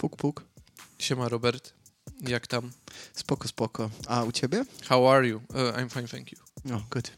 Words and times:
Puk, 0.00 0.16
puk. 0.16 0.44
Siema 0.98 1.28
Robert, 1.28 1.72
jak 2.20 2.46
tam? 2.46 2.72
Spoko, 3.14 3.48
spoko. 3.48 3.90
A 4.08 4.24
u 4.24 4.32
ciebie? 4.32 4.64
How 4.88 5.08
are 5.10 5.28
you? 5.28 5.36
Uh, 5.50 5.76
I'm 5.76 5.88
fine, 5.88 6.08
thank 6.08 6.32
you. 6.32 6.38
No, 6.64 6.82
good. 6.90 7.10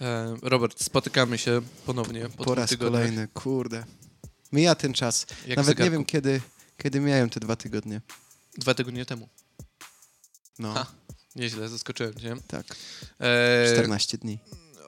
E, 0.00 0.36
Robert, 0.42 0.82
spotykamy 0.84 1.38
się 1.38 1.60
ponownie 1.86 2.28
po, 2.28 2.44
Po 2.44 2.54
raz 2.54 2.70
tygodniach. 2.70 3.02
kolejny, 3.02 3.28
kurde. 3.34 3.84
Mija 4.52 4.74
ten 4.74 4.92
czas. 4.94 5.26
Jak 5.46 5.56
Nawet 5.56 5.66
zegarku. 5.66 5.82
nie 5.84 5.90
wiem, 5.90 6.04
kiedy, 6.04 6.40
kiedy 6.78 7.00
miałem 7.00 7.30
te 7.30 7.40
dwa 7.40 7.56
tygodnie. 7.56 8.00
Dwa 8.58 8.74
tygodnie 8.74 9.04
temu. 9.06 9.28
No, 10.58 10.72
Ha. 10.74 10.86
Nieźle, 11.36 11.68
zaskoczyłem 11.68 12.14
cię. 12.14 12.36
tak. 12.46 12.66
E, 13.20 13.72
14 13.72 14.18
dni. 14.18 14.38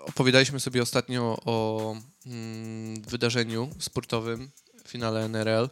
opowiadaliśmy 0.07 0.61
sobie 0.61 0.83
ostatnio 0.83 1.39
o 1.45 1.97
mm, 2.27 3.03
wydarzeniu 3.03 3.71
sportowym, 3.79 4.51
finale 4.89 5.25
NRL. 5.25 5.71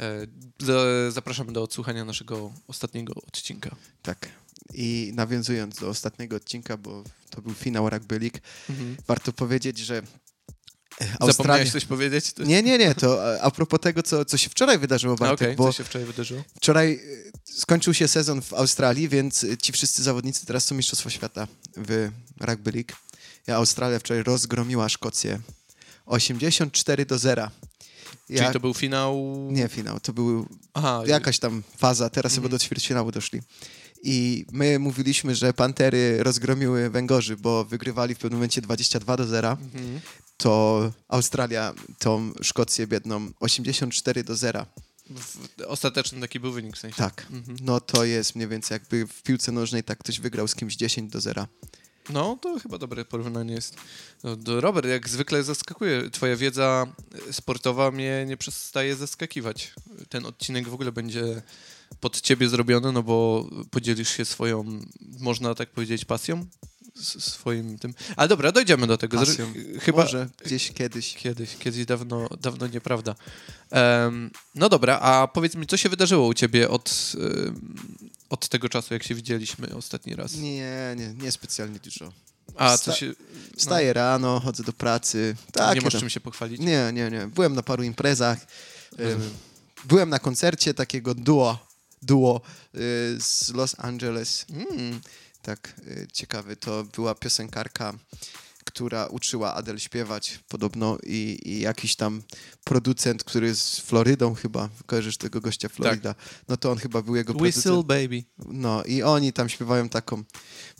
E, 0.00 0.26
za- 0.58 1.10
zapraszamy 1.10 1.52
do 1.52 1.62
odsłuchania 1.62 2.04
naszego 2.04 2.52
ostatniego 2.68 3.14
odcinka. 3.14 3.76
Tak. 4.02 4.28
I 4.74 5.12
nawiązując 5.14 5.76
do 5.80 5.88
ostatniego 5.88 6.36
odcinka, 6.36 6.76
bo 6.76 7.04
to 7.30 7.42
był 7.42 7.54
finał 7.54 7.90
Rugby 7.90 8.18
League, 8.18 8.38
Mhm. 8.70 8.96
warto 9.06 9.32
powiedzieć, 9.32 9.78
że 9.78 9.96
e, 9.96 10.02
Australia... 11.00 11.32
Zapomniałeś 11.32 11.72
coś 11.72 11.84
powiedzieć? 11.84 12.24
Nie, 12.38 12.62
nie, 12.62 12.78
nie, 12.78 12.94
to 12.94 13.40
a- 13.42 13.50
propos 13.50 13.80
tego, 13.80 14.02
co, 14.02 14.24
co 14.24 14.36
się 14.36 14.50
wczoraj 14.50 14.78
wydarzyło, 14.78 15.16
Bartek, 15.16 15.46
Okej, 15.48 15.56
bo 15.56 15.64
co 15.64 15.72
się 15.72 15.84
wczoraj 15.84 16.06
wydarzyło? 16.06 16.44
wczoraj 16.56 16.92
e, 16.92 17.30
skończył 17.52 17.94
się 17.94 18.08
sezon 18.08 18.42
w 18.42 18.52
Australii, 18.54 19.08
więc 19.08 19.46
ci 19.62 19.72
wszyscy 19.72 20.02
zawodnicy 20.02 20.46
teraz 20.46 20.64
są 20.64 20.74
Mistrzostwa 20.74 21.10
Świata 21.10 21.46
w 21.76 22.08
Rugby 22.40 22.72
League. 22.72 22.92
Australia 23.48 23.98
wczoraj 23.98 24.22
rozgromiła 24.22 24.88
Szkocję 24.88 25.40
84 26.06 27.06
do 27.06 27.18
0. 27.18 27.50
Czyli 28.38 28.52
to 28.52 28.60
był 28.60 28.74
finał... 28.74 29.38
Nie 29.50 29.68
finał, 29.68 30.00
to 30.00 30.12
był 30.12 30.46
Aha, 30.74 31.02
jakaś 31.06 31.38
tam 31.38 31.62
faza, 31.76 32.10
teraz 32.10 32.32
chyba 32.34 32.44
Mhm. 32.44 32.50
do 32.50 32.58
ćwierćfinału 32.64 33.12
doszli. 33.12 33.40
I 34.02 34.46
my 34.52 34.78
mówiliśmy, 34.78 35.34
że 35.34 35.52
Pantery 35.52 36.22
rozgromiły 36.22 36.90
Węgorzy, 36.90 37.36
bo 37.36 37.64
wygrywali 37.64 38.14
w 38.14 38.18
pewnym 38.18 38.38
momencie 38.38 38.60
22 38.60 39.16
do 39.16 39.26
0. 39.26 39.50
Mhm. 39.50 40.00
To 40.36 40.92
Australia 41.08 41.74
tą 41.98 42.32
Szkocję 42.42 42.86
biedną 42.86 43.30
84 43.40 44.24
do 44.24 44.36
0. 44.36 44.66
W, 45.10 45.38
ostateczny 45.66 46.20
taki 46.20 46.40
był 46.40 46.52
wynik 46.52 46.76
w 46.76 46.78
sensie. 46.78 46.96
Tak. 46.96 47.26
Mhm. 47.30 47.58
No 47.60 47.80
to 47.80 48.04
jest 48.04 48.34
mniej 48.36 48.48
więcej 48.48 48.74
jakby 48.74 49.06
w 49.06 49.22
piłce 49.22 49.52
nożnej 49.52 49.84
tak 49.84 49.98
ktoś 49.98 50.20
wygrał 50.20 50.48
z 50.48 50.54
kimś 50.54 50.76
10 50.76 51.12
do 51.12 51.20
0. 51.20 51.46
No, 52.12 52.38
to 52.40 52.58
chyba 52.58 52.78
dobre 52.78 53.04
porównanie 53.04 53.54
jest. 53.54 53.76
No, 54.24 54.36
Robert, 54.60 54.86
jak 54.86 55.08
zwykle 55.08 55.42
zaskakuje. 55.42 56.10
Twoja 56.10 56.36
wiedza 56.36 56.86
sportowa 57.30 57.90
mnie 57.90 58.24
nie 58.28 58.36
przestaje 58.36 58.96
zaskakiwać. 58.96 59.72
Ten 60.08 60.26
odcinek 60.26 60.68
w 60.68 60.74
ogóle 60.74 60.92
będzie 60.92 61.42
pod 62.00 62.20
ciebie 62.20 62.48
zrobiony, 62.48 62.92
no 62.92 63.02
bo 63.02 63.48
podzielisz 63.70 64.08
się 64.16 64.24
swoją, 64.24 64.80
można 65.18 65.54
tak 65.54 65.70
powiedzieć, 65.70 66.04
pasją? 66.04 66.46
Swoim 67.00 67.78
tym. 67.78 67.94
Ale 68.16 68.28
dobra, 68.28 68.52
dojdziemy 68.52 68.86
do 68.86 68.98
tego. 68.98 69.18
Pasją. 69.18 69.52
Chyba 69.80 70.02
Może 70.02 70.28
gdzieś 70.44 70.72
kiedyś. 70.72 71.14
kiedyś, 71.14 71.56
kiedyś 71.56 71.84
dawno, 71.84 72.28
dawno 72.40 72.66
nieprawda. 72.66 73.14
Em, 73.70 74.30
no 74.54 74.68
dobra, 74.68 74.98
a 75.00 75.28
powiedz 75.28 75.54
mi, 75.54 75.66
co 75.66 75.76
się 75.76 75.88
wydarzyło 75.88 76.26
u 76.26 76.34
ciebie 76.34 76.68
od, 76.68 77.12
em, 77.46 77.74
od 78.30 78.48
tego 78.48 78.68
czasu, 78.68 78.94
jak 78.94 79.02
się 79.02 79.14
widzieliśmy 79.14 79.74
ostatni 79.76 80.14
raz? 80.14 80.34
Nie, 80.34 80.94
nie, 80.96 81.14
nie 81.14 81.32
specjalnie 81.32 81.78
dużo. 81.78 82.12
A, 82.56 82.76
Sta- 82.76 82.92
co 82.92 82.98
się... 82.98 83.12
Wstaję 83.56 83.92
rano, 83.92 84.40
chodzę 84.40 84.62
do 84.62 84.72
pracy. 84.72 85.36
Tak, 85.52 85.74
nie 85.74 85.80
masz 85.80 85.92
tam. 85.92 86.00
czym 86.00 86.10
się 86.10 86.20
pochwalić? 86.20 86.60
Nie, 86.60 86.90
nie, 86.92 87.10
nie. 87.10 87.26
Byłem 87.26 87.54
na 87.54 87.62
paru 87.62 87.82
imprezach. 87.82 88.38
Rozumiem. 88.98 89.30
Byłem 89.84 90.08
na 90.10 90.18
koncercie 90.18 90.74
takiego 90.74 91.14
duo, 91.14 91.66
duo 92.02 92.40
y, 92.74 92.78
z 93.20 93.48
Los 93.54 93.74
Angeles. 93.78 94.46
Mm, 94.50 95.00
Tak, 95.42 95.74
y, 95.86 96.08
ciekawy. 96.12 96.56
To 96.56 96.84
była 96.84 97.14
piosenkarka, 97.14 97.94
która 98.70 99.06
uczyła 99.06 99.54
Adel 99.54 99.78
śpiewać 99.78 100.38
podobno 100.48 100.98
i, 101.06 101.38
i 101.44 101.60
jakiś 101.60 101.96
tam 101.96 102.22
producent, 102.64 103.24
który 103.24 103.46
jest 103.46 103.62
z 103.62 103.80
Florydą 103.80 104.34
chyba, 104.34 104.68
kojarzysz 104.86 105.16
tego 105.16 105.40
gościa 105.40 105.68
Florida, 105.68 106.14
no 106.48 106.56
to 106.56 106.70
on 106.70 106.78
chyba 106.78 107.02
był 107.02 107.16
jego 107.16 107.32
Whistle 107.32 107.62
producent. 107.62 107.86
Baby. 107.86 108.24
No 108.38 108.84
i 108.84 109.02
oni 109.02 109.32
tam 109.32 109.48
śpiewają 109.48 109.88
taką 109.88 110.24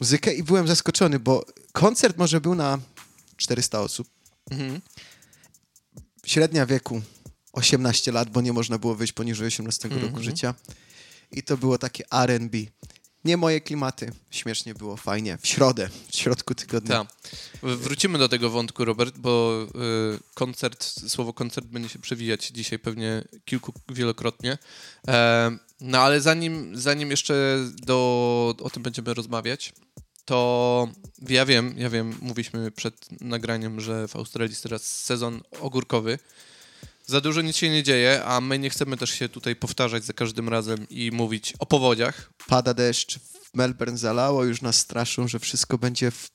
muzykę 0.01 0.35
i 0.35 0.43
byłem 0.43 0.69
zaskoczony, 0.69 1.19
bo 1.19 1.45
koncert 1.73 2.17
może 2.19 2.41
był 2.41 2.55
na 2.55 2.79
400 3.37 3.81
osób. 3.81 4.09
Mhm. 4.51 4.81
średnia 6.27 6.67
wieku 6.67 7.03
18 7.53 8.13
lat, 8.13 8.31
bo 8.31 8.41
nie 8.41 8.53
można 8.53 8.79
było 8.79 8.95
wyjść 8.95 9.13
poniżej 9.13 9.47
18 9.47 9.89
roku 9.89 10.07
Mhm. 10.07 10.23
życia. 10.23 10.55
I 11.33 11.43
to 11.43 11.57
było 11.57 11.79
takie 11.79 12.05
R&B. 12.13 12.59
Nie 13.25 13.37
moje 13.37 13.61
klimaty. 13.61 14.13
Śmiesznie 14.31 14.75
było, 14.75 14.97
fajnie. 14.97 15.39
W 15.43 15.47
środę, 15.47 15.89
w 16.11 16.17
środku 16.17 16.55
tygodnia. 16.55 17.07
W- 17.63 17.77
Wrócimy 17.77 18.19
do 18.19 18.29
tego 18.29 18.51
wątku, 18.51 18.85
Robert, 18.85 19.19
bo 19.19 19.63
y, 20.15 20.19
koncert, 20.35 20.85
słowo 21.11 21.33
koncert 21.33 21.67
będzie 21.67 21.89
się 21.89 21.99
przewijać 21.99 22.47
dzisiaj 22.47 22.79
pewnie 22.79 23.25
kilku, 23.45 23.73
wielokrotnie. 23.89 24.59
E, 25.09 25.57
no 25.81 25.99
ale 25.99 26.21
zanim, 26.21 26.77
zanim 26.79 27.11
jeszcze 27.11 27.59
do, 27.83 28.55
o 28.63 28.71
tym 28.71 28.83
będziemy 28.83 29.15
rozmawiać, 29.15 29.73
to 30.25 30.89
ja 31.29 31.47
wiem, 31.47 31.75
ja 31.79 31.91
wiem, 31.91 32.19
mówiliśmy 32.23 32.71
przed 32.71 33.21
nagraniem, 33.21 33.81
że 33.81 34.09
w 34.09 34.17
Australii 34.17 34.53
jest 34.53 34.63
teraz 34.63 34.83
sezon 34.87 35.41
ogórkowy. 35.61 36.19
Za 37.11 37.21
dużo 37.21 37.43
nic 37.43 37.57
się 37.57 37.71
nie 37.71 37.83
dzieje, 37.83 38.25
a 38.25 38.41
my 38.41 38.59
nie 38.59 38.71
chcemy 38.71 38.97
też 38.97 39.11
się 39.11 39.29
tutaj 39.29 39.57
powtarzać 39.57 40.05
za 40.05 40.13
każdym 40.13 40.49
razem 40.49 40.89
i 40.91 41.11
mówić 41.11 41.55
o 41.59 41.67
powodziach. 41.67 42.33
Pada 42.47 42.75
deszcz, 42.75 43.19
w 43.19 43.55
Melbourne 43.55 43.99
zalało, 43.99 44.45
już 44.45 44.63
nas 44.63 44.77
straszą, 44.77 45.29
że 45.29 45.39
wszystko 45.39 45.79
będzie 45.79 46.11
w... 46.11 46.31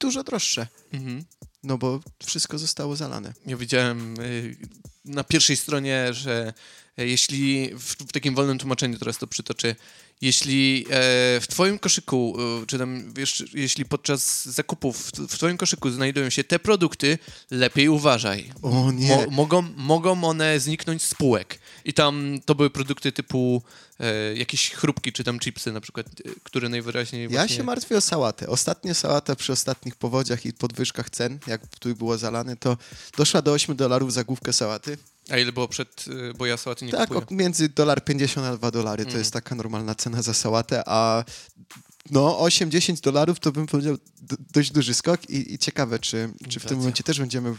dużo 0.00 0.24
droższe. 0.24 0.66
Mhm. 0.92 1.24
No 1.62 1.78
bo 1.78 2.00
wszystko 2.26 2.58
zostało 2.58 2.96
zalane. 2.96 3.32
Ja 3.46 3.56
widziałem 3.56 4.20
y, 4.20 4.56
na 5.04 5.24
pierwszej 5.24 5.56
stronie, 5.56 6.14
że 6.14 6.52
jeśli 6.96 7.70
w, 7.78 8.12
takim 8.12 8.34
wolnym 8.34 8.58
tłumaczeniu 8.58 8.98
teraz 8.98 9.18
to 9.18 9.26
przytoczę, 9.26 9.74
jeśli 10.22 10.86
e, 10.90 11.40
w 11.40 11.46
twoim 11.48 11.78
koszyku, 11.78 12.36
e, 12.62 12.66
czy 12.66 12.78
tam 12.78 13.14
wiesz, 13.14 13.44
jeśli 13.54 13.84
podczas 13.84 14.44
zakupów 14.44 15.10
w, 15.28 15.36
twoim 15.36 15.56
koszyku 15.56 15.90
znajdują 15.90 16.30
się 16.30 16.44
te 16.44 16.58
produkty, 16.58 17.18
lepiej 17.50 17.88
uważaj. 17.88 18.50
O 18.62 18.92
nie. 18.92 19.08
Mo, 19.08 19.30
mogą, 19.30 19.62
mogą 19.76 20.24
one 20.24 20.60
zniknąć 20.60 21.02
z 21.02 21.14
półek. 21.14 21.58
I 21.84 21.94
tam 21.94 22.38
to 22.44 22.54
były 22.54 22.70
produkty 22.70 23.12
typu 23.12 23.62
e, 24.00 24.34
jakieś 24.34 24.70
chrupki, 24.70 25.12
czy 25.12 25.24
tam 25.24 25.38
chipsy 25.38 25.72
na 25.72 25.80
przykład, 25.80 26.06
e, 26.06 26.30
które 26.42 26.68
najwyraźniej 26.68 27.22
Ja 27.22 27.28
właśnie... 27.28 27.56
się 27.56 27.62
martwię 27.62 27.96
o 27.96 28.00
sałatę. 28.00 28.48
Ostatnia 28.48 28.94
sałata 28.94 29.36
przy 29.36 29.52
ostatnich 29.52 29.96
powodziach 29.96 30.46
i 30.46 30.52
podwyżkach 30.52 31.10
cen, 31.10 31.38
jak 31.46 31.66
tu 31.66 31.94
było 31.94 32.18
zalane, 32.18 32.56
to 32.56 32.76
doszła 33.16 33.42
do 33.42 33.52
8 33.52 33.76
dolarów 33.76 34.12
za 34.12 34.24
główkę 34.24 34.52
sałaty. 34.52 34.98
A 35.32 35.38
ile 35.38 35.52
było 35.52 35.68
przed, 35.68 36.04
e, 36.30 36.34
bo 36.34 36.46
ja 36.46 36.56
sałaty 36.56 36.84
nie 36.84 36.92
tak, 36.92 37.08
kupuję. 37.08 37.20
ok, 37.20 37.30
między 37.30 37.68
dolar 37.68 38.04
50 38.04 38.46
a 38.46 38.56
2 38.56 38.70
dolary 38.70 39.04
to 39.04 39.10
Mm. 39.10 39.18
jest 39.20 39.32
taka 39.32 39.54
normalna 39.54 39.94
cena 39.94 40.22
za 40.22 40.34
sałatę, 40.34 40.82
a 40.86 41.24
no 42.10 42.38
8-10 42.40 43.00
dolarów 43.00 43.40
to 43.40 43.52
bym 43.52 43.66
powiedział 43.66 43.96
dość 44.52 44.70
duży 44.70 44.94
skok 44.94 45.30
i, 45.30 45.54
i 45.54 45.58
ciekawe, 45.58 45.98
czy, 45.98 46.28
czy 46.48 46.60
w 46.60 46.64
tym 46.64 46.78
momencie 46.78 47.04
też 47.04 47.18
będziemy 47.20 47.54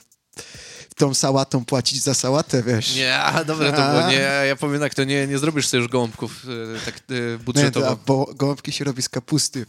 tą 0.96 1.14
sałatą 1.14 1.66
płacić 1.66 2.02
za 2.04 2.14
sałatę, 2.14 2.64
wiesz. 2.64 2.96
Nie, 2.96 3.20
a, 3.20 3.44
dobra, 3.44 3.72
to 3.72 3.92
było. 3.92 4.08
Nie, 4.12 4.30
ja 4.48 4.56
powiem 4.56 4.80
tak, 4.82 4.94
to 4.94 5.04
nie, 5.04 5.28
nie 5.28 5.38
zrobisz 5.38 5.68
sobie 5.68 5.82
już 5.84 5.92
gołąbków 5.92 6.46
e, 6.76 6.86
tak 6.86 6.96
Nie, 7.10 7.38
budżetowo. 7.46 7.88
a 7.90 7.96
bo 7.96 8.30
gołąbki 8.36 8.72
się 8.72 8.84
robi 8.86 9.02
z 9.02 9.10
kapusty. 9.10 9.66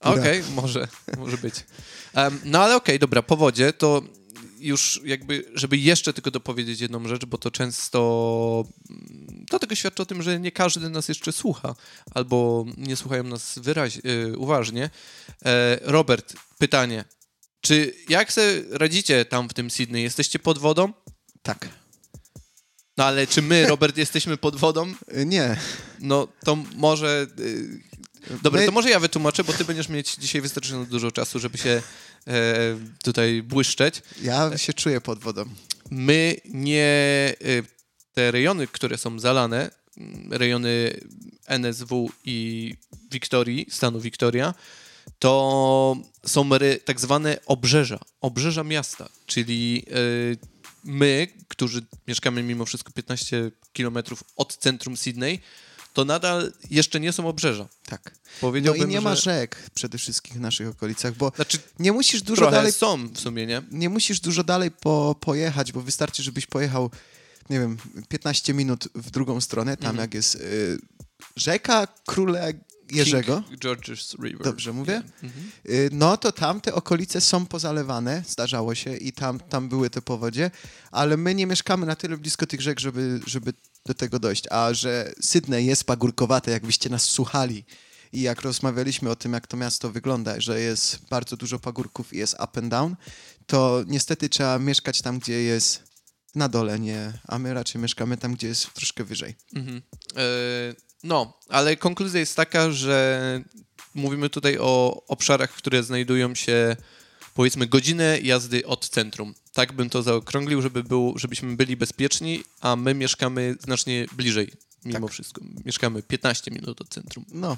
Okej, 0.00 0.42
może, 0.54 0.88
może 1.18 1.38
być. 1.38 1.54
Em, 2.14 2.40
no 2.44 2.62
ale 2.62 2.76
okej, 2.76 2.98
dobra, 2.98 3.22
powodzie 3.22 3.72
to 3.72 4.02
już 4.60 5.00
jakby, 5.04 5.44
żeby 5.54 5.76
jeszcze 5.76 6.12
tylko 6.12 6.30
dopowiedzieć 6.30 6.80
jedną 6.80 7.08
rzecz, 7.08 7.24
bo 7.24 7.38
to 7.38 7.50
często 7.50 8.64
mm, 8.90 9.46
to 9.50 9.58
tego 9.58 9.74
świadczy 9.74 10.02
o 10.02 10.06
tym, 10.06 10.22
że 10.22 10.40
nie 10.40 10.52
każdy 10.52 10.90
nas 10.90 11.08
jeszcze 11.08 11.32
słucha, 11.32 11.74
albo 12.14 12.64
nie 12.76 12.96
słuchają 12.96 13.22
nas 13.24 13.58
wyraź, 13.58 13.98
e, 13.98 14.36
uważnie. 14.36 14.90
E, 15.44 15.78
Robert, 15.82 16.34
pytanie. 16.58 17.04
Czy 17.60 17.94
jak 18.08 18.32
sobie 18.32 18.62
radzicie 18.70 19.24
tam 19.24 19.48
w 19.48 19.54
tym 19.54 19.70
Sydney? 19.70 20.02
Jesteście 20.02 20.38
pod 20.38 20.58
wodą? 20.58 20.92
Tak. 21.42 21.68
No 22.96 23.04
ale 23.04 23.26
czy 23.26 23.42
my, 23.42 23.66
Robert, 23.66 23.96
jesteśmy 24.06 24.36
pod 24.36 24.56
wodą? 24.56 24.94
Y, 25.16 25.26
Nie. 25.26 25.56
No 26.00 26.28
to 26.44 26.56
może. 26.76 27.26
y, 27.38 27.80
Dobra, 28.42 28.60
My- 28.60 28.66
to 28.66 28.72
może 28.72 28.90
ja 28.90 29.00
wytłumaczę, 29.00 29.44
bo 29.44 29.52
ty 29.52 29.64
będziesz 29.64 29.88
mieć 29.88 30.14
dzisiaj 30.14 30.40
wystarczająco 30.40 30.90
dużo 30.90 31.10
czasu, 31.12 31.38
żeby 31.38 31.58
się 31.58 31.82
tutaj 33.02 33.42
błyszczeć. 33.42 34.02
Ja 34.22 34.58
się 34.58 34.72
czuję 34.72 35.00
pod 35.00 35.18
wodą. 35.18 35.44
My 35.90 36.36
nie. 36.44 37.34
y, 37.42 37.62
Te 38.14 38.30
rejony, 38.30 38.66
które 38.66 38.98
są 38.98 39.18
zalane, 39.18 39.70
mm, 39.96 40.32
rejony 40.32 41.00
NSW 41.46 42.10
i 42.24 42.74
Wiktorii, 43.10 43.66
stanu 43.70 44.00
Wiktoria, 44.00 44.54
to 45.18 45.96
są 46.26 46.50
tak 46.84 47.00
zwane 47.00 47.38
obrzeża, 47.46 47.98
obrzeża 48.20 48.64
miasta, 48.64 49.08
czyli 49.26 49.84
y, 50.32 50.36
my, 50.84 51.28
którzy 51.48 51.82
mieszkamy 52.08 52.42
mimo 52.42 52.64
wszystko 52.64 52.92
15 52.92 53.50
kilometrów 53.72 54.24
od 54.36 54.56
centrum 54.56 54.96
Sydney, 54.96 55.40
to 55.92 56.04
nadal 56.04 56.52
jeszcze 56.70 57.00
nie 57.00 57.12
są 57.12 57.28
obrzeża. 57.28 57.68
Tak. 57.86 58.10
No 58.14 58.20
Powiedziałbym, 58.40 58.90
i 58.90 58.92
nie 58.92 59.00
ma 59.00 59.14
że... 59.14 59.22
rzek 59.22 59.70
przede 59.74 59.98
wszystkim 59.98 60.36
w 60.36 60.40
naszych 60.40 60.68
okolicach, 60.68 61.14
bo 61.16 61.32
Znaczy, 61.36 61.58
nie 61.78 61.92
musisz 61.92 62.22
dużo 62.22 62.50
dalej 62.50 62.72
są 62.72 63.08
w 63.08 63.18
sumie, 63.20 63.46
nie? 63.46 63.62
nie 63.70 63.88
musisz 63.88 64.20
dużo 64.20 64.44
dalej 64.44 64.70
po, 64.70 65.16
pojechać, 65.20 65.72
bo 65.72 65.80
wystarczy, 65.80 66.22
żebyś 66.22 66.46
pojechał, 66.46 66.90
nie 67.50 67.60
wiem, 67.60 67.76
15 68.08 68.54
minut 68.54 68.88
w 68.94 69.10
drugą 69.10 69.40
stronę, 69.40 69.76
tam 69.76 69.90
Mhm. 69.90 70.00
jak 70.04 70.14
jest 70.14 70.34
y, 70.34 70.78
rzeka 71.36 71.88
Króla 72.06 72.40
Jerzego. 72.92 73.42
King 73.48 73.60
George's 73.60 74.22
River. 74.24 74.44
Dobrze 74.44 74.72
mówię? 74.72 75.02
Mhm. 75.22 75.50
Y, 75.68 75.88
No 75.92 76.16
to 76.16 76.32
tam 76.32 76.60
te 76.60 76.74
okolice 76.74 77.20
są 77.20 77.46
pozalewane, 77.46 78.22
zdarzało 78.28 78.74
się 78.74 78.96
i 78.96 79.12
tam, 79.12 79.40
tam 79.40 79.68
były 79.68 79.90
te 79.90 80.02
powodzie, 80.02 80.50
ale 80.90 81.16
my 81.16 81.34
nie 81.34 81.46
mieszkamy 81.46 81.86
na 81.86 81.96
tyle 81.96 82.16
blisko 82.16 82.46
tych 82.46 82.60
rzek, 82.60 82.80
żeby, 82.80 83.20
żeby 83.26 83.52
do 83.86 83.94
tego 83.94 84.18
dojść. 84.18 84.44
A 84.50 84.74
że 84.74 85.12
Sydney 85.20 85.66
jest 85.66 85.84
pagórkowate, 85.84 86.50
jakbyście 86.50 86.90
nas 86.90 87.04
słuchali 87.04 87.64
i 88.12 88.20
jak 88.22 88.42
rozmawialiśmy 88.42 89.10
o 89.10 89.16
tym, 89.16 89.32
jak 89.32 89.46
to 89.46 89.56
miasto 89.56 89.90
wygląda, 89.90 90.40
że 90.40 90.60
jest 90.60 90.98
bardzo 91.10 91.36
dużo 91.36 91.58
pagórków 91.58 92.12
i 92.12 92.16
jest 92.18 92.34
up 92.34 92.60
and 92.60 92.68
down, 92.68 92.96
to 93.46 93.84
niestety 93.86 94.28
trzeba 94.28 94.58
mieszkać 94.58 95.02
tam, 95.02 95.18
gdzie 95.18 95.42
jest 95.42 95.82
na 96.34 96.48
dole, 96.48 96.78
nie, 96.78 97.12
a 97.28 97.38
my 97.38 97.54
raczej 97.54 97.80
mieszkamy 97.80 98.16
tam, 98.16 98.34
gdzie 98.34 98.48
jest 98.48 98.74
troszkę 98.74 99.04
wyżej. 99.04 99.34
Mhm. 99.54 99.82
E, 100.16 100.22
no, 101.02 101.38
ale 101.48 101.76
konkluzja 101.76 102.20
jest 102.20 102.36
taka, 102.36 102.70
że 102.70 103.42
mówimy 103.94 104.30
tutaj 104.30 104.58
o 104.58 105.02
obszarach, 105.08 105.50
które 105.50 105.82
znajdują 105.82 106.34
się 106.34 106.76
powiedzmy 107.34 107.66
godzinę 107.66 108.18
jazdy 108.22 108.66
od 108.66 108.88
centrum. 108.88 109.34
Tak 109.52 109.72
bym 109.72 109.90
to 109.90 110.02
zaokrąglił, 110.02 110.62
żeby 110.62 110.82
był, 110.84 111.14
żebyśmy 111.18 111.56
byli 111.56 111.76
bezpieczni, 111.76 112.44
a 112.60 112.76
my 112.76 112.94
mieszkamy 112.94 113.54
znacznie 113.60 114.06
bliżej 114.16 114.52
mimo 114.84 115.00
Tak. 115.06 115.10
wszystko. 115.12 115.40
Mieszkamy 115.64 116.02
15 116.02 116.50
minut 116.50 116.80
od 116.80 116.88
centrum. 116.88 117.24
No, 117.32 117.56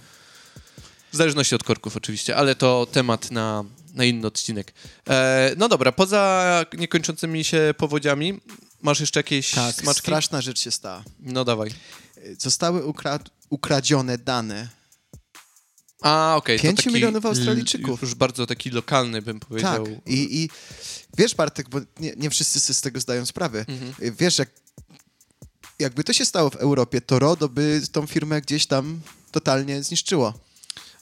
W 1.12 1.16
zależności 1.16 1.54
od 1.54 1.64
korków 1.64 1.96
oczywiście, 1.96 2.36
ale 2.36 2.54
to 2.54 2.86
temat 2.92 3.30
na, 3.30 3.64
na 3.94 4.04
inny 4.04 4.26
odcinek. 4.26 4.72
E, 5.08 5.52
no 5.56 5.68
dobra, 5.68 5.92
poza 5.92 6.64
niekończącymi 6.78 7.44
się 7.44 7.74
powodziami, 7.78 8.40
masz 8.82 9.00
jeszcze 9.00 9.20
jakieś 9.20 9.50
tak, 9.50 9.74
smaczki? 9.74 10.00
straszna 10.02 10.40
rzecz 10.40 10.60
się 10.60 10.70
stała. 10.70 11.04
No 11.20 11.44
dawaj. 11.44 11.70
Zostały 12.38 12.82
ukra- 12.84 13.30
ukradzione 13.50 14.18
dane 14.18 14.68
A, 16.02 16.36
okej. 16.36 16.58
Pięciu 16.60 16.82
taki 16.82 16.94
milionów 16.94 17.24
l- 17.24 17.28
Australijczyków. 17.30 18.02
Już 18.02 18.14
bardzo 18.14 18.46
taki 18.46 18.70
lokalny, 18.70 19.22
bym 19.22 19.40
powiedział. 19.40 19.86
Tak, 19.86 19.94
i, 20.06 20.42
i 20.42 20.48
wiesz 21.18 21.34
Bartek, 21.34 21.68
bo 21.68 21.80
nie, 22.00 22.12
nie 22.16 22.30
wszyscy 22.30 22.60
sobie 22.60 22.74
z 22.74 22.80
tego 22.80 23.00
zdają 23.00 23.26
sprawę. 23.26 23.64
Mhm. 23.68 24.16
Wiesz, 24.16 24.38
jak, 24.38 24.50
jakby 25.78 26.04
to 26.04 26.12
się 26.12 26.24
stało 26.24 26.50
w 26.50 26.56
Europie, 26.56 27.00
to 27.00 27.18
RODO 27.18 27.48
by 27.48 27.82
tą 27.92 28.06
firmę 28.06 28.40
gdzieś 28.40 28.66
tam 28.66 29.00
totalnie 29.32 29.82
zniszczyło. 29.82 30.34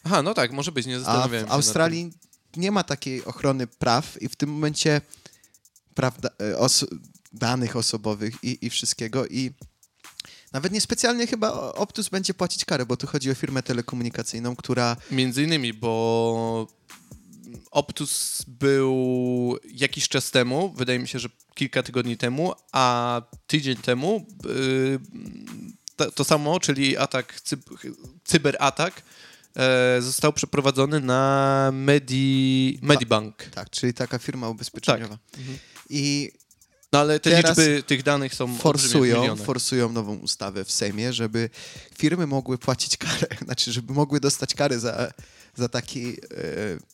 Aha, 0.05 0.23
no 0.23 0.35
tak, 0.35 0.52
może 0.52 0.73
być, 0.73 0.87
nie 0.87 0.97
A 0.97 0.99
zastanawiałem 0.99 1.31
w 1.31 1.38
się 1.38 1.44
nad 1.47 1.55
Australii 1.55 2.12
nie 2.56 2.70
ma 2.70 2.85
takiej 2.85 3.25
ochrony 3.25 3.67
praw 3.67 4.23
i 4.23 4.29
w 4.29 4.37
tym 4.37 4.50
momencie 4.50 5.00
praw 5.94 6.20
da, 6.20 6.29
e, 6.43 6.58
oso 6.58 6.87
danych 7.32 7.76
osobowych 7.76 8.35
i, 8.43 8.67
i 8.67 8.70
wszystkiego 8.70 9.26
i 9.26 9.50
nawet 10.52 10.73
niespecjalnie 10.73 11.26
chyba 11.26 11.52
Optus 11.73 12.08
będzie 12.08 12.35
płacić 12.35 12.64
karę, 12.64 12.87
bo 12.87 12.97
tu 12.97 13.06
chodzi 13.06 13.31
o 13.31 13.35
firmę 13.35 13.62
telekomunikacyjną, 13.62 14.56
która. 14.56 14.97
Między 15.11 15.43
innymi, 15.43 15.73
bo 15.75 16.67
Optus 17.70 18.43
był 18.49 19.56
jakiś 19.75 20.08
czas 20.08 20.31
temu, 20.31 20.73
wydaje 20.76 20.99
mi 20.99 21.08
się, 21.08 21.19
że 21.19 21.29
kilka 21.55 21.82
tygodni 21.82 22.17
temu, 22.17 22.52
a 22.73 23.23
tydzień 23.47 23.76
temu 23.76 24.26
yy, 24.44 25.00
to, 26.14 26.25
samo, 26.25 26.61
czyli 26.61 26.97
atak, 26.97 27.41
cyb, 27.41 27.61
cyberatak 28.25 29.02
e, 29.56 30.02
został 30.02 30.32
przeprowadzony 30.32 31.00
na 31.00 31.70
Medi, 31.73 32.79
Medibank. 32.82 33.44
tak, 33.44 33.70
czyli 33.70 33.94
taka 33.94 34.19
firma 34.19 34.49
ubezpieczeniowa. 34.49 35.19
Mhm. 35.38 35.58
I 35.91 36.32
No 36.93 36.99
ale 36.99 37.21
te 37.21 37.31
Teraz 37.31 37.59
liczby 37.59 37.83
tych 37.83 38.03
danych 38.03 38.35
są 38.35 38.59
forsują, 38.59 39.37
forsują 39.37 39.93
nową 39.93 40.17
ustawę 40.17 40.65
w 40.65 40.73
Sejmie, 40.73 41.13
żeby 41.13 41.51
firmy 41.99 42.27
mogły 42.27 42.59
płacić 42.59 42.97
karę, 42.97 43.27
znaczy, 43.45 43.73
żeby 43.73 43.93
mogły 43.93 44.21
dostać 44.21 44.55
karę 44.55 44.79
za, 44.79 45.13
za 45.55 45.69
takie 45.69 46.01
e, 46.01 46.15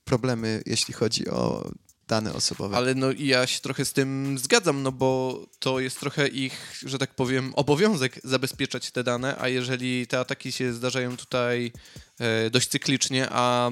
problemy, 0.05 0.63
jeśli 0.67 0.95
chodzi 0.95 1.29
o 1.29 1.71
dane 2.09 2.35
osobowe. 2.35 2.77
Ale 2.77 2.95
no 2.95 3.13
i 3.13 3.27
ja 3.27 3.47
się 3.47 3.61
trochę 3.61 3.85
z 3.85 3.93
tym 3.93 4.39
zgadzam, 4.39 4.83
no 4.83 4.93
bo 4.93 5.41
to 5.59 5.81
jest 5.81 6.01
trochę 6.01 6.29
ich, 6.29 6.83
że 6.87 6.99
tak 6.99 7.15
powiem, 7.15 7.53
obowiązek 7.55 8.21
zabezpieczać 8.25 8.91
te 8.91 9.05
dane, 9.05 9.37
a 9.39 9.49
jeżeli 9.49 10.07
te 10.07 10.21
ataki 10.21 10.53
się 10.53 10.73
zdarzają 10.73 11.17
tutaj 11.17 11.73
e, 12.19 12.51
dość 12.51 12.69
cyklicznie, 12.69 13.29
a 13.31 13.71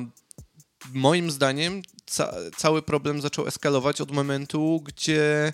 moim 0.92 1.30
zdaniem 1.30 1.82
ca 2.06 2.34
cały 2.56 2.82
problem 2.82 3.20
zaczął 3.20 3.46
eskalować 3.46 4.00
od 4.00 4.10
momentu, 4.10 4.82
gdzie 4.84 5.52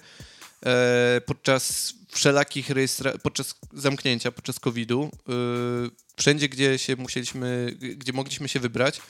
podczas 1.26 1.94
wszelakich 2.08 2.68
rejestra- 2.70 3.18
podczas 3.18 3.54
zamknięcia, 3.72 4.32
podczas 4.32 4.60
COVID-u, 4.60 5.02
e, 5.02 5.32
wszędzie, 6.16 6.48
gdzie 6.48 6.78
się 6.78 6.96
musieliśmy, 6.96 7.76
gdzie 7.96 8.12
mogliśmy 8.12 8.48
się 8.48 8.60
wybrać, 8.60 9.00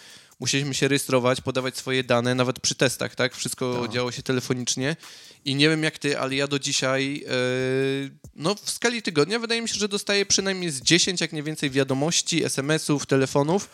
musieliśmy 0.41 0.75
się 0.75 0.89
rejestrować, 0.89 1.41
podawać 1.41 1.77
swoje 1.77 2.05
dane, 2.05 2.35
nawet 2.35 2.61
przy 2.61 2.75
testach, 2.75 3.15
tak? 3.15 3.35
Wszystko 3.35 3.83
Tak. 3.83 3.93
działo 3.93 4.13
się 4.13 4.23
telefonicznie 4.23 4.97
i 5.45 5.55
nie 5.55 5.69
wiem 5.69 5.83
jak 5.83 5.99
ty, 5.99 6.19
ale 6.19 6.35
ja 6.35 6.47
do 6.47 6.59
dzisiaj, 6.59 7.25
e, 7.27 7.31
no 8.37 8.55
w 8.55 8.71
skali 8.71 9.03
tygodnia 9.03 9.39
wydaje 9.39 9.63
mi 9.63 9.69
się, 9.69 9.75
że 9.75 9.89
dostaję 9.89 10.27
przynajmniej 10.27 10.71
z 10.71 10.81
10, 10.81 11.21
jak 11.21 11.33
nie 11.33 11.43
więcej 11.43 11.71
wiadomości, 11.71 12.45
SMS-ów, 12.45 13.07
telefonów, 13.07 13.71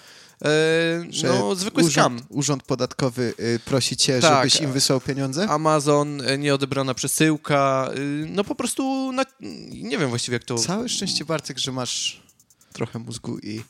Że 1.11 1.29
no 1.29 1.55
zwykły 1.55 1.83
urząd, 1.83 2.21
skam. 2.21 2.27
urząd 2.29 2.63
podatkowy 2.63 3.35
y, 3.41 3.61
prosi 3.65 3.97
cię, 3.97 4.21
Tak. 4.21 4.51
żebyś 4.51 4.61
im 4.61 4.73
wysłał 4.73 5.01
pieniądze? 5.01 5.49
Amazon, 5.49 6.21
e, 6.21 6.39
nieodebrana 6.39 6.95
przesyłka, 6.95 7.91
y, 7.97 8.27
no 8.29 8.45
po 8.45 8.55
prostu, 8.55 9.13
na, 9.13 9.25
nie 9.71 9.99
wiem 9.99 10.09
właściwie 10.09 10.35
jak 10.35 10.45
to... 10.45 10.55
Całe 10.59 10.89
szczęście, 10.89 11.25
Bartek, 11.25 11.59
że 11.59 11.73
masz 11.73 12.23
trochę 12.73 12.99
mózgu 12.99 13.39
i 13.39 13.63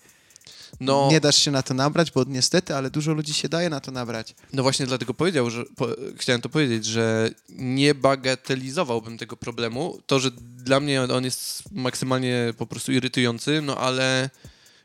No, 0.80 1.08
nie 1.10 1.20
dasz 1.20 1.36
się 1.36 1.50
na 1.50 1.62
to 1.62 1.74
nabrać, 1.74 2.10
bo 2.10 2.24
niestety, 2.26 2.74
ale 2.74 2.90
dużo 2.90 3.12
ludzi 3.12 3.34
się 3.34 3.48
daje 3.48 3.70
na 3.70 3.80
to 3.80 3.90
nabrać. 3.90 4.34
No 4.52 4.62
właśnie 4.62 4.86
dlatego 4.86 5.14
powiedział, 5.14 5.50
że 5.50 5.64
po, 5.76 5.88
chciałem 6.16 6.40
to 6.40 6.48
powiedzieć, 6.48 6.84
że 6.84 7.30
nie 7.48 7.94
bagatelizowałbym 7.94 9.18
tego 9.18 9.36
problemu. 9.36 9.98
To, 10.06 10.20
że 10.20 10.30
dla 10.56 10.80
mnie 10.80 11.02
on 11.02 11.24
jest 11.24 11.72
maksymalnie 11.72 12.54
po 12.58 12.66
prostu 12.66 12.92
irytujący, 12.92 13.62
no 13.62 13.76
ale 13.76 14.30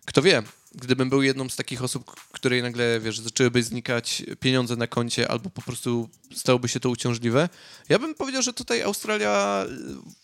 kto 0.06 0.22
wie, 0.22 0.44
gdybym 0.76 1.10
był 1.10 1.22
jedną 1.22 1.50
z 1.50 1.56
takich 1.56 1.84
osób, 1.84 2.16
której 2.32 2.62
nagle, 2.62 3.00
wiesz, 3.00 3.20
zaczęłyby 3.20 3.64
znikać 3.64 4.24
pieniądze 4.40 4.76
na 4.76 4.88
koncie 4.88 5.32
albo 5.32 5.50
po 5.50 5.62
prostu 5.62 6.10
stałoby 6.36 6.68
się 6.68 6.80
to 6.80 6.90
uciążliwe, 6.90 7.50
ja 7.90 8.00
bym 8.00 8.16
powiedział, 8.16 8.42
że 8.42 8.54
tutaj 8.54 8.82
Australia 8.82 9.66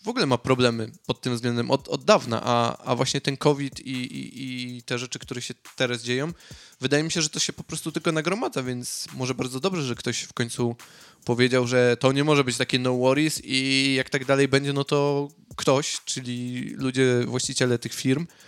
w 0.02 0.08
ogóle 0.08 0.26
ma 0.26 0.38
problemy 0.38 0.90
pod 1.06 1.20
tym 1.20 1.34
względem 1.34 1.70
od, 1.70 1.88
od 1.88 2.04
dawna, 2.04 2.40
a, 2.44 2.76
a 2.84 2.96
właśnie 2.96 3.20
ten 3.20 3.36
COVID 3.36 3.80
i, 3.80 3.92
i, 3.92 4.76
i 4.76 4.82
te 4.82 4.98
rzeczy, 4.98 5.18
które 5.18 5.42
się 5.42 5.54
teraz 5.76 6.02
dzieją, 6.02 6.32
wydaje 6.80 7.02
mi 7.02 7.10
się, 7.10 7.22
że 7.22 7.28
to 7.28 7.38
się 7.38 7.52
po 7.52 7.62
prostu 7.64 7.92
tylko 7.92 8.12
nagromadza, 8.12 8.62
więc 8.62 9.06
może 9.14 9.34
bardzo 9.34 9.60
dobrze, 9.60 9.82
że 9.82 9.94
ktoś 9.94 10.20
w 10.22 10.32
końcu 10.32 10.76
powiedział, 11.24 11.66
że 11.66 11.96
to 12.00 12.12
nie 12.12 12.24
może 12.24 12.44
być 12.44 12.56
takie 12.56 12.78
no 12.78 12.96
worries 12.96 13.40
i 13.44 13.94
jak 13.94 14.10
tak 14.10 14.24
dalej 14.24 14.48
będzie, 14.48 14.72
no 14.72 14.84
to 14.84 15.28
ktoś, 15.56 16.00
czyli 16.04 16.68
ludzie, 16.76 17.24
właściciele 17.26 17.78
tych 17.78 17.94
firm, 17.94 18.22
e, 18.22 18.47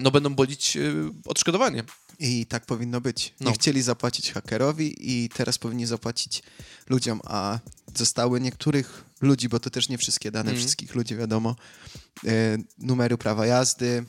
no 0.00 0.10
będą 0.10 0.34
bolić 0.34 0.76
e, 0.76 0.80
odszkodowanie. 1.26 1.84
I 2.18 2.46
tak 2.46 2.66
powinno 2.66 3.00
być. 3.00 3.34
No. 3.40 3.50
Nie 3.50 3.54
chcieli 3.54 3.82
zapłacić 3.82 4.32
hakerowi 4.32 4.94
i 5.00 5.28
teraz 5.28 5.58
powinni 5.58 5.86
zapłacić 5.86 6.42
ludziom, 6.88 7.20
a 7.24 7.58
zostały 7.94 8.40
niektórych 8.40 9.04
ludzi, 9.20 9.48
bo 9.48 9.60
to 9.60 9.70
też 9.70 9.88
nie 9.88 9.98
wszystkie 9.98 10.30
dane 10.30 10.50
Mhm. 10.50 10.58
wszystkich 10.58 10.94
ludzi, 10.94 11.16
wiadomo, 11.16 11.56
e, 12.26 12.58
numeru 12.78 13.18
prawa 13.18 13.46
jazdy, 13.46 14.04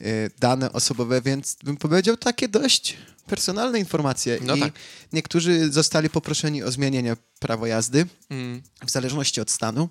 e, 0.00 0.04
dane 0.40 0.72
osobowe, 0.72 1.22
więc 1.22 1.56
bym 1.64 1.76
powiedział 1.76 2.16
takie 2.16 2.48
dość 2.48 2.96
personalne 3.26 3.78
informacje. 3.78 4.38
No 4.42 4.54
I 4.56 4.60
tak. 4.60 4.72
niektórzy 5.12 5.72
zostali 5.72 6.10
poproszeni 6.10 6.62
o 6.62 6.72
zmienienie 6.72 7.16
prawa 7.38 7.68
jazdy 7.68 8.06
Mm. 8.30 8.62
w 8.86 8.90
zależności 8.90 9.40
od 9.40 9.50
stanu. 9.50 9.88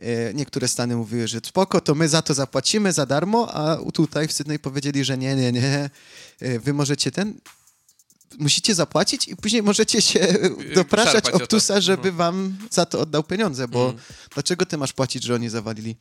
E, 0.00 0.34
Niektóre 0.34 0.68
stany 0.68 0.96
mówiły, 0.96 1.28
że 1.28 1.40
spoko, 1.46 1.80
to 1.80 1.94
my 1.94 2.08
za 2.08 2.22
to 2.22 2.34
zapłacimy 2.34 2.92
za 2.92 3.06
darmo, 3.06 3.54
a 3.54 3.76
tutaj 3.92 4.28
w 4.28 4.32
Sydney 4.32 4.58
powiedzieli, 4.58 5.04
że 5.04 5.18
nie, 5.18 5.36
nie, 5.36 5.52
nie, 5.52 5.90
e, 6.40 6.58
wy 6.58 6.72
możecie 6.72 7.10
ten, 7.10 7.34
musicie 8.38 8.74
zapłacić 8.74 9.28
i 9.28 9.36
później 9.36 9.62
możecie 9.62 10.02
się 10.02 10.20
dopraszać 10.74 11.12
szarpać 11.12 11.34
o 11.34 11.38
to. 11.38 11.44
Optusa, 11.44 11.80
żeby 11.80 12.08
Mhm. 12.08 12.16
wam 12.16 12.56
za 12.70 12.86
to 12.86 13.00
oddał 13.00 13.22
pieniądze, 13.22 13.68
bo 13.68 13.84
Mm. 13.84 13.98
dlaczego 14.34 14.66
ty 14.66 14.76
masz 14.78 14.92
płacić, 14.92 15.24
że 15.24 15.34
oni 15.34 15.48
zawalili? 15.48 15.96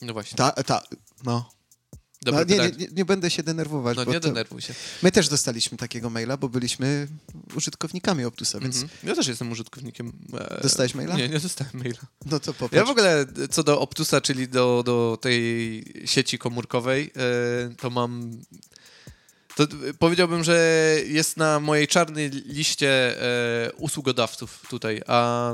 No 0.00 0.12
właśnie. 0.12 0.36
Ta, 0.36 0.50
ta, 0.50 0.82
no. 1.24 1.50
Dobre 2.22 2.40
no, 2.40 2.50
nie, 2.54 2.56
pytanie. 2.70 2.86
nie, 2.88 2.94
nie, 2.96 3.04
będę 3.04 3.30
się 3.30 3.42
denerwować. 3.42 3.96
No 3.96 4.04
bo 4.04 4.12
nie 4.12 4.20
denerwuj 4.20 4.62
się. 4.62 4.74
my 5.02 5.12
też 5.12 5.28
dostaliśmy 5.28 5.78
takiego 5.78 6.10
maila, 6.10 6.36
bo 6.36 6.48
byliśmy 6.48 7.08
użytkownikami 7.56 8.24
Optusa, 8.24 8.60
więc 8.60 8.82
Mhm. 8.82 9.00
Ja 9.08 9.14
też 9.14 9.26
jestem 9.26 9.52
użytkownikiem. 9.52 10.12
e, 10.38 10.60
Dostałeś 10.62 10.94
maila? 10.94 11.16
Nie, 11.16 11.28
nie 11.28 11.40
dostałem 11.40 11.72
maila. 11.74 11.98
no 12.26 12.40
to 12.40 12.54
popatrz. 12.54 12.76
Ja 12.76 12.84
w 12.84 12.90
ogóle 12.90 13.26
co 13.50 13.62
do 13.62 13.80
Optusa, 13.80 14.20
czyli 14.20 14.48
do, 14.48 14.82
do 14.86 15.18
tej 15.20 15.84
sieci 16.04 16.38
komórkowej, 16.38 17.10
e, 17.16 17.74
to 17.76 17.90
mam. 17.90 18.40
To 19.56 19.66
powiedziałbym, 19.98 20.44
że 20.44 20.96
jest 21.06 21.36
na 21.36 21.60
mojej 21.60 21.88
czarnej 21.88 22.30
liście 22.30 23.22
e, 23.22 23.72
usługodawców 23.72 24.62
tutaj, 24.70 25.02
a 25.06 25.52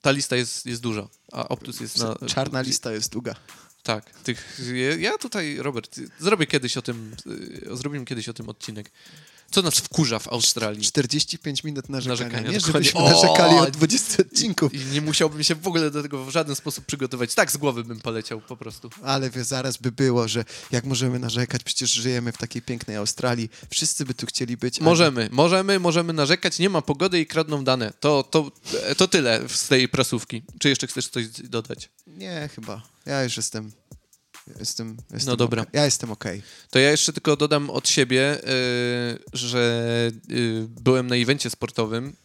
ta 0.00 0.10
lista 0.10 0.36
jest, 0.36 0.66
jest 0.66 0.82
duża. 0.82 1.08
A 1.32 1.48
Optus 1.48 1.80
jest 1.80 1.98
na. 1.98 2.16
Czarna 2.26 2.60
lista 2.60 2.92
jest 2.92 3.12
długa. 3.12 3.34
Tak. 3.82 4.10
Tych, 4.10 4.60
ja 4.98 5.18
tutaj, 5.18 5.56
Robert, 5.58 6.00
zrobię 6.18 6.46
kiedyś 6.46 6.76
o 6.76 6.82
tym, 6.82 7.16
y, 7.26 7.76
zrobimy 7.76 8.04
kiedyś 8.04 8.28
o 8.28 8.32
tym 8.32 8.48
odcinek. 8.48 8.90
Co 9.50 9.62
nas 9.62 9.74
wkurza 9.74 10.18
w 10.18 10.28
Australii? 10.28 10.82
45 10.82 11.64
minut 11.64 11.88
narzekania, 11.88 12.30
Narzekania, 12.30 12.52
nie? 12.52 12.60
Żebyśmy 12.60 13.00
O! 13.00 13.10
narzekali 13.10 13.54
od 13.56 13.70
20 13.70 14.22
odcinków. 14.22 14.74
I 14.74 14.84
nie 14.84 15.00
musiałbym 15.00 15.44
się 15.44 15.54
w 15.54 15.68
ogóle 15.68 15.90
do 15.90 16.02
tego 16.02 16.24
w 16.24 16.30
żaden 16.30 16.56
sposób 16.56 16.84
przygotować. 16.84 17.34
Tak 17.34 17.52
z 17.52 17.56
głowy 17.56 17.84
bym 17.84 18.00
poleciał 18.00 18.40
po 18.40 18.56
prostu. 18.56 18.90
Ale 19.02 19.30
wie, 19.30 19.44
zaraz 19.44 19.76
by 19.76 19.92
było, 19.92 20.28
że 20.28 20.44
jak 20.70 20.84
możemy 20.84 21.18
narzekać, 21.18 21.62
przecież 21.62 21.90
żyjemy 21.90 22.32
w 22.32 22.36
takiej 22.38 22.62
pięknej 22.62 22.96
Australii, 22.96 23.50
wszyscy 23.70 24.04
by 24.04 24.14
tu 24.14 24.26
chcieli 24.26 24.56
być. 24.56 24.80
Możemy, 24.80 25.28
możemy, 25.32 25.78
możemy 25.78 26.12
narzekać, 26.12 26.58
nie 26.58 26.70
ma 26.70 26.82
pogody 26.82 27.20
i 27.20 27.26
kradną 27.26 27.64
dane. 27.64 27.92
To, 28.00 28.22
to, 28.22 28.50
to 28.96 29.08
tyle 29.08 29.40
z 29.48 29.68
tej 29.68 29.88
prasówki. 29.88 30.42
Czy 30.58 30.68
jeszcze 30.68 30.86
chcesz 30.86 31.08
coś 31.08 31.26
dodać? 31.28 31.88
Nie, 32.06 32.48
chyba. 32.54 32.82
Ja 33.06 33.24
już 33.24 33.36
jestem... 33.36 33.72
Jestem, 34.58 34.96
jestem 35.12 35.30
No 35.32 35.36
dobra. 35.36 35.62
okej. 35.62 35.70
Ja 35.72 35.84
jestem 35.84 36.10
okej. 36.10 36.42
To 36.70 36.78
ja 36.78 36.90
jeszcze 36.90 37.12
tylko 37.12 37.36
dodam 37.36 37.70
od 37.70 37.88
siebie, 37.88 38.38
y, 38.38 39.18
że 39.32 40.10
y, 40.30 40.66
byłem 40.68 41.06
na 41.06 41.16
evencie 41.16 41.50
sportowym. 41.50 42.16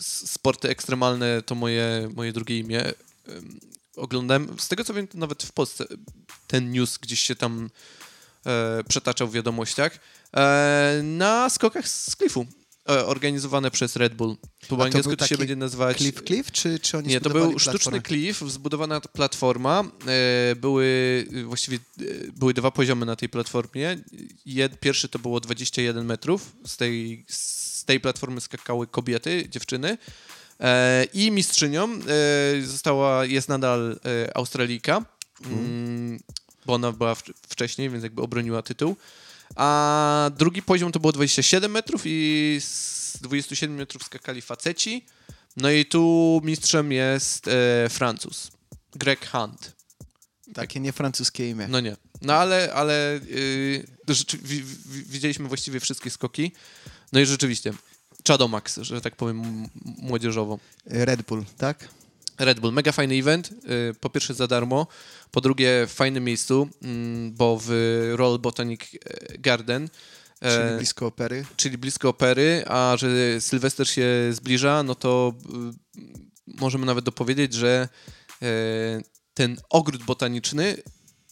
Sporty 0.00 0.68
ekstremalne 0.68 1.42
to 1.42 1.54
moje, 1.54 2.10
moje 2.14 2.32
drugie 2.32 2.58
imię. 2.58 2.84
Ym, 3.28 3.60
Oglądałem, 3.96 4.56
z 4.58 4.68
tego 4.68 4.84
co 4.84 4.94
wiem, 4.94 5.08
to 5.08 5.18
nawet 5.18 5.42
w 5.42 5.52
Polsce 5.52 5.84
ten 6.46 6.70
news 6.70 6.98
gdzieś 6.98 7.20
się 7.20 7.34
tam 7.36 7.70
e, 8.46 8.84
przetaczał 8.88 9.28
w 9.28 9.32
wiadomościach. 9.32 9.98
E, 10.36 11.00
na 11.02 11.50
skokach 11.50 11.88
z 11.88 12.16
klifu, 12.16 12.46
organizowane 12.86 13.70
przez 13.70 13.96
Red 13.96 14.14
Bull. 14.14 14.36
Po 14.68 14.76
to 14.76 14.84
angielsku 14.84 15.16
to 15.16 15.26
się 15.26 15.36
będzie 15.36 15.56
nazywać... 15.56 15.96
Cliff 15.96 16.22
Cliff, 16.22 16.52
czy, 16.52 16.78
czy 16.78 16.98
oni 16.98 17.08
Nie, 17.08 17.20
to 17.20 17.30
był 17.30 17.58
sztuczny 17.58 17.72
platformę? 17.72 18.02
klif, 18.02 18.40
zbudowana 18.40 19.00
platforma. 19.00 19.84
E, 20.06 20.56
były 20.56 21.26
właściwie 21.44 21.78
e, 22.00 22.04
były 22.36 22.54
dwa 22.54 22.70
poziomy 22.70 23.06
na 23.06 23.16
tej 23.16 23.28
platformie. 23.28 23.98
Jed, 24.46 24.80
pierwszy 24.80 25.08
to 25.08 25.18
było 25.18 25.40
21 25.40 26.06
metrów. 26.06 26.52
Z 26.66 26.76
tej, 26.76 27.24
z 27.28 27.84
tej 27.84 28.00
platformy 28.00 28.40
skakały 28.40 28.86
kobiety, 28.86 29.48
dziewczyny. 29.48 29.98
E, 30.60 31.04
I 31.14 31.30
mistrzynią 31.30 31.88
e, 31.88 32.62
została, 32.62 33.24
jest 33.24 33.48
nadal 33.48 34.00
e, 34.04 34.36
Australijka, 34.36 35.04
mm, 35.44 36.20
bo 36.66 36.74
ona 36.74 36.92
była 36.92 37.14
wcześniej, 37.48 37.90
więc 37.90 38.04
jakby 38.04 38.22
obroniła 38.22 38.62
tytuł. 38.62 38.96
A 39.56 40.30
drugi 40.38 40.62
poziom 40.62 40.92
to 40.92 41.00
było 41.00 41.12
27 41.12 41.72
metrów 41.72 42.02
i 42.04 42.58
z 42.60 43.18
27 43.22 43.76
metrów 43.76 44.02
skakali 44.02 44.42
faceci. 44.42 45.06
No 45.56 45.70
i 45.70 45.86
tu 45.86 46.40
mistrzem 46.44 46.92
jest 46.92 47.48
e, 47.48 47.88
Francuz, 47.88 48.50
Greg 48.94 49.30
Hunt. 49.30 49.72
Takie 50.54 50.80
nie 50.80 50.92
francuskie 50.92 51.50
imię. 51.50 51.68
No 51.68 51.80
nie. 51.80 51.96
No 52.22 52.34
ale, 52.34 52.72
ale 52.74 53.20
yy, 53.26 54.14
rzeczy, 54.14 54.38
wi, 54.38 54.62
wi, 54.62 55.02
widzieliśmy 55.02 55.48
właściwie 55.48 55.80
wszystkie 55.80 56.10
skoki. 56.10 56.52
No 57.12 57.20
i 57.20 57.26
rzeczywiście, 57.26 57.72
Chadomax, 58.28 58.76
że 58.76 59.00
tak 59.00 59.16
powiem 59.16 59.68
młodzieżowo. 59.84 60.58
Red 60.86 61.22
Bull, 61.22 61.44
tak? 61.58 61.88
Red 62.44 62.60
Bull, 62.60 62.72
mega 62.72 62.92
fajny 62.92 63.14
event. 63.14 63.50
yy, 63.50 63.94
Po 64.00 64.10
pierwsze 64.10 64.34
za 64.34 64.46
darmo, 64.46 64.86
po 65.30 65.40
drugie 65.40 65.86
w 65.88 65.92
fajnym 65.92 66.24
miejscu, 66.24 66.68
mm, 66.82 67.32
bo 67.32 67.58
w 67.62 67.68
Royal 68.16 68.38
Botanic 68.38 68.80
Garden, 69.38 69.88
e, 70.40 70.58
Czyli 70.62 70.76
blisko 70.76 71.06
opery. 71.06 71.44
czyli 71.56 71.78
blisko 71.78 72.08
opery, 72.08 72.64
a 72.66 72.96
że 72.98 73.40
Sylwester 73.40 73.88
się 73.88 74.06
zbliża, 74.30 74.82
no 74.82 74.94
to 74.94 75.34
y, 75.96 76.00
możemy 76.46 76.86
nawet 76.86 77.04
dopowiedzieć, 77.04 77.54
że 77.54 77.88
e, 78.42 78.46
ten 79.34 79.56
ogród 79.70 80.02
botaniczny 80.04 80.76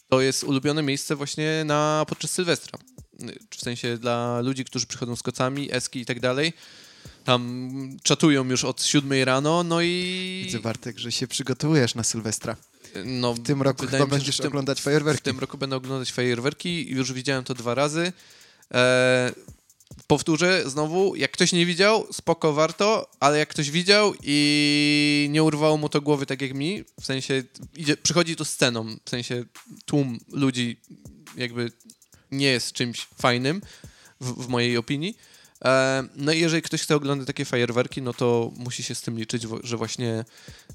to 0.09 0.21
jest 0.21 0.43
ulubione 0.43 0.83
miejsce 0.83 1.15
właśnie 1.15 1.63
na 1.65 2.05
podczas 2.07 2.31
Sylwestra. 2.31 2.79
Y, 3.23 3.39
W 3.57 3.61
sensie 3.61 3.97
dla 3.97 4.41
ludzi, 4.41 4.65
którzy 4.65 4.87
przychodzą 4.87 5.15
z 5.15 5.23
kocami, 5.23 5.69
eski 5.73 5.99
i 5.99 6.05
tak 6.05 6.19
dalej. 6.19 6.53
Tam 7.23 7.71
czatują 8.03 8.45
już 8.49 8.63
od 8.65 8.83
7 8.83 9.23
rano, 9.23 9.63
no 9.63 9.81
i... 9.81 10.41
Widzę, 10.45 10.59
Bartek, 10.59 10.97
że 10.99 11.11
się 11.11 11.27
przygotowujesz 11.27 11.95
na 11.95 12.03
Sylwestra. 12.03 12.55
No, 13.05 13.33
W 13.33 13.39
tym 13.43 13.61
roku 13.61 13.87
chyba 13.87 14.05
będziesz 14.05 14.35
w 14.35 14.39
tym- 14.39 14.47
oglądać 14.47 14.79
W 14.79 14.83
fajerwerki. 14.83 15.23
tym 15.23 15.39
roku 15.39 15.57
będę 15.57 15.75
oglądać 15.75 16.11
fajerwerki. 16.11 16.89
Już 16.89 17.13
widziałem 17.13 17.43
to 17.43 17.53
dwa 17.53 17.75
razy. 17.75 18.13
E, 18.73 19.31
powtórzę 20.07 20.69
znowu, 20.69 21.15
jak 21.15 21.31
ktoś 21.31 21.51
nie 21.53 21.65
widział, 21.65 22.07
spoko, 22.13 22.53
warto, 22.53 23.11
ale 23.19 23.37
jak 23.37 23.49
ktoś 23.49 23.71
widział 23.71 24.13
i 24.23 25.27
nie 25.31 25.43
urwało 25.43 25.77
mu 25.77 25.89
to 25.89 26.01
głowy 26.01 26.25
tak 26.25 26.41
jak 26.41 26.53
mi, 26.53 26.83
w 27.01 27.05
sensie 27.05 27.43
idzie, 27.75 27.97
przychodzi 27.97 28.35
to 28.35 28.45
sceną, 28.45 28.95
w 29.05 29.09
sensie 29.09 29.43
tłum 29.85 30.19
ludzi 30.31 30.77
jakby 31.37 31.71
nie 32.31 32.47
jest 32.47 32.73
czymś 32.73 33.07
fajnym 33.21 33.61
w, 34.21 34.45
w 34.45 34.47
mojej 34.47 34.77
opinii. 34.77 35.17
E, 35.65 36.03
no 36.15 36.31
i 36.31 36.39
jeżeli 36.39 36.61
ktoś 36.61 36.81
chce 36.81 36.95
oglądać 36.95 37.27
takie 37.27 37.45
fajerwerki, 37.45 38.01
no 38.01 38.13
to 38.13 38.51
musi 38.57 38.83
się 38.83 38.95
z 38.95 39.01
tym 39.01 39.17
liczyć, 39.17 39.47
że 39.63 39.77
właśnie 39.77 40.25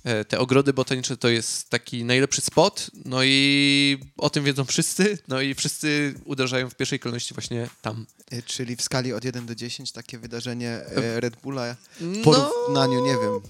e, 0.04 0.24
te 0.24 0.38
ogrody 0.38 0.72
botaniczne 0.72 1.16
to 1.16 1.28
jest 1.28 1.70
taki 1.70 2.04
najlepszy 2.04 2.40
spot, 2.40 2.90
no 3.04 3.24
i 3.24 3.98
o 4.16 4.30
tym 4.30 4.44
wiedzą 4.44 4.64
wszyscy, 4.64 5.18
no 5.28 5.40
i 5.40 5.54
wszyscy 5.54 6.14
uderzają 6.24 6.70
w 6.70 6.74
pierwszej 6.74 6.98
kolejności 6.98 7.34
właśnie 7.34 7.68
tam. 7.82 8.06
E, 8.30 8.42
Czyli 8.42 8.76
w 8.76 8.82
skali 8.82 9.12
od 9.12 9.24
1 9.24 9.46
do 9.46 9.54
10 9.54 9.92
takie 9.92 10.18
wydarzenie 10.18 10.80
Red 10.94 11.36
Bulla 11.36 11.74
w 11.74 12.00
No, 12.00 12.24
porównaniu, 12.24 13.06
nie 13.06 13.12
wiem, 13.12 13.40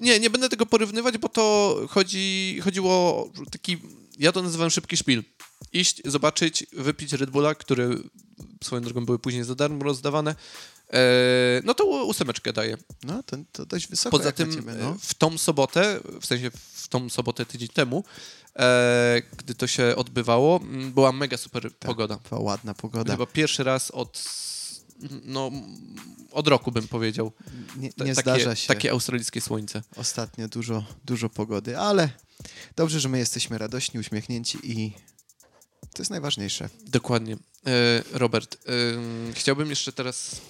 nie, 0.00 0.20
nie 0.20 0.30
będę 0.30 0.48
tego 0.48 0.66
porównywać, 0.66 1.18
bo 1.18 1.28
to 1.28 1.76
chodzi, 1.90 2.58
chodziło 2.64 2.90
o 2.92 3.30
taki, 3.50 3.76
ja 4.18 4.32
to 4.32 4.42
nazywam 4.42 4.70
szybki 4.70 4.96
szpil. 4.96 5.24
Iść, 5.72 6.02
zobaczyć, 6.04 6.66
wypić 6.72 7.12
Red 7.12 7.30
Bulla, 7.30 7.54
które 7.54 7.90
swoją 8.64 8.82
drogą 8.82 9.06
były 9.06 9.18
później 9.18 9.44
za 9.44 9.54
darmo 9.54 9.84
rozdawane, 9.84 10.34
e, 10.92 10.98
no 11.64 11.74
to 11.74 11.84
ósemeczkę 11.84 12.52
daję. 12.52 12.76
no 13.02 13.22
to, 13.22 13.36
to 13.52 13.66
dość 13.66 13.86
wysoko 13.88 14.18
Poza 14.18 14.32
tym 14.32 14.52
ciebie, 14.52 14.72
e, 14.72 14.76
no. 14.76 14.96
w 15.00 15.14
tą 15.14 15.38
sobotę, 15.38 16.00
w 16.20 16.26
sensie 16.26 16.50
w 16.72 16.88
tą 16.88 17.08
sobotę 17.08 17.46
tydzień 17.46 17.68
temu, 17.68 18.04
e, 18.56 19.22
gdy 19.36 19.54
to 19.54 19.66
się 19.66 19.96
odbywało, 19.96 20.60
była 20.94 21.12
mega 21.12 21.36
super 21.36 21.72
pogoda. 21.74 22.18
Była 22.28 22.40
ładna 22.40 22.74
pogoda. 22.74 23.12
Chyba 23.12 23.26
pierwszy 23.26 23.64
raz 23.64 23.90
od, 23.90 24.24
no, 25.24 25.50
od 26.30 26.48
roku 26.48 26.72
bym 26.72 26.88
powiedział. 26.88 27.32
Nie, 27.76 27.82
nie 27.82 27.92
takie, 27.92 28.14
zdarza 28.14 28.54
się 28.54 28.68
Takie 28.68 28.90
australijskie 28.90 29.40
słońce. 29.40 29.82
ostatnio 29.96 30.48
dużo, 30.48 30.84
dużo 31.04 31.28
pogody, 31.28 31.78
ale 31.78 32.10
dobrze, 32.76 33.00
że 33.00 33.08
my 33.08 33.18
jesteśmy 33.18 33.58
radośni, 33.58 34.00
uśmiechnięci 34.00 34.58
i 34.62 34.92
to 35.94 36.02
jest 36.02 36.10
najważniejsze. 36.10 36.68
Dokładnie. 36.86 37.36
E, 37.66 38.02
Robert, 38.12 38.56
em, 38.66 39.32
chciałbym 39.34 39.70
jeszcze 39.70 39.92
teraz 39.92 40.40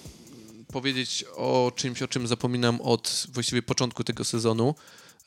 powiedzieć 0.67 1.25
o 1.35 1.71
czymś, 1.75 2.01
o 2.01 2.07
czym 2.07 2.27
zapominam 2.27 2.81
od 2.81 3.27
właściwie 3.33 3.61
początku 3.61 4.03
tego 4.03 4.23
sezonu, 4.23 4.75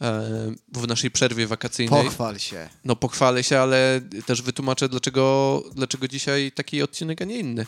e, 0.00 0.55
w 0.73 0.87
naszej 0.87 1.11
przerwie 1.11 1.47
wakacyjnej. 1.47 2.05
Pochwal 2.05 2.38
się. 2.38 2.69
No 2.85 2.97
pochwalę 2.97 3.43
się, 3.43 3.59
ale 3.59 4.00
też 4.26 4.43
wytłumaczę, 4.43 4.88
dlaczego, 4.88 5.62
dlaczego 5.75 6.09
dzisiaj 6.09 6.53
taki 6.53 6.83
odcinek, 6.83 7.23
a 7.23 7.25
nie 7.25 7.38
inny. 7.38 7.67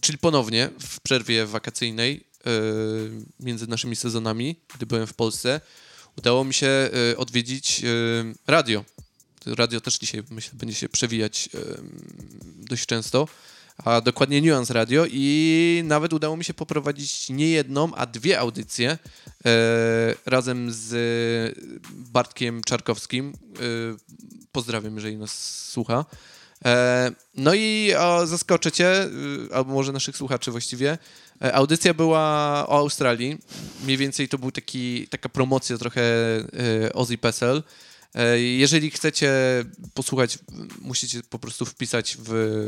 Czyli 0.00 0.18
ponownie 0.18 0.70
w 0.80 1.00
przerwie 1.00 1.46
wakacyjnej 1.46 2.26
e, 2.46 2.50
między 3.40 3.66
naszymi 3.66 3.96
sezonami, 3.96 4.56
gdy 4.74 4.86
byłem 4.86 5.06
w 5.06 5.14
Polsce, 5.14 5.60
udało 6.18 6.44
mi 6.44 6.54
się 6.54 6.66
e, 6.66 7.16
odwiedzić 7.16 7.84
e, 7.84 7.88
radio. 8.46 8.84
Radio 9.46 9.80
też 9.80 9.98
dzisiaj, 9.98 10.22
myślę, 10.30 10.50
będzie 10.54 10.74
się 10.74 10.88
przewijać 10.88 11.48
dość 12.58 12.86
często, 12.86 13.28
a 13.78 14.00
dokładnie 14.00 14.42
Nuance 14.42 14.74
Radio 14.74 15.04
i 15.10 15.82
nawet 15.84 16.12
udało 16.12 16.36
mi 16.36 16.44
się 16.44 16.54
poprowadzić 16.54 17.28
nie 17.28 17.48
jedną, 17.48 17.94
a 17.94 18.06
dwie 18.06 18.38
audycje 18.38 18.90
e, 18.90 18.98
razem 20.26 20.72
z 20.72 21.58
Bartkiem 21.90 22.62
Czarkowskim. 22.64 23.32
E, 23.32 23.60
pozdrawiam, 24.52 24.94
jeżeli 24.94 25.16
nas 25.16 25.64
słucha. 25.70 26.04
E, 26.64 27.12
no 27.34 27.54
i 27.54 27.94
o, 27.98 28.26
zaskoczę 28.26 28.72
cię, 28.72 29.08
albo 29.54 29.72
może 29.72 29.92
naszych 29.92 30.16
słuchaczy 30.16 30.50
właściwie. 30.50 30.98
Audycja 31.52 31.94
była 31.94 32.20
o 32.68 32.78
Australii. 32.78 33.38
Mniej 33.84 33.96
więcej 33.96 34.28
to 34.28 34.38
był 34.38 34.50
taki, 34.50 35.08
taka 35.08 35.28
promocja 35.28 35.78
trochę 35.78 36.02
Ozzy 36.94 37.18
Pessel. 37.18 37.62
E, 38.14 38.40
jeżeli 38.40 38.90
chcecie 38.90 39.32
posłuchać, 39.94 40.38
musicie 40.80 41.22
po 41.30 41.38
prostu 41.38 41.66
wpisać 41.66 42.16
w, 42.20 42.66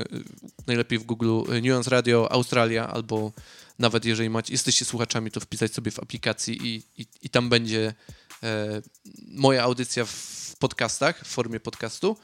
najlepiej 0.66 0.98
w 0.98 1.04
Google 1.04 1.42
Nuance 1.62 1.90
Radio 1.90 2.32
Australia 2.32 2.88
albo 2.88 3.32
nawet 3.78 4.04
jeżeli 4.04 4.30
macie, 4.30 4.52
jesteście 4.52 4.84
słuchaczami, 4.84 5.30
to 5.30 5.40
wpisać 5.40 5.72
sobie 5.72 5.90
w 5.90 5.98
aplikacji 5.98 6.66
i, 6.66 6.82
i, 7.02 7.06
i 7.22 7.30
tam 7.30 7.48
będzie 7.48 7.94
e, 8.42 8.82
moja 9.28 9.62
audycja 9.62 10.04
w 10.04 10.36
podcastach, 10.58 11.24
w 11.24 11.28
formie 11.28 11.60
podcastu. 11.60 12.16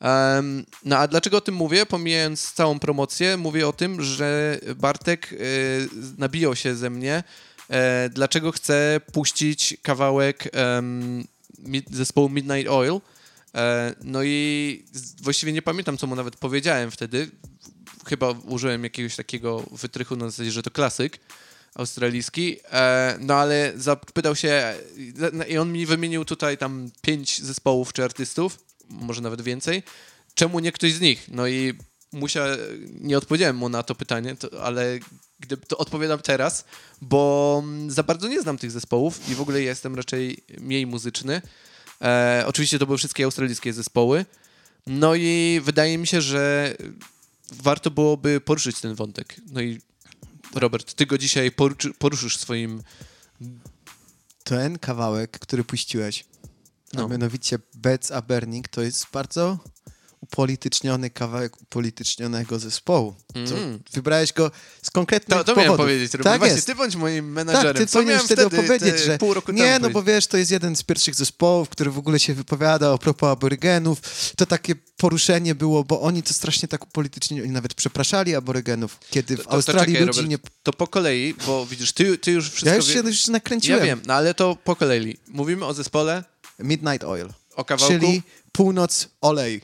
Um, 0.00 0.66
no 0.84 0.98
a 0.98 1.08
dlaczego 1.08 1.36
o 1.36 1.40
tym 1.40 1.54
mówię? 1.54 1.86
Pomijając 1.86 2.52
całą 2.52 2.78
promocję, 2.78 3.36
mówię 3.36 3.68
o 3.68 3.72
tym, 3.72 4.02
że 4.02 4.58
Bartek 4.76 5.32
e, 5.32 5.36
nabijał 6.18 6.56
się 6.56 6.74
ze 6.74 6.90
mnie, 6.90 7.22
e, 7.70 8.10
dlaczego 8.12 8.52
chce 8.52 9.00
puścić 9.12 9.76
kawałek 9.82 10.50
zespołu 11.90 12.28
Midnight 12.28 12.70
Oil. 12.70 13.00
E, 13.54 13.94
no 14.04 14.22
i 14.22 14.84
właściwie 15.22 15.52
nie 15.52 15.62
pamiętam, 15.62 15.98
co 15.98 16.06
mu 16.06 16.16
nawet 16.16 16.36
powiedziałem 16.36 16.90
wtedy. 16.90 17.30
Chyba 18.06 18.30
użyłem 18.30 18.84
jakiegoś 18.84 19.16
takiego 19.16 19.62
wytrychu 19.70 20.16
na 20.16 20.30
zasadzie, 20.30 20.52
że 20.52 20.62
to 20.62 20.70
klasyk 20.70 21.18
australijski, 21.74 22.56
e, 22.72 23.16
no 23.20 23.34
ale 23.34 23.72
zapytał 23.76 24.36
się 24.36 24.74
i 25.48 25.58
on 25.58 25.72
mi 25.72 25.86
wymienił 25.86 26.24
tutaj 26.24 26.58
tam 26.58 26.90
pięć 27.02 27.42
zespołów 27.42 27.92
czy 27.92 28.04
artystów, 28.04 28.58
może 28.90 29.20
nawet 29.20 29.42
więcej, 29.42 29.82
czemu 30.34 30.60
nie 30.60 30.72
ktoś 30.72 30.92
z 30.92 31.00
nich? 31.00 31.28
No 31.28 31.46
i 31.46 31.74
musiał, 32.14 32.46
nie 33.00 33.18
odpowiedziałem 33.18 33.56
mu 33.56 33.68
na 33.68 33.82
to 33.82 33.94
pytanie, 33.94 34.36
to, 34.36 34.62
ale 34.62 34.98
gdy, 35.40 35.56
to 35.56 35.78
odpowiadam 35.78 36.18
teraz, 36.18 36.64
bo 37.02 37.62
za 37.88 38.02
bardzo 38.02 38.28
nie 38.28 38.42
znam 38.42 38.58
tych 38.58 38.70
zespołów 38.70 39.28
i 39.28 39.34
w 39.34 39.40
ogóle 39.40 39.62
jestem 39.62 39.94
raczej 39.94 40.44
mniej 40.60 40.86
muzyczny. 40.86 41.42
E, 42.02 42.44
oczywiście 42.46 42.78
to 42.78 42.86
były 42.86 42.98
wszystkie 42.98 43.24
australijskie 43.24 43.72
zespoły. 43.72 44.24
No 44.86 45.14
i 45.14 45.60
wydaje 45.64 45.98
mi 45.98 46.06
się, 46.06 46.20
że 46.20 46.74
warto 47.52 47.90
byłoby 47.90 48.40
poruszyć 48.40 48.80
ten 48.80 48.94
wątek. 48.94 49.36
No 49.50 49.60
i 49.60 49.80
Robert, 50.54 50.94
ty 50.94 51.06
go 51.06 51.18
dzisiaj 51.18 51.50
poruszysz 51.98 52.38
swoim... 52.38 52.82
Ten 54.44 54.78
kawałek, 54.78 55.38
który 55.38 55.64
puściłeś, 55.64 56.24
no. 56.92 57.04
a 57.04 57.08
mianowicie 57.08 57.58
Beds 57.74 58.10
a 58.10 58.22
Burning, 58.22 58.68
to 58.68 58.82
jest 58.82 59.06
bardzo 59.12 59.58
upolityczniony 60.24 61.10
kawałek 61.10 61.62
upolitycznionego 61.62 62.58
zespołu. 62.58 63.14
Mm. 63.34 63.80
Wybrałeś 63.92 64.32
go 64.32 64.50
z 64.82 64.90
konkretnych 64.90 65.38
to, 65.38 65.44
to 65.44 65.52
powodów. 65.52 65.64
miałem 65.64 65.78
powiedzieć, 65.78 66.12
tak 66.12 66.38
Właśnie, 66.38 66.54
jest. 66.54 66.66
ty 66.66 66.74
bądź 66.74 66.96
moim 66.96 67.32
menadżerem. 67.32 67.74
Tak, 67.74 67.86
ty 67.86 67.92
powinieneś 67.92 68.22
wtedy 68.22 68.46
opowiedzieć, 68.46 68.98
że 68.98 69.18
pół 69.18 69.34
roku 69.34 69.52
nie, 69.52 69.78
no 69.78 69.90
bo 69.90 70.02
wiesz, 70.02 70.26
to 70.26 70.36
jest 70.36 70.50
jeden 70.50 70.76
z 70.76 70.82
pierwszych 70.82 71.14
zespołów, 71.14 71.68
który 71.68 71.90
w 71.90 71.98
ogóle 71.98 72.18
się 72.18 72.34
wypowiada 72.34 72.92
a 72.92 72.98
propos 72.98 73.28
aborygenów. 73.28 74.00
To 74.36 74.46
takie 74.46 74.74
poruszenie 74.96 75.54
było, 75.54 75.84
bo 75.84 76.00
oni 76.00 76.22
to 76.22 76.34
strasznie 76.34 76.68
tak 76.68 76.84
upolitycznili, 76.84 77.42
oni 77.42 77.52
nawet 77.52 77.74
przepraszali 77.74 78.34
aborygenów, 78.34 78.98
kiedy 79.10 79.36
w 79.36 79.38
to, 79.38 79.44
to, 79.44 79.50
Australii 79.50 79.94
czekaj, 79.94 80.06
ludzi 80.06 80.20
Robert, 80.20 80.30
nie... 80.30 80.38
To 80.62 80.72
po 80.72 80.86
kolei, 80.86 81.34
bo 81.46 81.66
widzisz, 81.66 81.92
ty, 81.92 82.18
ty 82.18 82.32
już 82.32 82.50
wszystko... 82.50 82.68
Ja 82.68 82.76
już 82.76 82.86
się 82.86 83.02
wie... 83.02 83.08
już 83.08 83.28
nakręciłem. 83.28 83.80
Ja 83.80 83.86
wiem, 83.86 84.02
no 84.06 84.14
ale 84.14 84.34
to 84.34 84.56
po 84.64 84.76
kolei. 84.76 85.16
Mówimy 85.28 85.64
o 85.64 85.74
zespole... 85.74 86.24
Midnight 86.58 87.04
Oil. 87.04 87.28
O 87.56 87.64
kawałku? 87.64 87.94
Czyli 87.94 88.22
północ 88.52 89.08
olej. 89.20 89.60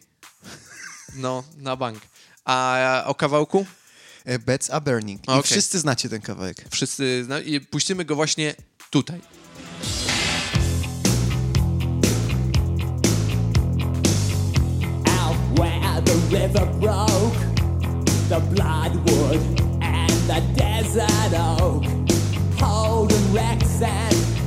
No, 1.15 1.45
na 1.57 1.77
bank. 1.77 1.99
A 2.45 3.03
o 3.07 3.15
kawałku? 3.15 3.67
E, 4.25 4.39
Beds 4.39 4.71
are 4.71 4.81
Burning. 4.81 5.21
I 5.29 5.31
okay. 5.31 5.43
wszyscy 5.43 5.79
znacie 5.79 6.09
ten 6.09 6.21
kawałek. 6.21 6.65
Wszyscy 6.71 7.25
znają 7.25 7.45
i 7.45 7.61
puścimy 7.61 8.05
go 8.05 8.15
właśnie 8.15 8.55
tutaj. 8.91 9.21
Out 15.07 15.37
where 15.59 16.03
the 16.03 16.39
river 16.39 16.67
broke 16.67 17.51
The 18.31 18.41
bloodwood 18.41 19.41
and 19.83 20.13
the 20.29 20.41
desert 20.55 21.35
oak 21.35 21.85
Holding 22.61 23.33
wrecks 23.33 23.83
and 23.83 24.40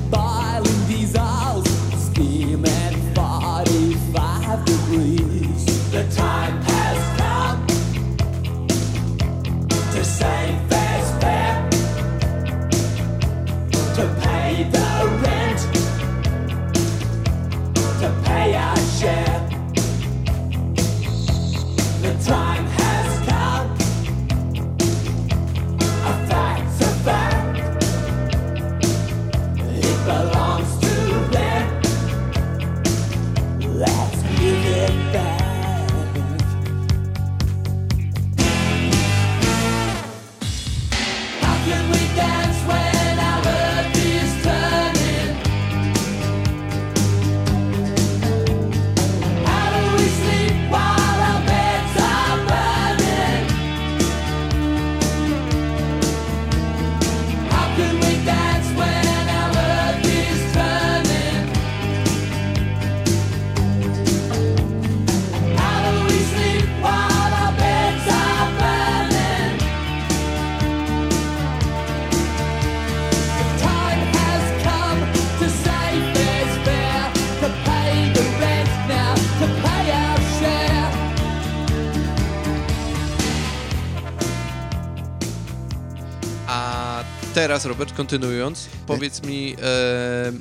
teraz, 87.53 87.65
Robert, 87.65 87.93
kontynuując, 87.93 88.67
powiedz 88.87 89.23
mi, 89.23 89.55
e, 89.61 90.31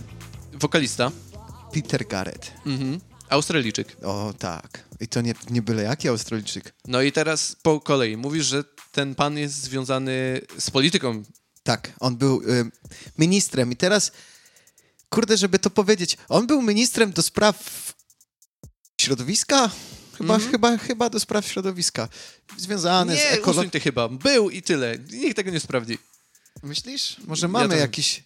wokalista. 0.53 1.11
Peter 1.72 2.07
Garrett. 2.07 2.53
Mhm. 2.66 3.01
Australijczyk. 3.29 3.96
O, 4.03 4.35
tak. 4.38 4.85
I 5.01 5.09
to 5.09 5.20
nie, 5.20 5.35
nie 5.51 5.62
byle 5.62 5.83
jaki 5.83 6.09
Australijczyk. 6.09 6.75
No 6.87 7.03
i 7.03 7.12
teraz 7.12 7.57
po 7.62 7.81
kolei. 7.81 8.16
Mówisz, 8.16 8.46
że 8.46 8.64
ten 8.92 9.14
pan 9.14 9.38
jest 9.38 9.55
związany 9.55 10.40
z 10.59 10.70
polityką. 10.70 11.22
Tak, 11.62 11.92
on 12.01 12.16
był 12.16 12.42
y, 12.42 12.70
ministrem 13.18 13.72
i 13.72 13.77
teraz, 13.77 14.12
kurde, 15.09 15.37
żeby 15.37 15.59
to 15.59 15.70
powiedzieć, 15.70 16.16
on 16.29 16.46
był 16.46 16.62
ministrem 16.62 17.12
do 17.12 17.22
spraw 17.22 17.57
środowiska? 19.01 19.70
Chyba, 20.18 20.35
mm 20.35 20.46
-hmm. 20.46 20.51
chyba, 20.51 20.79
chyba 20.79 21.11
do 21.11 21.20
spraw 21.20 21.46
środowiska. 21.46 22.09
Związany 22.57 23.14
nie, 23.14 23.20
z 23.20 23.33
ekologią. 23.33 23.70
Nie, 23.75 23.81
chyba. 23.81 24.09
Był 24.09 24.51
i 24.51 24.62
tyle. 24.62 24.98
Nikt 25.12 25.37
tego 25.37 25.51
nie 25.51 25.61
sprawdzi. 25.61 25.98
Myślisz? 26.62 27.17
Może 27.27 27.49
mamy 27.49 27.75
ja 27.75 27.81
jakiś... 27.81 28.25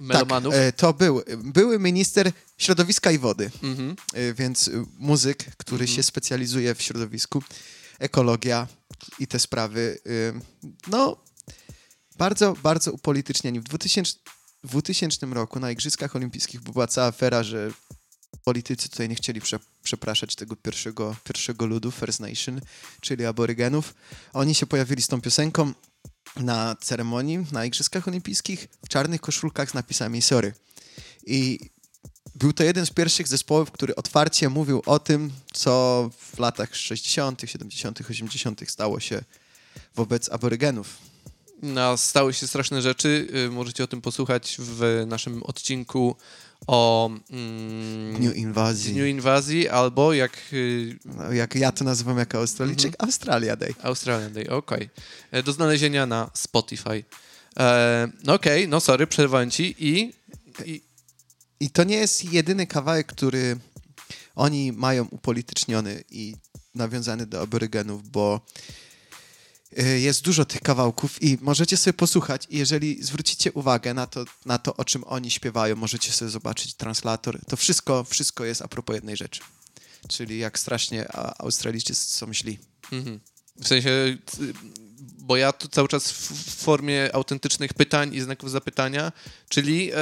Melomanów? 0.00 0.54
Tak, 0.54 0.76
to 0.76 0.92
był. 0.92 1.22
Były 1.36 1.78
minister 1.78 2.32
środowiska 2.58 3.10
i 3.10 3.18
wody, 3.18 3.50
mhm. 3.62 3.96
E, 4.14 4.34
więc 4.34 4.70
muzyk, 4.98 5.38
który 5.56 5.82
mhm. 5.82 5.96
się 5.96 6.02
specjalizuje 6.02 6.74
w 6.74 6.82
środowisku, 6.82 7.42
ekologia 7.98 8.66
i 9.18 9.26
te 9.26 9.38
sprawy. 9.38 9.98
E, 10.06 10.40
no, 10.86 11.16
bardzo, 12.16 12.56
bardzo 12.62 12.92
upolitycznieni. 12.92 13.60
W 13.60 13.64
2000, 13.64 14.14
2000 14.64 15.26
roku 15.26 15.60
na 15.60 15.70
Igrzyskach 15.70 16.16
Olimpijskich 16.16 16.60
była 16.60 16.86
cała 16.86 17.06
afera, 17.06 17.42
że 17.42 17.70
politycy 18.44 18.88
tutaj 18.88 19.08
nie 19.08 19.14
chcieli 19.14 19.40
prze, 19.40 19.58
przepraszać 19.82 20.36
tego 20.36 20.56
pierwszego, 20.56 21.16
pierwszego 21.24 21.66
ludu, 21.66 21.90
First 21.90 22.20
Nation, 22.20 22.60
czyli 23.00 23.24
aborygenów. 23.24 23.94
Oni 24.32 24.54
się 24.54 24.66
pojawili 24.66 25.02
z 25.02 25.06
tą 25.06 25.20
piosenką 25.20 25.72
na 26.36 26.76
ceremonii 26.80 27.46
na 27.52 27.64
Igrzyskach 27.64 28.08
Olimpijskich 28.08 28.68
w 28.84 28.88
czarnych 28.88 29.20
koszulkach 29.20 29.70
z 29.70 29.74
napisami 29.74 30.22
sorry. 30.22 30.52
I 31.26 31.58
był 32.34 32.52
to 32.52 32.64
jeden 32.64 32.86
z 32.86 32.90
pierwszych 32.90 33.28
zespołów, 33.28 33.70
który 33.70 33.94
otwarcie 33.94 34.48
mówił 34.48 34.82
o 34.86 34.98
tym, 34.98 35.32
co 35.52 36.10
w 36.18 36.38
latach 36.38 36.76
60., 36.76 37.42
70., 37.46 38.00
80. 38.10 38.70
stało 38.70 39.00
się 39.00 39.24
wobec 39.96 40.32
aborygenów. 40.32 40.98
na 41.62 41.96
stały 41.96 42.34
się 42.34 42.46
straszne 42.46 42.82
rzeczy. 42.82 43.28
Y, 43.46 43.50
możecie 43.50 43.84
o 43.84 43.86
tym 43.86 44.00
posłuchać 44.00 44.56
w 44.58 45.04
naszym 45.06 45.42
odcinku 45.42 46.16
o 46.66 47.10
mm, 47.30 48.14
Dniu 48.16 48.32
inwazji. 48.32 48.92
Dniu 48.92 49.06
inwazji, 49.06 49.68
albo 49.68 50.12
jak... 50.12 50.32
y, 50.52 50.98
No, 51.04 51.32
jak 51.32 51.54
ja 51.54 51.72
to 51.72 51.84
nazywam 51.84 52.18
jako 52.18 52.38
Australijczyk, 52.38 52.94
Australia 52.98 53.56
Day. 53.56 53.74
Australian 53.82 54.32
Day, 54.32 54.50
okej. 54.50 54.90
E, 55.32 55.42
Do 55.42 55.52
znalezienia 55.52 56.06
na 56.06 56.30
Spotify. 56.34 57.04
E, 57.58 58.08
no 58.24 58.34
okej, 58.34 58.68
no 58.68 58.80
sorry, 58.80 59.06
przerwałem 59.06 59.50
ci 59.50 59.74
i... 59.78 60.12
i 60.66 60.82
I 61.62 61.70
to 61.70 61.84
nie 61.84 61.96
jest 61.96 62.32
jedyny 62.32 62.66
kawałek, 62.66 63.06
który 63.06 63.56
oni 64.34 64.72
mają 64.72 65.04
upolityczniony 65.10 66.04
i 66.10 66.34
nawiązany 66.74 67.26
do 67.26 67.40
aborygenów, 67.40 68.08
bo 68.10 68.40
jest 69.76 70.22
dużo 70.22 70.44
tych 70.44 70.60
kawałków 70.60 71.22
i 71.22 71.38
możecie 71.40 71.76
sobie 71.76 71.94
posłuchać 71.94 72.46
i 72.50 72.58
jeżeli 72.58 73.02
zwrócicie 73.02 73.52
uwagę 73.52 73.94
na 73.94 74.06
to, 74.06 74.24
na 74.46 74.58
to, 74.58 74.76
o 74.76 74.84
czym 74.84 75.04
oni 75.06 75.30
śpiewają, 75.30 75.76
możecie 75.76 76.12
sobie 76.12 76.30
zobaczyć 76.30 76.74
translator, 76.74 77.38
to 77.48 77.56
wszystko, 77.56 78.04
wszystko 78.04 78.44
jest 78.44 78.62
a 78.62 78.68
propos 78.68 78.94
jednej 78.94 79.16
rzeczy. 79.16 79.40
Czyli 80.08 80.38
jak 80.38 80.58
strasznie 80.58 81.16
Australijczycy 81.38 82.16
są 82.16 82.34
źli. 82.34 82.58
Mhm. 82.92 83.20
W 83.60 83.68
sensie, 83.68 83.90
y, 83.90 84.18
bo 85.18 85.36
ja 85.36 85.52
tu 85.52 85.68
cały 85.68 85.88
czas 85.88 86.12
w 86.12 86.32
w 86.62 86.64
formie 86.64 87.14
autentycznych 87.14 87.74
pytań 87.74 88.14
i 88.14 88.20
znaków 88.20 88.50
zapytania, 88.50 89.12
czyli 89.48 89.92
e, 89.92 89.96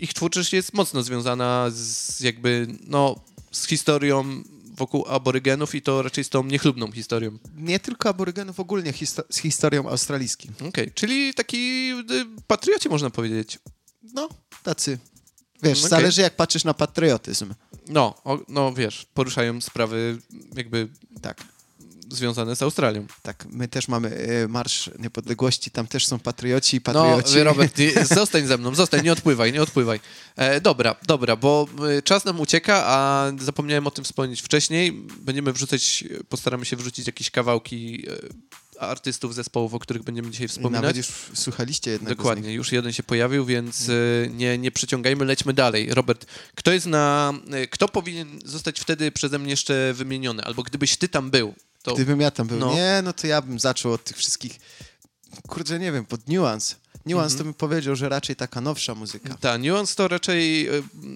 ich 0.00 0.14
twórczość 0.14 0.52
jest 0.52 0.72
mocno 0.72 1.02
związana 1.02 1.70
z 1.70 2.20
jakby, 2.20 2.66
no, 2.86 3.20
z 3.52 3.66
historią 3.66 4.42
wokół 4.72 5.04
aborygenów 5.08 5.74
i 5.74 5.82
to 5.82 6.02
raczej 6.02 6.24
z 6.24 6.28
tą 6.28 6.44
niechlubną 6.44 6.92
historią. 6.92 7.38
Nie 7.56 7.80
tylko 7.80 8.08
aborygenów, 8.08 8.60
ogólnie 8.60 8.92
histo- 8.92 9.24
z 9.30 9.38
historią 9.38 9.88
australijską. 9.88 10.48
Okej, 10.68 10.92
czyli 10.94 11.34
taki 11.34 11.90
y, 12.10 12.42
patrioci 12.46 12.88
można 12.88 13.10
powiedzieć. 13.10 13.58
No, 14.14 14.28
tacy. 14.62 14.98
Wiesz, 15.62 15.78
Okej. 15.78 15.90
zależy 15.90 16.20
jak 16.20 16.36
patrzysz 16.36 16.64
na 16.64 16.74
patriotyzm. 16.74 17.54
No, 17.88 18.14
o, 18.24 18.38
no 18.48 18.72
wiesz, 18.72 19.06
poruszają 19.14 19.60
sprawy 19.60 20.18
jakby 20.56 20.88
Tak. 21.22 21.44
Związane 22.12 22.56
z 22.56 22.62
Australią. 22.62 23.06
Tak, 23.22 23.46
my 23.50 23.68
też 23.68 23.88
mamy 23.88 24.08
e, 24.08 24.48
Marsz 24.48 24.90
Niepodległości, 24.98 25.70
tam 25.70 25.86
też 25.86 26.06
są 26.06 26.18
patrioci 26.18 26.76
i 26.76 26.80
No, 26.86 26.92
patrioci. 26.92 27.42
Robert, 27.42 27.74
ty, 27.74 28.04
zostań 28.14 28.46
ze 28.46 28.58
mną, 28.58 28.74
zostań, 28.74 29.04
nie 29.04 29.12
odpływaj, 29.12 29.52
nie 29.52 29.62
odpływaj. 29.62 30.00
E, 30.36 30.60
dobra, 30.60 30.96
dobra, 31.06 31.36
bo 31.36 31.66
e, 31.98 32.02
czas 32.02 32.24
nam 32.24 32.40
ucieka, 32.40 32.82
a 32.86 33.26
zapomniałem 33.40 33.86
o 33.86 33.90
tym 33.90 34.04
wspomnieć 34.04 34.42
wcześniej. 34.42 34.92
Będziemy 35.20 35.52
wrzucać, 35.52 36.04
postaramy 36.28 36.64
się 36.64 36.76
wrzucić 36.76 37.06
jakieś 37.06 37.30
kawałki 37.30 38.06
e, 38.10 38.82
artystów, 38.82 39.34
zespołów, 39.34 39.74
o 39.74 39.78
których 39.78 40.02
będziemy 40.02 40.30
dzisiaj 40.30 40.48
wspominać. 40.48 40.82
Nawet 40.82 40.96
już 40.96 41.06
słuchaliście 41.34 41.90
jednego 41.90 42.14
Dokładnie, 42.14 42.52
już 42.52 42.72
jeden 42.72 42.92
się 42.92 43.02
pojawił, 43.02 43.44
więc 43.44 43.90
nie, 44.30 44.58
nie 44.58 44.70
przeciągajmy, 44.70 45.24
lećmy 45.24 45.52
dalej. 45.52 45.94
Robert, 45.94 46.26
kto 46.54 46.72
jest 46.72 46.86
na. 46.86 47.32
Kto 47.70 47.88
powinien 47.88 48.38
zostać 48.44 48.80
wtedy 48.80 49.12
przeze 49.12 49.38
mnie 49.38 49.50
jeszcze 49.50 49.92
wymieniony? 49.94 50.44
Albo 50.44 50.62
gdybyś 50.62 50.96
ty 50.96 51.08
tam 51.08 51.30
był, 51.30 51.54
to. 51.82 51.94
Gdybym 51.94 52.20
ja 52.20 52.30
tam 52.30 52.46
był, 52.46 52.58
No. 52.58 52.74
nie, 52.74 53.00
no 53.04 53.12
to 53.12 53.26
ja 53.26 53.42
bym 53.42 53.58
zaczął 53.60 53.92
od 53.92 54.04
tych 54.04 54.16
wszystkich, 54.16 54.58
kurczę, 55.48 55.78
nie 55.78 55.92
wiem, 55.92 56.04
pod 56.06 56.28
niuans. 56.28 56.76
Niuans 57.06 57.32
Mhm. 57.32 57.38
to 57.38 57.44
bym 57.44 57.54
powiedział, 57.54 57.96
że 57.96 58.08
raczej 58.08 58.36
taka 58.36 58.60
nowsza 58.60 58.94
muzyka. 58.94 59.34
Ta, 59.34 59.58
Nuance 59.58 59.94
to 59.94 60.08
raczej 60.08 60.66
e, 60.68 60.70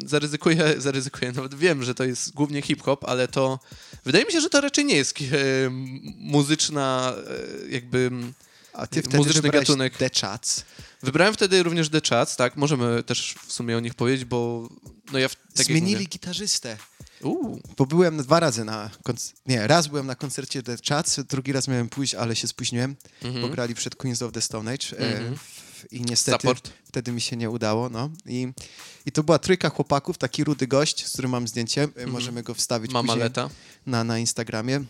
zaryzykuję, 0.07 0.75
zaryzykuję, 0.81 1.33
nawet 1.33 1.55
wiem, 1.55 1.83
że 1.83 1.95
to 1.95 2.05
jest 2.05 2.33
głównie 2.35 2.63
hip-hop, 2.63 3.05
ale 3.05 3.29
to 3.29 3.59
wydaje 4.05 4.25
mi 4.25 4.33
się, 4.33 4.41
że 4.41 4.51
to 4.51 4.61
raczej 4.61 4.85
nie 4.85 4.97
jest 4.97 5.19
e, 5.21 5.25
muzyczna 6.19 7.15
e, 7.67 7.69
jakby... 7.71 8.11
A 8.73 8.87
ty 8.87 9.03
wtedy 9.03 9.17
muzyczny 9.17 9.51
gatunek. 9.51 9.97
The 9.97 10.11
Chats. 10.21 10.65
Wybrałem 11.03 11.35
wtedy 11.35 11.63
również 11.63 11.89
The 11.89 12.01
Chats, 12.09 12.37
tak, 12.37 12.57
możemy 12.57 13.03
też 13.03 13.35
w 13.47 13.53
sumie 13.53 13.77
o 13.77 13.81
nich 13.81 13.95
powiedzieć, 13.95 14.25
bo 14.25 14.69
no 15.13 15.19
ja... 15.19 15.29
w- 15.29 15.37
Tak 15.55 15.67
Zmienili 15.67 16.09
gitarzystę. 16.09 16.77
Uuu, 17.27 17.61
Bo 17.77 17.87
byłem 17.87 18.17
dwa 18.17 18.41
razy 18.41 18.65
na 18.65 18.91
konc- 19.09 19.33
Nie, 19.47 19.67
raz 19.67 19.87
byłem 19.87 20.07
na 20.07 20.15
koncercie 20.15 20.63
The 20.63 20.77
Chats, 20.89 21.21
drugi 21.29 21.53
raz 21.53 21.69
miałem 21.69 21.89
pójść, 21.89 22.15
ale 22.15 22.37
się 22.37 22.49
spóźniłem, 22.49 22.97
mhm. 23.23 23.43
bo 23.43 23.49
grali 23.49 23.75
przed 23.75 23.97
Queens 23.97 24.23
of 24.23 24.33
the 24.33 24.41
Stone 24.41 24.73
Age. 24.73 24.87
Mhm. 24.99 25.37
w- 25.37 25.93
I 25.93 26.03
niestety 26.03 26.39
Support. 26.43 26.71
wtedy 26.85 27.13
mi 27.13 27.21
się 27.21 27.37
nie 27.37 27.51
udało, 27.51 27.89
no. 27.89 28.11
I, 28.27 28.49
I 29.07 29.13
to 29.13 29.23
była 29.23 29.39
trójka 29.39 29.69
chłopaków, 29.71 30.19
taki 30.19 30.45
rudy 30.45 30.67
gość, 30.67 31.07
z 31.07 31.13
którym 31.13 31.31
mam 31.31 31.49
zdjęcie, 31.49 31.89
e, 31.97 32.07
możemy 32.07 32.43
go 32.43 32.55
wstawić 32.55 32.93
Mama 32.93 33.07
później 33.13 33.25
Leta. 33.25 33.51
na, 33.87 34.05
na 34.05 34.19
Instagramie. 34.19 34.85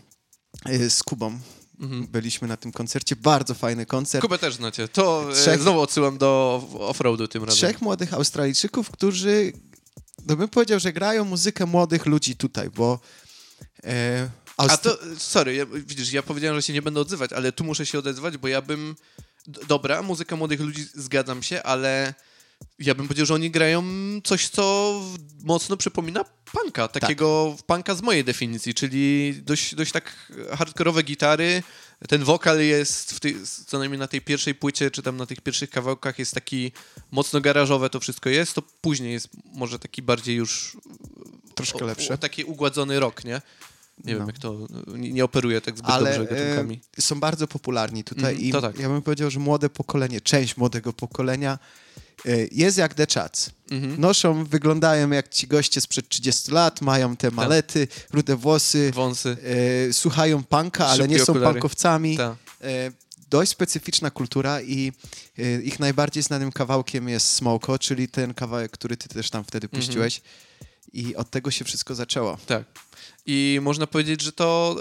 E, 0.65 0.89
Z 0.89 1.03
Kubą 1.03 1.39
Mhm. 1.79 2.07
byliśmy 2.07 2.47
na 2.47 2.57
tym 2.57 2.71
koncercie, 2.71 3.15
bardzo 3.15 3.53
fajny 3.53 3.85
koncert. 3.85 4.21
Kubę 4.21 4.37
też 4.37 4.55
znacie. 4.55 4.87
To 4.87 5.25
Trzech- 5.33 5.61
znowu 5.61 5.79
odsyłam 5.79 6.17
do 6.17 6.63
offroadu 6.79 7.27
tym 7.27 7.43
razem. 7.43 7.57
Trzech 7.57 7.81
młodych 7.81 8.13
Australijczyków, 8.13 8.91
którzy, 8.91 9.53
no 10.27 10.35
bym 10.35 10.47
powiedział, 10.47 10.79
że 10.79 10.93
grają 10.93 11.25
muzykę 11.25 11.65
młodych 11.65 12.05
ludzi 12.05 12.35
tutaj, 12.35 12.69
bo 12.69 12.99
e, 13.83 14.29
A 14.57 14.77
to, 14.77 14.97
sorry, 15.17 15.55
ja, 15.55 15.65
widzisz, 15.65 16.13
ja 16.13 16.23
powiedziałem, 16.23 16.57
że 16.57 16.61
się 16.61 16.73
nie 16.73 16.81
będę 16.81 16.99
odzywać, 16.99 17.33
ale 17.33 17.51
tu 17.51 17.63
muszę 17.63 17.85
się 17.85 17.99
odezwać, 17.99 18.37
bo 18.37 18.47
ja 18.47 18.61
bym, 18.61 18.95
dobra, 19.67 20.01
muzyka 20.01 20.35
młodych 20.35 20.59
ludzi, 20.59 20.85
zgadzam 20.93 21.43
się, 21.43 21.63
ale 21.63 22.13
ja 22.79 22.95
bym 22.95 23.07
powiedział, 23.07 23.25
że 23.25 23.33
oni 23.33 23.51
grają 23.51 23.83
coś, 24.23 24.49
co 24.49 24.93
mocno 25.43 25.77
przypomina 25.77 26.25
punka, 26.45 26.87
takiego 26.87 27.55
punka 27.67 27.95
z 27.95 28.01
mojej 28.01 28.23
definicji, 28.23 28.73
czyli 28.73 29.33
dość, 29.41 29.75
dość 29.75 29.91
tak 29.91 30.31
hardkorowe 30.51 31.03
gitary, 31.03 31.63
ten 32.07 32.23
wokal 32.23 32.61
jest, 32.61 33.19
tej, 33.19 33.35
co 33.67 33.79
najmniej 33.79 33.99
na 33.99 34.07
tej 34.07 34.21
pierwszej 34.21 34.55
płycie, 34.55 34.91
czy 34.91 35.01
tam 35.01 35.17
na 35.17 35.25
tych 35.25 35.41
pierwszych 35.41 35.69
kawałkach 35.69 36.19
jest 36.19 36.33
taki 36.33 36.71
mocno 37.11 37.41
garażowe 37.41 37.89
to 37.89 37.99
wszystko 37.99 38.29
jest, 38.29 38.53
to 38.53 38.61
później 38.61 39.13
jest 39.13 39.29
może 39.53 39.79
taki 39.79 40.01
bardziej 40.01 40.35
już 40.35 40.77
troszkę 41.55 41.85
o-. 41.85 41.87
O, 42.13 42.17
taki 42.17 42.43
ugładzony 42.43 42.99
rok, 42.99 43.23
nie? 43.23 43.41
Nie 44.05 44.13
No. 44.13 44.19
wiem, 44.19 44.27
jak 44.27 44.39
to. 44.39 44.67
Nie, 44.97 45.13
nie 45.13 45.23
operuje 45.25 45.61
tak 45.61 45.77
zbyt 45.77 45.89
ale 45.91 46.17
dobrze 46.17 46.35
gatunkami. 46.35 46.81
e, 46.97 47.01
są 47.01 47.19
bardzo 47.19 47.47
popularni 47.47 48.03
tutaj 48.03 48.33
Mhm, 48.35 48.49
i 48.49 48.61
tak. 48.61 48.79
ja 48.79 48.89
bym 48.89 49.01
powiedział, 49.01 49.29
że 49.31 49.39
młode 49.39 49.69
pokolenie, 49.69 50.21
część 50.21 50.57
młodego 50.57 50.93
pokolenia 50.93 51.59
e, 52.25 52.29
jest 52.51 52.77
jak 52.77 52.93
The 52.93 53.05
Chats. 53.13 53.49
Mhm. 53.71 54.01
Noszą, 54.01 54.43
wyglądają 54.45 55.09
jak 55.09 55.29
ci 55.29 55.47
goście 55.47 55.81
sprzed 55.81 56.09
30 56.09 56.51
lat, 56.51 56.81
mają 56.81 57.09
Tak. 57.09 57.19
te 57.19 57.31
malety, 57.35 57.87
rude 58.13 58.35
włosy, 58.35 58.91
Wąsy. 58.95 59.37
e, 59.89 59.93
słuchają 59.93 60.43
punka, 60.43 60.87
ale 60.87 61.07
nie 61.07 61.19
są 61.19 61.33
okulary. 61.33 61.53
punkowcami. 61.53 62.17
Ta. 62.17 62.35
E, 62.61 62.91
dość 63.29 63.51
specyficzna 63.51 64.11
kultura 64.11 64.61
i 64.61 64.91
e, 65.37 65.61
ich 65.61 65.79
najbardziej 65.79 66.23
znanym 66.23 66.51
kawałkiem 66.51 67.09
jest 67.09 67.27
Smoko, 67.33 67.79
czyli 67.79 68.07
ten 68.07 68.33
kawałek, 68.33 68.71
który 68.71 68.97
ty 68.97 69.09
też 69.09 69.29
tam 69.29 69.43
wtedy 69.43 69.67
Mhm. 69.67 69.83
I 70.97 71.15
od 71.15 71.29
tego 71.29 71.51
się 71.51 71.65
wszystko 71.65 71.95
zaczęło. 71.95 72.37
Tak. 72.45 72.63
I 73.25 73.59
można 73.61 73.87
powiedzieć, 73.87 74.21
że 74.21 74.31
to 74.31 74.75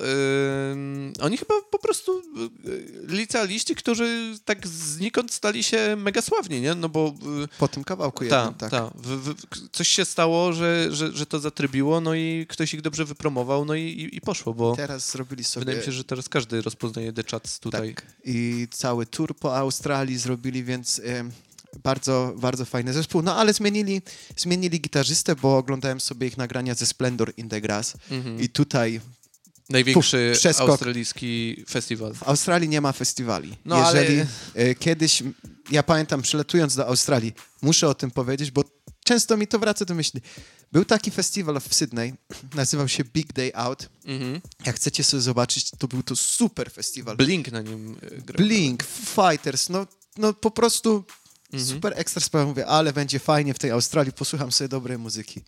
ym, 0.73 1.13
oni 1.21 1.37
chyba 1.37 1.55
po 1.71 1.79
prostu 1.79 2.23
yy, 2.65 2.87
licealiści, 3.07 3.75
którzy 3.75 4.39
tak 4.45 4.67
znikąd 4.67 5.33
stali 5.33 5.63
się 5.63 5.97
mega 5.97 6.23
sławni, 6.23 6.61
nie? 6.61 6.75
No 6.75 6.89
bo 6.89 7.15
yy, 7.41 7.49
Po 7.59 7.69
tym 7.69 7.85
kawałku 7.85 8.25
ta, 8.29 8.37
jednym, 8.37 8.55
tak. 8.55 8.71
ta, 8.71 8.91
w, 8.95 9.35
w, 9.35 9.35
coś 9.73 9.89
się 9.89 10.05
stało, 10.05 10.53
że, 10.53 10.89
że, 10.91 11.13
że 11.13 11.27
to 11.27 11.39
zatrybiło, 11.39 12.01
no 12.01 12.15
i 12.15 12.47
ktoś 12.49 12.75
ich 12.75 12.83
dobrze 12.83 13.05
wypromował, 13.05 13.65
no 13.65 13.75
i, 13.75 13.83
i, 13.83 14.17
i 14.17 14.21
poszło, 14.21 14.55
bo 14.55 14.77
Teraz 14.77 15.11
zrobili 15.11 15.45
sobie... 15.45 15.65
wydaje 15.65 15.79
mi 15.79 15.85
się, 15.85 15.93
że 15.93 16.05
teraz 16.05 16.29
każdy 16.29 16.63
rozpoznaje 16.63 17.13
The 17.13 17.23
Chats 17.31 17.61
tutaj. 17.61 17.95
Tak. 17.95 18.07
I 18.25 18.69
cały 18.71 19.07
tour 19.07 19.37
po 19.37 19.57
Australii 19.57 20.19
zrobili, 20.19 20.65
więc 20.65 21.01
bardzo, 21.83 22.35
bardzo 22.39 22.65
fajny 22.65 22.93
zespół. 22.93 23.23
No 23.23 23.37
ale 23.37 23.53
zmienili, 23.53 24.03
zmienili 24.37 24.81
gitarzystę, 24.81 25.37
bo 25.37 25.57
oglądałem 25.59 26.01
sobie 26.01 26.27
ich 26.27 26.37
nagrania 26.37 26.75
ze 26.75 26.87
Splendor 26.87 27.33
in 27.37 27.49
the 27.49 27.61
Grass 27.61 27.93
Mhm. 28.11 28.41
i 28.41 28.49
tutaj 28.49 29.01
Największy 29.69 30.31
Puf, 30.33 30.39
przeskok. 30.41 30.71
australijski 30.71 31.65
festiwal. 31.69 32.15
w 32.15 32.23
Australii 32.23 32.69
nie 32.69 32.81
ma 32.81 32.93
festiwali. 32.93 33.57
No, 33.65 33.77
ale- 33.77 34.05
Jeżeli 34.05 34.29
e, 34.55 34.75
kiedyś, 34.75 35.23
ja 35.71 35.83
pamiętam, 35.83 36.23
przylatując 36.23 36.77
do 36.77 36.87
Australii, 36.87 37.33
muszę 37.63 37.89
o 37.89 37.95
tym 37.95 38.11
powiedzieć, 38.11 38.51
bo 38.51 38.65
często 39.05 39.37
mi 39.37 39.47
to 39.47 39.59
wraca 39.59 39.85
do 39.85 39.95
myśli. 39.95 40.21
Był 40.73 40.85
taki 40.85 41.11
festiwal 41.11 41.61
w 41.61 41.75
Sydney, 41.75 42.15
nazywał 42.55 42.89
się 42.89 43.05
Big 43.05 43.33
Day 43.33 43.51
Out. 43.55 43.89
Mhm. 44.05 44.41
Jak 44.67 44.77
chcecie 44.77 45.05
sobie 45.05 45.21
zobaczyć, 45.21 45.71
to 45.79 45.89
był 45.89 46.03
to 46.03 46.17
super 46.17 46.71
festiwal. 46.73 47.17
Blink 47.17 47.53
na 47.53 47.63
nim 47.63 47.97
y, 48.13 48.23
grał. 48.23 48.37
Blink, 48.47 48.83
Fighters, 49.05 49.69
no, 49.69 49.87
no 50.17 50.33
po 50.35 50.51
prostu 50.51 51.05
Mhm. 51.61 51.75
super 51.77 51.93
ekstra 51.97 52.21
sprawa. 52.23 52.47
Mówię, 52.47 52.67
ale 52.67 52.93
będzie 52.93 53.19
fajnie 53.19 53.55
w 53.55 53.59
tej 53.59 53.71
Australii, 53.71 54.13
posłucham 54.13 54.53
sobie 54.53 54.69
dobrej 54.69 54.99
muzyki. 54.99 55.43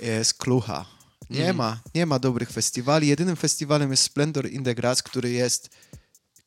Jest 0.00 0.34
klucha. 0.34 0.84
Nie 1.30 1.38
Mhm. 1.38 1.56
ma, 1.56 1.80
nie 1.94 2.06
ma 2.06 2.18
dobrych 2.18 2.50
festiwali. 2.50 3.08
Jedynym 3.08 3.36
festiwalem 3.36 3.90
jest 3.90 4.02
Splendor 4.02 4.50
in 4.50 4.64
the 4.64 4.74
Grass, 4.74 5.02
który 5.02 5.30
jest 5.30 5.70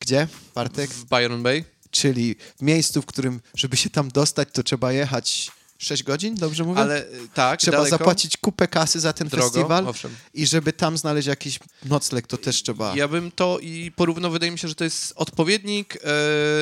gdzie, 0.00 0.28
Bartek? 0.54 0.90
W 0.90 1.04
Byron 1.04 1.42
Bay. 1.42 1.64
Czyli 1.90 2.36
w 2.58 2.62
miejscu, 2.62 3.02
w 3.02 3.06
którym, 3.06 3.40
żeby 3.54 3.76
się 3.76 3.90
tam 3.90 4.08
dostać, 4.08 4.48
to 4.52 4.62
trzeba 4.62 4.92
jechać 4.92 5.50
6 5.78 6.02
godzin, 6.02 6.34
dobrze 6.34 6.64
mówię? 6.64 6.80
Ale 6.80 7.04
y, 7.06 7.28
tak, 7.34 7.60
Trzeba 7.60 7.76
daleko, 7.76 7.96
zapłacić 7.98 8.36
kupę 8.36 8.68
kasy 8.68 9.00
za 9.00 9.12
ten 9.12 9.28
drogo, 9.28 9.50
festiwal 9.50 9.88
owszem. 9.88 10.16
i 10.34 10.46
żeby 10.46 10.72
tam 10.72 10.98
znaleźć 10.98 11.28
jakiś 11.28 11.58
nocleg, 11.84 12.26
to 12.26 12.36
też 12.36 12.62
trzeba. 12.62 12.96
Ja 12.96 13.08
bym 13.08 13.30
to 13.30 13.58
i 13.58 13.92
porównał, 13.96 14.30
wydaje 14.30 14.52
mi 14.52 14.58
się, 14.58 14.68
że 14.68 14.74
to 14.74 14.84
jest 14.84 15.12
odpowiednik 15.16 15.98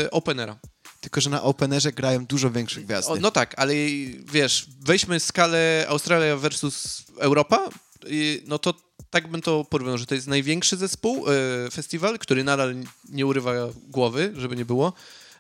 e, 0.04 0.11
Openera. 0.11 0.59
Tylko, 1.00 1.20
że 1.20 1.30
na 1.30 1.42
Openerze 1.42 1.92
grają 1.92 2.26
dużo 2.26 2.50
większe 2.50 2.80
gwiazdy. 2.80 3.12
O, 3.12 3.16
no 3.16 3.30
tak, 3.30 3.54
ale 3.56 3.74
wiesz, 4.32 4.66
weźmy 4.80 5.20
skalę 5.20 5.87
Australia 5.88 6.37
versus 6.37 7.04
Europa, 7.18 7.68
no 8.46 8.58
to 8.58 8.74
tak 9.11 9.28
bym 9.28 9.42
to 9.42 9.64
porównał, 9.64 9.98
że 9.98 10.06
to 10.06 10.14
jest 10.14 10.26
największy 10.26 10.76
zespół, 10.76 11.26
e, 11.28 11.70
festiwal, 11.70 12.18
który 12.18 12.44
nadal 12.44 12.74
nie 13.08 13.26
urywa 13.26 13.52
głowy, 13.88 14.32
żeby 14.37 14.56
nie 14.56 14.64
było, 14.64 14.92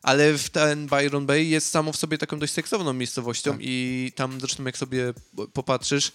ale 0.02 0.38
w 0.38 0.50
ten 0.50 0.86
Byron 0.86 1.26
Bay 1.26 1.44
jest 1.44 1.70
samo 1.70 1.92
w 1.92 1.96
sobie 1.96 2.18
taką 2.18 2.38
dość 2.38 2.52
seksowną 2.52 2.92
miejscowością 2.92 3.52
Tak. 3.52 3.60
i 3.62 4.12
tam 4.16 4.40
zresztą 4.40 4.64
jak 4.64 4.78
sobie 4.78 5.14
popatrzysz, 5.52 6.12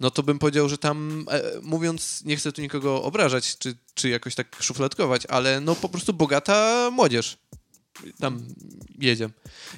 no 0.00 0.10
to 0.10 0.22
bym 0.22 0.38
powiedział, 0.38 0.68
że 0.68 0.78
tam, 0.78 1.26
e, 1.30 1.42
mówiąc, 1.62 2.22
nie 2.24 2.36
chcę 2.36 2.52
tu 2.52 2.62
nikogo 2.62 3.02
obrażać, 3.02 3.58
czy, 3.58 3.76
czy 3.94 4.08
jakoś 4.08 4.34
tak 4.34 4.56
szufladkować, 4.60 5.26
ale 5.26 5.60
no 5.60 5.74
po 5.74 5.88
prostu 5.88 6.12
bogata 6.12 6.90
młodzież 6.90 7.36
tam 8.20 8.42
jedzie. 8.98 9.30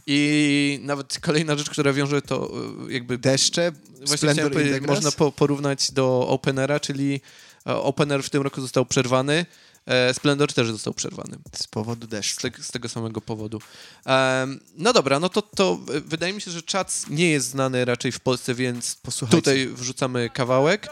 I 0.07 0.81
nawet 0.83 1.18
kolejna 1.20 1.57
rzecz, 1.57 1.70
która 1.70 1.92
wiąże 1.92 2.22
to 2.22 2.50
e, 2.88 2.92
jakby... 2.92 3.18
Deszcze, 3.18 3.72
Właśnie 4.07 4.33
chciałem 4.33 4.87
można 4.87 5.12
po, 5.12 5.33
porównać 5.33 5.90
do 5.92 6.29
Openera, 6.29 6.81
czyli 6.81 7.20
e, 7.66 7.74
Opener 7.76 8.22
w 8.22 8.31
tym 8.31 8.42
roku 8.42 8.61
został 8.61 8.87
przerwany, 8.87 9.46
e, 9.87 10.14
Splendor 10.14 10.52
też 10.52 10.68
został 10.70 10.94
przerwany. 10.94 11.37
z 11.55 11.66
powodu 11.66 12.07
Z, 12.07 12.11
deszczu. 12.11 12.50
te, 12.50 12.62
z 12.62 12.70
tego 12.70 12.88
samego 12.88 13.20
powodu. 13.20 13.61
Em, 14.05 14.61
no 14.76 14.92
dobra, 14.92 15.20
no 15.20 15.29
to, 15.29 15.42
to 15.42 15.79
wydaje 16.05 16.33
mi 16.33 16.40
się, 16.40 16.50
że 16.50 16.62
Czac 16.62 17.07
nie 17.11 17.31
jest 17.31 17.48
znany 17.48 17.85
raczej 17.85 18.12
w 18.12 18.20
Polsce, 18.20 18.55
więc 18.55 18.94
Posłuchajcie. 18.94 19.37
tutaj 19.37 19.66
wrzucamy 19.68 20.31
kawałek. 20.31 20.88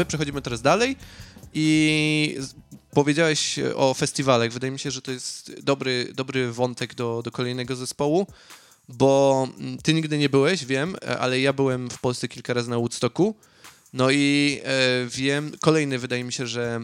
My 0.00 0.04
przechodzimy 0.04 0.42
teraz 0.42 0.62
dalej 0.62 0.96
i 1.54 2.36
powiedziałeś 2.94 3.58
o 3.74 3.94
festiwalach. 3.94 4.52
Wydaje 4.52 4.70
mi 4.70 4.78
się, 4.78 4.90
że 4.90 5.02
to 5.02 5.12
jest 5.12 5.60
dobry, 5.62 6.12
dobry 6.14 6.52
wątek 6.52 6.94
do, 6.94 7.22
do 7.24 7.30
kolejnego 7.30 7.76
zespołu, 7.76 8.26
bo 8.88 9.48
mm, 9.58 9.78
ty 9.78 9.94
nigdy 9.94 10.18
nie 10.18 10.28
byłeś, 10.28 10.64
wiem, 10.64 10.96
e, 11.02 11.18
ale 11.18 11.40
ja 11.40 11.52
byłem 11.52 11.90
w 11.90 11.98
Polsce 11.98 12.28
kilka 12.28 12.54
razy 12.54 12.70
na 12.70 12.76
Woodstocku. 12.76 13.34
No 13.92 14.10
i 14.10 14.60
e, 14.64 15.06
wiem, 15.06 15.52
kolejny 15.60 15.98
wydaje 15.98 16.24
mi 16.24 16.32
się, 16.32 16.46
że 16.46 16.80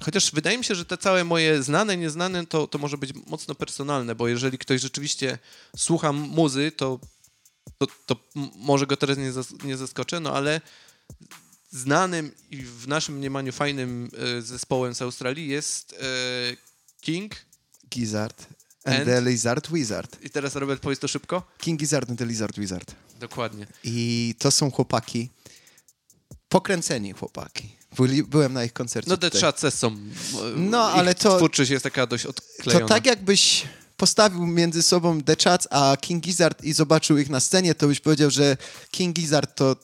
chociaż 0.00 0.32
wydaje 0.32 0.58
mi 0.58 0.64
się, 0.64 0.74
że 0.74 0.84
te 0.84 0.98
całe 0.98 1.24
moje 1.24 1.62
znane, 1.62 1.96
nieznane 1.96 2.46
to, 2.46 2.66
to 2.66 2.78
może 2.78 2.98
być 2.98 3.10
mocno 3.26 3.54
personalne, 3.54 4.14
bo 4.14 4.28
jeżeli 4.28 4.58
ktoś 4.58 4.80
rzeczywiście 4.80 5.38
słucha 5.76 6.12
muzy, 6.12 6.72
to, 6.76 7.00
to, 7.78 7.86
to 8.06 8.16
może 8.56 8.86
go 8.86 8.96
teraz 8.96 9.18
nie, 9.18 9.32
zas- 9.32 9.64
nie 9.64 9.76
zaskoczę, 9.76 10.20
no 10.20 10.32
ale 10.32 10.60
znanym 11.78 12.30
i 12.50 12.56
w 12.56 12.88
naszym 12.88 13.14
mniemaniu 13.16 13.52
fajnym 13.52 14.10
e, 14.38 14.42
zespołem 14.42 14.94
z 14.94 15.02
Australii 15.02 15.48
jest 15.48 15.92
e, 15.92 15.96
King. 17.00 17.32
Gizzard 17.90 18.46
and, 18.84 18.96
And? 18.96 19.04
the 19.06 19.20
Lizard 19.22 19.70
Wizard. 19.72 20.24
I 20.24 20.30
teraz 20.30 20.54
Robert 20.56 20.82
powiedz 20.82 20.98
to 20.98 21.08
szybko. 21.08 21.42
King 21.58 21.80
Gizzard 21.80 22.10
and 22.10 22.18
the 22.18 22.26
Lizard 22.26 22.58
Wizard. 22.58 22.94
Dokładnie. 23.20 23.66
I 23.84 24.34
to 24.38 24.50
są 24.50 24.70
chłopaki, 24.70 25.28
pokręceni 26.48 27.12
chłopaki. 27.12 27.76
Byli, 27.96 28.22
byłem 28.22 28.52
na 28.52 28.64
ich 28.64 28.72
koncercie 28.72 29.10
No 29.10 29.16
te 29.16 29.30
trzace 29.30 29.70
są. 29.70 29.88
e, 29.88 29.96
No, 30.56 30.90
ich 30.90 30.96
ale 30.96 31.14
to- 31.14 31.36
Twórczość 31.36 31.70
jest 31.70 31.82
taka 31.82 32.06
dość 32.06 32.26
odklejona. 32.26 32.86
To 32.88 32.94
tak 32.94 33.06
jakbyś 33.06 33.62
postawił 33.96 34.46
między 34.46 34.82
sobą 34.82 35.22
The 35.22 35.36
Chats 35.44 35.68
a 35.70 35.96
King 36.00 36.24
Gizzard 36.24 36.64
i 36.64 36.72
zobaczył 36.72 37.18
ich 37.18 37.30
na 37.30 37.40
scenie, 37.40 37.74
to 37.74 37.86
byś 37.88 38.00
powiedział, 38.00 38.30
że 38.30 38.56
King 38.90 39.16
Gizzard 39.16 39.54
to 39.56 39.76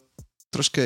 troszkę 0.50 0.82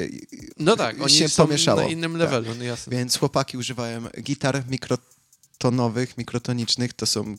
No 0.59 0.77
tak, 0.77 1.01
oni 1.01 1.15
się 1.15 1.29
są 1.29 1.47
pomieszało. 1.47 1.81
na 1.81 1.87
innym 1.89 2.13
Tak. 2.13 2.21
levelu, 2.21 2.55
no 2.59 2.65
jasne. 2.65 2.97
Więc 2.97 3.19
chłopaki 3.19 3.57
używają 3.59 4.03
gitar 4.23 4.65
mikrotonowych, 4.69 6.19
mikrotonicznych. 6.19 6.93
To 6.93 7.07
są 7.07 7.37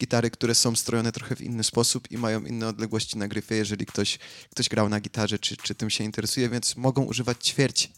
gitary, 0.00 0.30
które 0.30 0.54
są 0.54 0.76
strojone 0.76 1.12
trochę 1.12 1.36
w 1.36 1.40
inny 1.40 1.64
sposób 1.64 2.10
i 2.10 2.18
mają 2.18 2.44
inne 2.44 2.68
odległości 2.68 3.18
na 3.18 3.28
gryfie, 3.28 3.54
jeżeli 3.54 3.86
ktoś, 3.86 4.18
ktoś 4.50 4.68
grał 4.68 4.88
na 4.88 5.00
gitarze, 5.00 5.38
czy, 5.38 5.56
czy 5.56 5.74
tym 5.74 5.90
się 5.90 6.04
interesuje, 6.04 6.48
więc 6.48 6.76
mogą 6.76 7.02
używać 7.04 7.46
ćwierć, 7.48 7.90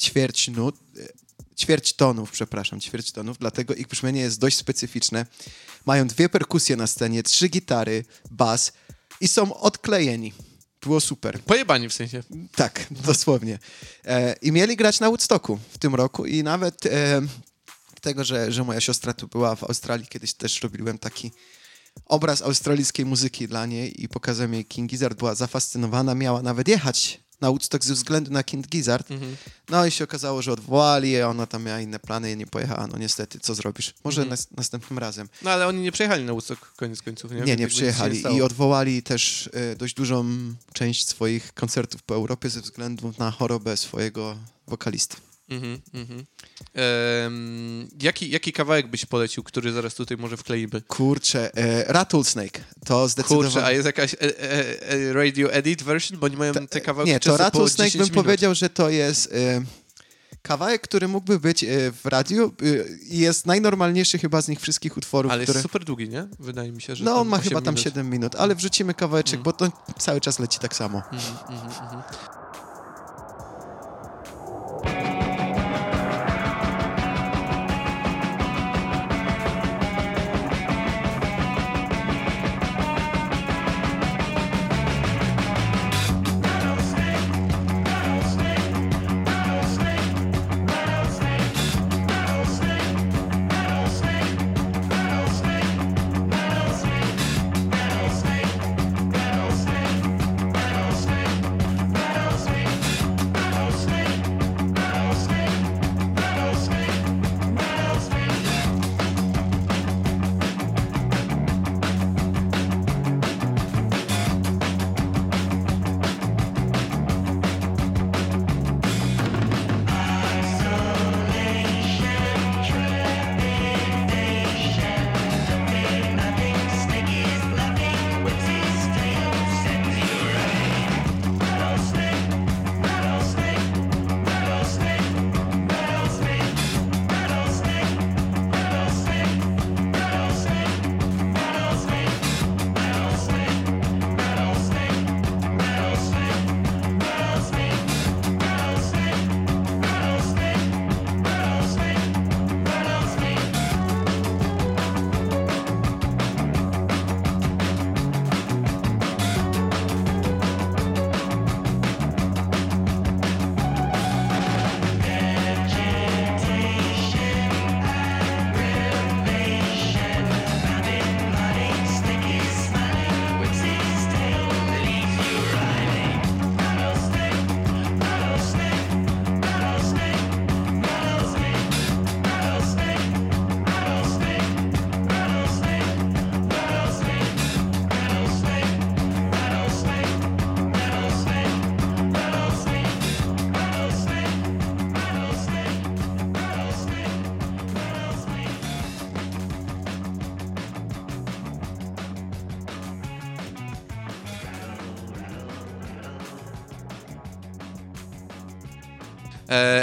ćwierć 0.00 0.48
nut, 0.48 0.76
ćwierć 1.58 1.92
tonów, 1.92 2.30
przepraszam, 2.30 2.80
ćwierć 2.80 3.12
tonów, 3.12 3.38
dlatego 3.38 3.74
ich 3.74 3.88
brzmienie 3.88 4.20
jest 4.20 4.38
dość 4.40 4.56
specyficzne. 4.56 5.26
Mają 5.86 6.06
dwie 6.06 6.28
perkusje 6.28 6.76
na 6.76 6.86
scenie, 6.86 7.22
trzy 7.22 7.48
gitary, 7.48 8.04
bas 8.30 8.72
i 9.20 9.28
są 9.28 9.54
odklejeni. 9.54 10.32
Było 10.82 11.00
super. 11.00 11.40
Pojebani 11.40 11.88
w 11.88 11.92
sensie. 11.92 12.22
Tak, 12.54 12.86
dosłownie. 12.90 13.58
E, 14.04 14.32
I 14.42 14.52
mieli 14.52 14.76
grać 14.76 15.00
na 15.00 15.08
Woodstocku 15.08 15.58
w 15.70 15.78
tym 15.78 15.94
roku 15.94 16.26
i 16.26 16.42
nawet 16.42 16.86
e, 16.86 17.22
tego, 18.00 18.24
że, 18.24 18.52
że 18.52 18.64
moja 18.64 18.80
siostra 18.80 19.12
tu 19.12 19.28
była 19.28 19.56
w 19.56 19.64
Australii, 19.64 20.06
kiedyś 20.06 20.34
też 20.34 20.62
robiłem 20.62 20.98
taki 20.98 21.32
obraz 22.04 22.42
australijskiej 22.42 23.06
muzyki 23.06 23.48
dla 23.48 23.66
niej 23.66 24.02
i 24.02 24.08
pokazałem 24.08 24.54
jej 24.54 24.64
King 24.64 24.90
Gizzard, 24.90 25.18
była 25.18 25.34
zafascynowana, 25.34 26.14
miała 26.14 26.42
nawet 26.42 26.68
jechać 26.68 27.20
na 27.40 27.48
Woodstock 27.48 27.84
ze 27.84 27.94
względu 27.94 28.30
na 28.30 28.42
King 28.44 28.66
Gizzard. 28.68 29.10
Mhm. 29.10 29.36
No 29.68 29.86
i 29.86 29.90
się 29.90 30.04
okazało, 30.04 30.42
że 30.42 30.52
odwołali, 30.52 31.22
ona 31.22 31.46
tam 31.46 31.62
miała 31.64 31.80
inne 31.80 31.98
plany 31.98 32.32
i 32.32 32.36
nie 32.36 32.46
pojechała. 32.46 32.86
No 32.86 32.98
niestety, 32.98 33.40
co 33.40 33.54
zrobisz? 33.54 33.94
Może 34.04 34.20
Mhm. 34.22 34.30
nas, 34.30 34.46
następnym 34.56 34.98
razem. 34.98 35.28
No 35.42 35.50
ale 35.50 35.66
oni 35.66 35.80
nie 35.80 35.92
przyjechali 35.92 36.24
na 36.24 36.32
Woodstock 36.32 36.72
koniec 36.76 37.02
końców, 37.02 37.32
nie? 37.32 37.40
Nie, 37.40 37.56
nie 37.56 37.68
przyjechali 37.68 38.20
stało. 38.20 38.36
i 38.36 38.42
odwołali 38.42 39.02
też 39.02 39.50
e, 39.52 39.76
dość 39.76 39.94
dużą 39.94 40.26
część 40.72 41.06
swoich 41.08 41.54
koncertów 41.54 42.02
po 42.02 42.14
Europie 42.14 42.50
ze 42.50 42.60
względu 42.60 43.12
na 43.18 43.30
chorobę 43.30 43.76
swojego 43.76 44.36
wokalisty. 44.68 45.16
Mhm, 45.50 45.80
mhm. 45.94 46.24
Em, 46.74 47.88
jaki, 48.02 48.30
jaki 48.30 48.52
kawałek 48.52 48.86
byś 48.90 49.06
polecił, 49.06 49.42
który 49.42 49.72
zaraz 49.72 49.94
tutaj 49.94 50.16
może 50.16 50.36
wkleimy? 50.36 50.82
Kurczę, 50.82 51.54
e, 51.56 51.92
Rattlesnake 51.92 52.60
to 52.86 53.08
zdecydowanie... 53.08 53.50
Kurczę, 53.50 53.64
a 53.66 53.72
jest 53.72 53.86
jakaś 53.86 54.14
e, 54.14 54.18
e, 54.20 54.82
e, 54.92 55.12
radio 55.12 55.52
edit 55.52 55.82
version? 55.82 56.18
Bo 56.20 56.26
oni 56.26 56.36
mają 56.36 56.52
te 56.54 56.80
kawałki 56.80 57.12
Nie, 57.12 57.20
to 57.20 57.36
Rattlesnake 57.36 57.90
10 57.90 57.94
bym 58.04 58.10
minut. 58.14 58.24
powiedział, 58.24 58.54
że 58.54 58.70
to 58.70 58.90
jest 58.90 59.32
e, 59.32 59.62
kawałek, 60.42 60.82
który 60.82 61.08
mógłby 61.08 61.40
być 61.40 61.64
e, 61.64 61.68
w 61.92 62.06
radiu 62.06 62.52
i 63.10 63.18
jest 63.18 63.46
najnormalniejszy 63.46 64.18
chyba 64.18 64.42
z 64.42 64.48
nich 64.48 64.60
wszystkich 64.60 64.96
utworów, 64.96 65.32
Ale 65.32 65.42
które... 65.42 65.56
jest 65.56 65.62
super 65.62 65.84
długi, 65.84 66.08
nie? 66.08 66.28
Wydaje 66.38 66.72
mi 66.72 66.82
się, 66.82 66.96
że 66.96 67.04
No 67.04 67.20
on 67.20 67.28
ma 67.28 67.36
8 67.36 67.48
chyba 67.48 67.60
tam 67.60 67.74
minut. 67.74 67.84
7 67.84 68.10
minut, 68.10 68.34
ale 68.36 68.54
wrzucimy 68.54 68.94
kawałeczek, 68.94 69.34
Mm. 69.34 69.42
bo 69.44 69.52
to 69.52 69.68
cały 69.98 70.20
czas 70.20 70.38
leci 70.38 70.58
tak 70.58 70.76
samo. 70.76 71.02
Mhm, 71.12 71.36
mhm, 71.48 72.02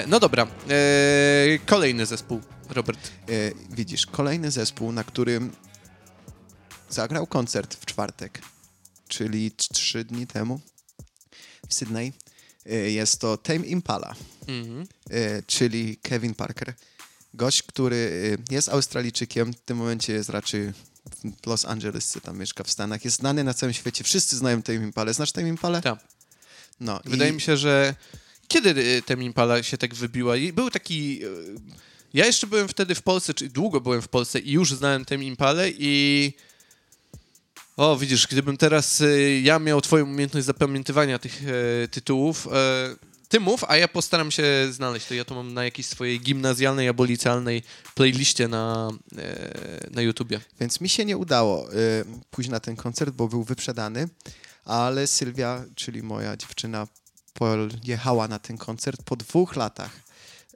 no 0.08 0.20
dobra, 0.20 0.48
e, 0.70 1.60
kolejny 1.66 2.06
zespół, 2.06 2.42
Robert. 2.70 3.00
E, 3.08 3.32
widzisz, 3.76 4.06
kolejny 4.06 4.52
zespół, 4.52 4.92
na 4.92 5.04
którym 5.04 5.52
zagrał 6.90 7.28
koncert 7.28 7.76
w 7.76 7.86
czwartek, 7.86 8.42
czyli 9.08 9.52
trzy 9.52 10.04
dni 10.04 10.28
temu 10.28 10.60
w 11.70 11.74
Sydney. 11.74 12.14
E, 12.66 12.76
jest 12.76 13.20
to 13.22 13.38
Tame 13.38 13.66
Impala, 13.66 14.16
Mhm. 14.48 14.88
czyli 15.48 15.98
Kevin 15.98 16.36
Parker. 16.36 16.74
Gość, 17.34 17.64
który 17.64 18.38
jest 18.52 18.70
Australijczykiem, 18.70 19.54
w 19.54 19.60
tym 19.62 19.78
momencie 19.78 20.14
jest 20.14 20.30
raczej 20.30 20.72
w 21.44 21.48
Los 21.48 21.66
Angeles, 21.66 22.18
tam 22.24 22.38
mieszka 22.38 22.64
w 22.64 22.72
Stanach. 22.72 23.06
Jest 23.06 23.18
znany 23.18 23.44
na 23.44 23.54
całym 23.54 23.74
świecie. 23.74 24.04
Wszyscy 24.04 24.38
znają 24.38 24.62
Tame 24.62 24.78
Impalę. 24.78 25.14
Znasz 25.14 25.32
Tame 25.32 25.50
Impalę? 25.50 25.82
Tak. 25.82 26.00
No, 26.80 27.00
Wydaje 27.06 27.32
mi 27.32 27.42
się, 27.42 27.58
że 27.58 27.96
kiedy 28.48 28.70
y, 28.70 29.02
Tem 29.06 29.24
Impala 29.24 29.64
się 29.64 29.78
tak 29.78 29.96
wybiła? 29.96 30.34
Był 30.54 30.70
taki... 30.70 31.26
y, 31.26 31.56
Ja 32.14 32.26
jeszcze 32.26 32.48
byłem 32.48 32.68
wtedy 32.68 32.96
w 32.96 33.02
Polsce, 33.02 33.34
czy 33.34 33.50
długo 33.50 33.82
byłem 33.82 34.02
w 34.02 34.08
Polsce 34.08 34.40
i 34.40 34.52
już 34.52 34.74
znałem 34.74 35.06
Tem 35.06 35.24
Impalę 35.24 35.70
i... 35.78 36.34
O, 37.78 37.98
widzisz, 37.98 38.28
gdybym 38.28 38.58
teraz 38.58 39.02
y, 39.02 39.42
ja 39.44 39.60
miał 39.60 39.82
twoją 39.82 40.06
umiejętność 40.06 40.46
zapamiętywania 40.46 41.20
tych 41.20 41.42
e, 41.48 41.88
tytułów, 41.88 42.48
e, 42.52 42.96
ty 43.30 43.40
mów, 43.40 43.64
a 43.68 43.78
ja 43.78 43.88
postaram 43.88 44.32
się 44.32 44.44
znaleźć 44.72 45.06
to. 45.06 45.14
Ja 45.14 45.26
to 45.26 45.36
mam 45.36 45.54
na 45.54 45.64
jakiejś 45.64 45.88
swojej 45.88 46.20
gimnazjalnej 46.20 46.88
albo 46.88 47.06
licealnej 47.06 47.64
playliście 47.96 48.48
na, 48.48 48.90
e, 49.18 49.88
na 49.92 50.02
YouTubie. 50.02 50.40
Więc 50.60 50.82
mi 50.82 50.90
się 50.90 51.06
nie 51.06 51.18
udało 51.18 51.70
pójść 52.32 52.50
na 52.50 52.60
ten 52.60 52.76
koncert, 52.76 53.16
bo 53.16 53.28
był 53.28 53.44
wyprzedany, 53.44 54.10
ale 54.66 55.08
Sylwia, 55.08 55.66
czyli 55.76 56.04
moja 56.04 56.38
dziewczyna, 56.38 56.88
pojechała 57.36 58.28
na 58.28 58.40
ten 58.40 58.58
koncert 58.58 59.04
po 59.04 59.16
dwóch 59.16 59.56
latach 59.56 59.92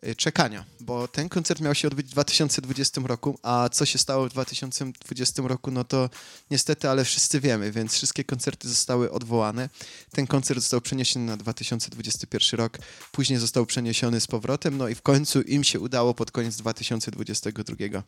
y, 0.08 0.16
czekania, 0.16 0.66
bo 0.80 1.08
ten 1.08 1.30
koncert 1.30 1.62
miał 1.62 1.76
się 1.76 1.88
odbyć 1.88 2.08
w 2.08 2.10
2020 2.10 3.02
roku, 3.06 3.40
a 3.44 3.70
co 3.70 3.86
się 3.86 3.98
stało 3.98 4.30
w 4.30 4.32
2020 4.32 5.42
roku, 5.46 5.72
no 5.72 5.84
to 5.84 6.10
niestety, 6.52 6.90
ale 6.90 7.06
wszyscy 7.06 7.40
wiemy, 7.40 7.72
więc 7.72 7.94
wszystkie 7.94 8.24
koncerty 8.24 8.70
zostały 8.70 9.12
odwołane. 9.12 9.70
Ten 10.12 10.28
koncert 10.28 10.60
został 10.60 10.82
przeniesiony 10.82 11.26
na 11.26 11.38
2021 11.38 12.60
rok, 12.60 12.78
później 13.12 13.40
został 13.40 13.66
przeniesiony 13.66 14.22
z 14.22 14.28
powrotem, 14.28 14.78
no 14.78 14.88
i 14.88 14.96
w 14.96 15.02
końcu 15.02 15.42
im 15.42 15.64
się 15.64 15.80
udało 15.80 16.14
pod 16.14 16.32
koniec 16.32 16.56
2022. 16.56 18.04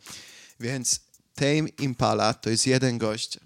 Więc 0.59 0.99
Tame 1.35 1.69
Impala 1.79 2.33
to 2.33 2.49
jest 2.49 2.67
jeden 2.67 2.97
gość, 2.97 3.39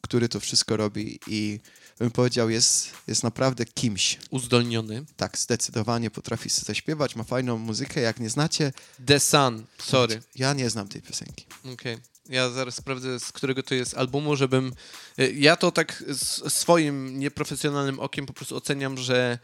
który 0.00 0.28
to 0.28 0.40
wszystko 0.40 0.76
robi 0.76 1.20
i 1.26 1.60
bym 1.98 2.10
powiedział, 2.10 2.50
jest, 2.50 2.90
jest 3.06 3.22
naprawdę 3.22 3.64
kimś. 3.64 4.18
Uzdolniony. 4.30 5.04
Tak, 5.16 5.38
zdecydowanie 5.38 6.10
potrafi 6.10 6.50
sobie 6.50 6.66
zaśpiewać, 6.66 7.16
ma 7.16 7.24
fajną 7.24 7.58
muzykę. 7.58 8.00
Jak 8.00 8.20
nie 8.20 8.30
znacie, 8.30 8.72
The 9.06 9.20
Sun, 9.20 9.64
sorry. 9.78 10.22
ja 10.34 10.52
nie 10.52 10.70
znam 10.70 10.88
tej 10.88 11.02
piosenki. 11.02 11.46
Okej. 11.72 11.98
Ja 12.28 12.50
zaraz 12.50 12.74
sprawdzę, 12.74 13.20
z 13.20 13.32
którego 13.32 13.62
to 13.62 13.74
jest 13.74 13.94
albumu, 13.94 14.36
żebym... 14.36 14.72
y, 15.18 15.32
Ja 15.32 15.56
to 15.56 15.72
tak 15.72 16.04
swoim 16.48 17.18
nieprofesjonalnym 17.18 18.00
okiem 18.00 18.26
po 18.26 18.32
prostu 18.32 18.56
oceniam, 18.56 18.98
że 18.98 19.38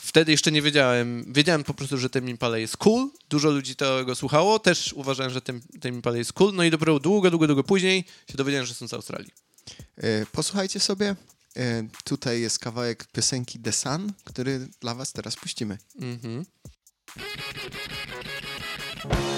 wtedy 0.00 0.32
jeszcze 0.32 0.52
nie 0.52 0.62
wiedziałem. 0.62 1.32
Wiedziałem 1.32 1.64
po 1.64 1.74
prostu, 1.74 1.98
że 1.98 2.10
ten 2.10 2.28
Impala 2.28 2.58
jest 2.58 2.76
cool. 2.76 3.10
Dużo 3.28 3.50
ludzi 3.50 3.76
tego 3.76 4.14
słuchało. 4.14 4.58
Też 4.58 4.92
uważałem, 4.92 5.32
że 5.32 5.40
ten, 5.40 5.60
ten 5.80 5.94
Impala 5.94 6.16
jest 6.16 6.32
cool. 6.32 6.54
No 6.54 6.64
i 6.64 6.70
dopiero 6.70 6.98
długo, 7.00 7.30
długo, 7.30 7.46
długo 7.46 7.64
później 7.64 8.04
się 8.30 8.36
dowiedziałem, 8.36 8.66
że 8.66 8.74
są 8.74 8.88
z 8.88 8.94
Australii. 8.94 9.30
E, 9.96 10.26
Posłuchajcie 10.26 10.80
sobie. 10.80 11.16
E, 11.56 11.88
Tutaj 12.04 12.40
jest 12.40 12.58
kawałek 12.58 13.04
piosenki 13.12 13.58
The 13.58 13.72
Sun, 13.72 14.12
który 14.24 14.68
dla 14.80 14.94
was 14.94 15.12
teraz 15.12 15.36
puścimy. 15.36 15.78
Mhm. 16.00 16.44
The 19.02 19.37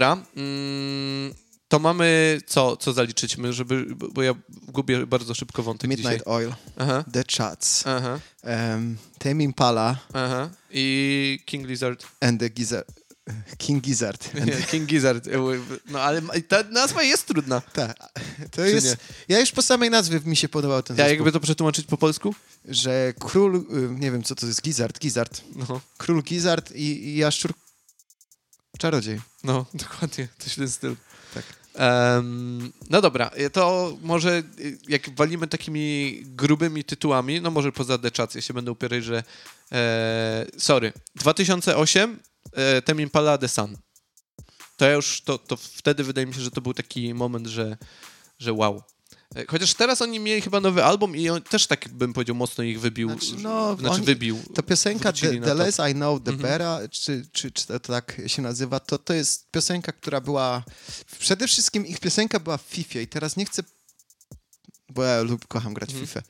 dobra. 0.00 0.24
Mm, 0.36 1.34
to 1.68 1.78
mamy 1.78 2.40
co, 2.46 2.76
co 2.76 2.92
zaliczyć, 2.92 3.36
my, 3.36 3.52
żeby, 3.52 3.86
bo 4.12 4.22
ja 4.22 4.34
gubię 4.68 5.06
bardzo 5.06 5.34
szybko 5.34 5.62
wątek 5.62 5.90
Midnight 5.90 6.12
dzisiaj. 6.12 6.34
Oil, 6.34 6.52
Aha, 6.76 7.04
The 7.12 7.24
Chats, 7.36 7.86
aha, 7.86 8.18
um, 8.42 8.96
Tame 9.18 9.44
Impala 9.44 9.98
aha. 10.12 10.50
I 10.70 11.38
King 11.46 11.66
Lizard. 11.66 12.04
and 12.20 12.40
the 12.40 12.50
Gizzard. 12.50 12.86
King 13.58 13.82
Gizzard. 13.82 14.30
And 14.36 14.46
Nie, 14.46 14.52
King 14.52 14.86
Gizzard. 14.86 15.28
No 15.90 16.00
ale 16.00 16.22
ta 16.48 16.62
nazwa 16.62 17.02
jest 17.02 17.26
trudna. 17.26 17.60
Tak, 17.60 17.96
to 18.50 18.62
Czy 18.62 18.70
jest. 18.70 18.96
Ja 19.28 19.40
już 19.40 19.52
po 19.52 19.62
samej 19.62 19.90
nazwie 19.90 20.20
mi 20.24 20.36
się 20.36 20.48
podobał 20.48 20.82
ten 20.82 20.96
Ja 20.96 21.04
zespół. 21.04 21.14
jakby 21.16 21.32
to 21.32 21.40
przetłumaczyć 21.40 21.86
po 21.86 21.96
polsku? 21.96 22.34
Że 22.64 23.14
król, 23.18 23.56
y, 23.56 23.62
nie 24.00 24.10
wiem 24.12 24.22
co 24.22 24.34
to 24.34 24.46
jest, 24.46 24.62
Gizzard, 24.62 24.98
Gizzard. 24.98 25.42
No, 25.56 25.80
Król 25.98 26.22
Gizzard 26.22 26.72
i, 26.72 27.08
i 27.08 27.16
jaszczur 27.16 27.52
czarodziej. 28.80 29.20
no, 29.44 29.66
dokładnie. 29.74 30.28
W 30.38 30.54
ten 30.54 30.70
styl. 30.70 30.96
Tak. 31.34 31.44
Em, 31.74 32.72
no 32.90 33.00
dobra, 33.00 33.30
to 33.52 33.96
może 34.02 34.42
y, 34.58 34.78
jak 34.88 35.16
walimy 35.16 35.46
takimi 35.46 36.18
grubymi 36.24 36.84
tytułami, 36.84 37.40
no 37.40 37.50
może 37.50 37.72
poza 37.72 37.98
Chats, 38.16 38.34
ja 38.34 38.40
się 38.40 38.54
będę 38.54 38.72
upierać, 38.72 39.04
że 39.04 39.22
e, 39.72 40.46
sorry, 40.58 40.92
2008 41.14 42.18
e, 42.52 42.82
Tem 42.82 43.00
Impala 43.00 43.38
The 43.38 43.48
Sun. 43.48 43.76
To 44.76 44.84
ja 44.84 44.92
już, 44.92 45.20
to, 45.20 45.38
to 45.38 45.56
wtedy 45.56 46.04
wydaje 46.04 46.26
mi 46.26 46.34
się, 46.34 46.40
że 46.40 46.50
to 46.50 46.60
był 46.60 46.74
taki 46.74 47.14
moment, 47.14 47.46
że, 47.46 47.76
że 48.38 48.52
wow. 48.52 48.82
E, 49.34 49.46
Chociaż 49.46 49.74
teraz 49.74 50.02
oni 50.02 50.20
mieli 50.20 50.42
chyba 50.42 50.60
nowy 50.60 50.84
album 50.84 51.16
i 51.16 51.28
on 51.28 51.42
też 51.42 51.66
tak 51.66 51.88
bym 51.88 52.12
powiedział 52.12 52.36
mocno 52.36 52.64
ich 52.64 52.80
wybił. 52.80 53.08
Znaczy, 53.10 53.34
no, 53.42 53.76
znaczy 53.76 53.94
oni- 53.94 54.04
wybił. 54.06 54.38
Ta 54.54 54.62
piosenka 54.62 55.12
The, 55.12 55.40
the. 55.40 55.54
Less 55.54 55.78
I 55.90 55.94
Know, 55.94 56.22
The 56.24 56.30
Mhm. 56.30 56.38
Better, 56.52 56.90
czy, 56.90 57.26
czy, 57.32 57.50
czy 57.50 57.66
to 57.66 57.78
tak 57.80 58.20
się 58.26 58.42
nazywa, 58.42 58.80
to, 58.80 58.98
to 58.98 59.14
jest 59.14 59.50
piosenka, 59.50 59.92
która 59.92 60.20
była... 60.20 60.64
Przede 61.18 61.46
wszystkim 61.48 61.86
ich 61.86 62.00
piosenka 62.00 62.40
była 62.40 62.56
w 62.56 62.62
FIFA 62.62 63.00
i 63.00 63.06
teraz 63.06 63.36
nie 63.36 63.44
chcę... 63.46 63.62
Bo 64.88 65.02
ja 65.04 65.22
lub 65.22 65.46
kocham 65.46 65.74
grać 65.74 65.90
w 65.94 65.98
Mhm. 66.02 66.06
FIFA. 66.06 66.22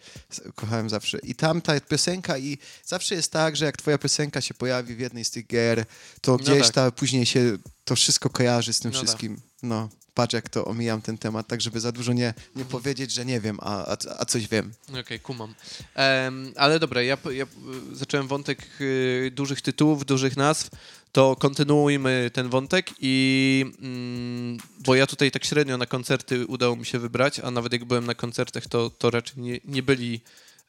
Kochałem 0.55 0.91
zawsze. 0.91 1.19
I 1.19 1.35
tam 1.35 1.61
ta 1.63 1.81
piosenka 1.81 2.39
i 2.39 2.59
zawsze 2.85 3.15
jest 3.15 3.33
tak, 3.33 3.57
że 3.57 3.65
jak 3.65 3.77
twoja 3.77 3.99
piosenka 3.99 4.41
się 4.41 4.55
pojawi 4.55 4.95
w 4.95 5.01
jednej 5.01 5.25
z 5.25 5.31
tych 5.31 5.47
gier, 5.47 5.85
to 6.21 6.33
No 6.33 6.39
gdzieś 6.39 6.63
tak. 6.67 6.75
ta 6.75 6.91
później 6.91 7.27
się 7.27 7.59
to 7.85 7.97
wszystko 7.97 8.31
kojarzy 8.31 8.73
z 8.73 8.81
tym 8.81 8.91
No 8.91 8.99
tak. 8.99 9.07
wszystkim. 9.07 9.41
No, 9.63 9.89
patrz 10.21 10.35
jak 10.35 10.49
to 10.49 10.65
omijam 10.65 11.03
ten 11.03 11.19
temat, 11.19 11.47
tak 11.47 11.61
żeby 11.61 11.81
za 11.81 11.93
dużo 11.93 12.13
nie, 12.13 12.35
nie 12.57 12.65
powiedzieć, 12.65 13.13
że 13.13 13.25
nie 13.25 13.41
wiem, 13.41 13.59
a, 13.61 13.97
a, 14.19 14.25
coś 14.25 14.49
wiem. 14.49 14.73
Okej, 15.01 15.21
kumam. 15.21 15.55
Em, 15.95 16.53
ale 16.57 16.79
dobra, 16.79 17.03
ja, 17.03 17.19
ja 17.31 17.45
y, 17.45 17.97
zacząłem 17.97 18.29
wątek 18.29 18.59
y, 18.81 19.33
dużych 19.35 19.63
tytułów, 19.63 20.05
dużych 20.05 20.37
nazw. 20.37 20.71
to 21.13 21.37
kontynuujmy 21.37 22.31
ten 22.33 22.49
wątek 22.49 22.91
i 23.01 23.65
mm, 23.83 24.59
bo 24.79 24.95
ja 24.95 25.07
tutaj 25.07 25.31
tak 25.31 25.45
średnio 25.45 25.79
na 25.79 25.87
koncerty 25.87 26.47
udało 26.47 26.77
mi 26.77 26.87
się 26.87 26.99
wybrać, 26.99 27.41
a 27.41 27.51
nawet 27.51 27.73
jak 27.73 27.85
byłem 27.85 28.07
na 28.07 28.15
koncertach, 28.15 28.67
to, 28.67 28.91
to 28.91 29.11
raczej 29.11 29.43
nie, 29.43 29.61
nie 29.65 29.83
byli 29.83 30.21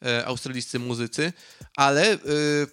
e, 0.05 0.25
australijscy 0.25 0.79
muzycy, 0.79 1.33
ale 1.75 2.13
e, 2.13 2.17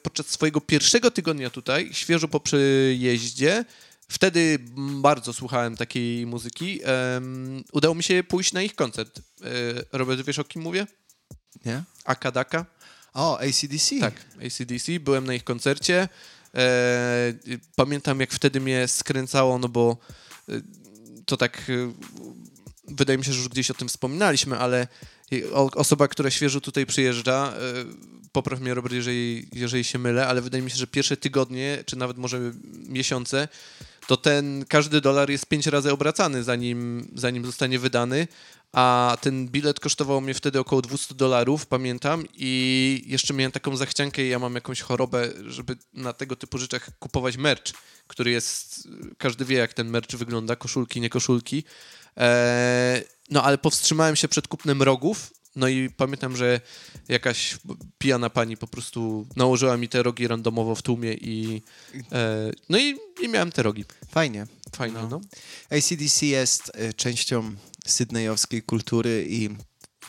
podczas 0.03 0.27
swojego 0.27 0.61
pierwszego 0.61 1.11
tygodnia 1.11 1.51
tutaj, 1.51 1.91
świeżo 1.93 2.29
po 2.29 2.41
przyjeździe, 2.41 3.65
wtedy 4.11 4.59
bardzo 5.01 5.33
słuchałem 5.33 5.77
takiej 5.77 6.27
muzyki, 6.27 6.81
em, 6.85 7.65
udało 7.73 7.95
mi 7.95 8.03
się 8.03 8.25
pójść 8.25 8.53
na 8.53 8.63
ich 8.63 8.75
koncert. 8.75 9.19
E, 9.19 9.99
Robert, 9.99 10.23
wiesz 10.23 10.39
o 10.39 10.45
kim 10.45 10.63
mówię? 10.63 10.87
Nie? 11.65 11.83
Akadaka? 12.05 12.67
O, 13.15 13.41
ACDC. 13.41 14.01
Tak, 14.01 14.15
ACDC. 14.47 15.01
Byłem 15.01 15.27
na 15.27 15.35
ich 15.35 15.45
koncercie. 15.45 16.09
E, 16.55 17.33
pamiętam, 17.77 18.21
jak 18.21 18.33
wtedy 18.33 18.61
mnie 18.61 18.89
skręcało, 18.89 19.59
no 19.59 19.69
bo 19.69 19.97
e, 20.49 20.53
to 21.27 21.37
tak. 21.37 21.59
E, 21.71 21.93
wydaje 22.89 23.19
mi 23.19 23.25
się, 23.25 23.33
że 23.33 23.39
już 23.39 23.49
gdzieś 23.49 23.71
o 23.71 23.75
tym 23.75 23.89
wspominaliśmy, 23.89 24.59
ale 24.59 24.89
osoba, 25.75 26.09
która 26.09 26.31
świeżo 26.31 26.61
tutaj 26.61 26.87
przyjeżdża, 26.87 27.53
e, 27.57 27.85
popraw 28.33 28.61
mnie, 28.61 28.75
Robert, 28.75 28.95
jeżeli, 28.95 29.49
jeżeli 29.53 29.85
się 29.85 29.99
mylę, 29.99 30.27
ale 30.27 30.43
wydaje 30.43 30.63
mi 30.63 30.71
się, 30.71 30.77
że 30.77 30.87
pierwsze 30.87 31.17
tygodnie, 31.17 31.85
czy 31.87 31.97
nawet 31.97 32.19
może 32.19 32.53
miesiące, 32.89 33.49
to 34.09 34.17
ten 34.17 34.65
każdy 34.69 35.01
dolar 35.01 35.31
jest 35.31 35.47
pięć 35.47 35.67
razy 35.67 35.93
obracany, 35.93 36.43
zanim, 36.43 37.09
zanim 37.15 37.45
zostanie 37.47 37.79
wydany, 37.79 38.29
a 38.73 39.17
ten 39.21 39.49
bilet 39.49 39.81
kosztował 39.81 40.21
mnie 40.21 40.35
wtedy 40.35 40.61
około 40.61 40.83
200 40.83 41.15
dolarów, 41.15 41.67
pamiętam, 41.67 42.25
i 42.35 43.03
jeszcze 43.07 43.35
miałem 43.35 43.53
taką 43.53 43.77
zachciankę, 43.77 44.25
ja 44.25 44.39
mam 44.39 44.55
jakąś 44.55 44.81
chorobę, 44.81 45.29
żeby 45.47 45.77
na 45.93 46.13
tego 46.13 46.37
typu 46.37 46.59
rzeczach 46.59 46.91
kupować 46.99 47.37
merch, 47.37 47.73
który 48.07 48.31
jest, 48.31 48.89
każdy 49.19 49.45
wie 49.45 49.57
jak 49.57 49.73
ten 49.73 49.89
merch 49.89 50.17
wygląda, 50.17 50.57
koszulki, 50.57 51.01
nie 51.01 51.11
koszulki. 51.11 51.65
Eee, 52.17 53.03
no 53.31 53.43
ale 53.43 53.59
powstrzymałem 53.59 54.17
się 54.17 54.29
przed 54.29 54.49
kupnem 54.49 54.83
rogów, 54.83 55.33
no 55.59 55.69
i 55.69 55.91
pamiętam, 55.91 56.37
że 56.37 56.61
jakaś 57.09 57.59
pijana 57.99 58.31
pani 58.31 58.57
po 58.57 58.67
prostu 58.67 59.27
nałożyła 59.37 59.77
mi 59.77 59.89
te 59.89 60.03
rogi 60.03 60.29
randomowo 60.29 60.75
w 60.75 60.83
tłumie 60.83 61.15
i 61.15 61.63
e, 62.13 62.51
no 62.69 62.79
i, 62.79 62.97
i 63.23 63.29
miałem 63.29 63.53
te 63.53 63.63
rogi. 63.63 63.85
Fajnie. 64.11 64.47
Fajnie, 64.77 64.99
no. 65.03 65.09
No. 65.09 65.21
ACDC 65.79 66.27
jest 66.27 66.73
y, 66.91 66.95
częścią 66.95 67.55
sydneyowskiej 67.87 68.63
kultury 68.63 69.27
i 69.29 69.49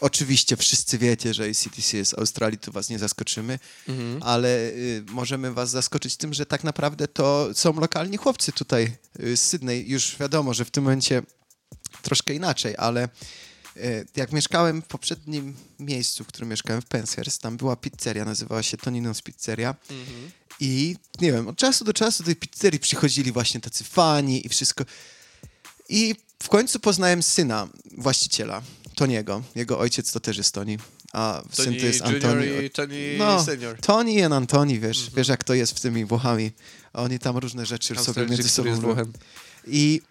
oczywiście 0.02 0.58
wszyscy 0.58 0.98
wiecie, 0.98 1.34
że 1.34 1.44
ACDC 1.44 1.98
jest 1.98 2.12
z 2.12 2.14
Australii, 2.20 2.58
tu 2.60 2.72
was 2.72 2.90
nie 2.90 3.00
zaskoczymy, 3.00 3.60
Mhm. 3.88 4.24
ale 4.24 4.70
y, 4.70 5.04
możemy 5.12 5.54
was 5.54 5.70
zaskoczyć 5.70 6.18
tym, 6.18 6.34
że 6.34 6.46
tak 6.46 6.64
naprawdę 6.64 7.08
to 7.08 7.50
są 7.54 7.74
lokalni 7.80 8.18
chłopcy 8.18 8.52
tutaj 8.52 8.92
y, 9.24 9.38
z 9.38 9.42
Sydney. 9.42 9.86
Już 9.88 10.18
wiadomo, 10.20 10.54
że 10.54 10.66
w 10.66 10.72
tym 10.72 10.84
momencie 10.84 11.22
troszkę 12.02 12.34
inaczej, 12.34 12.76
ale 12.78 13.10
jak 14.16 14.32
mieszkałem 14.32 14.82
w 14.82 14.86
poprzednim 14.86 15.56
miejscu, 15.80 16.24
w 16.24 16.28
którym 16.28 16.50
mieszkałem 16.50 16.82
w 16.82 16.86
Penshurst, 16.86 17.42
tam 17.42 17.58
była 17.58 17.76
pizzeria, 17.76 18.26
nazywała 18.26 18.64
się 18.64 18.78
Tonino's 18.78 19.24
Pizzeria 19.24 19.76
Mhm. 19.90 20.32
i 20.60 20.96
nie 21.22 21.32
wiem, 21.32 21.48
od 21.48 21.58
czasu 21.58 21.86
do 21.86 21.94
czasu 21.94 22.24
do 22.24 22.26
tej 22.26 22.36
pizzerii 22.36 22.80
przychodzili 22.80 23.32
właśnie 23.32 23.60
tacy 23.62 23.84
fani 23.84 24.46
i 24.46 24.50
wszystko. 24.50 24.84
I 25.90 26.16
w 26.44 26.50
końcu 26.50 26.80
poznałem 26.80 27.24
syna 27.24 27.68
właściciela, 27.98 28.62
Toniego. 28.96 29.44
Jego 29.56 29.80
ojciec 29.80 30.12
to 30.12 30.20
też 30.20 30.38
jest 30.38 30.52
Toni, 30.54 30.78
a 31.14 31.42
syn 31.52 31.66
Tony 31.66 31.80
to 31.80 31.86
jest 31.86 32.02
Antoni. 32.02 32.46
i 32.66 32.70
Tony 32.70 33.16
No, 33.18 33.44
Senior. 33.46 33.78
Toni 33.82 34.22
and 34.22 34.34
Antoni, 34.34 34.80
wiesz, 34.80 34.98
Mhm. 35.00 35.16
wiesz 35.18 35.28
jak 35.28 35.44
to 35.44 35.54
jest 35.54 35.78
z 35.78 35.82
tymi 35.82 36.06
Włochami. 36.06 36.52
Oni 36.94 37.20
tam 37.20 37.38
różne 37.38 37.66
rzeczy 37.66 37.88
sobie 37.88 38.00
Australijczyk, 38.00 38.38
między 38.38 38.50
sobą 38.50 38.82
robią. 38.82 39.12
I 39.68 40.02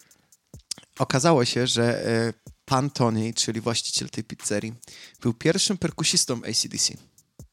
okazało 0.99 1.45
się, 1.45 1.67
że 1.67 2.07
e, 2.07 2.33
pan 2.69 2.91
Tony, 2.91 3.35
czyli 3.35 3.61
właściciel 3.61 4.11
tej 4.11 4.25
pizzerii, 4.25 4.75
był 5.21 5.35
pierwszym 5.35 5.79
perkusistą 5.79 6.41
ACDC 6.45 6.95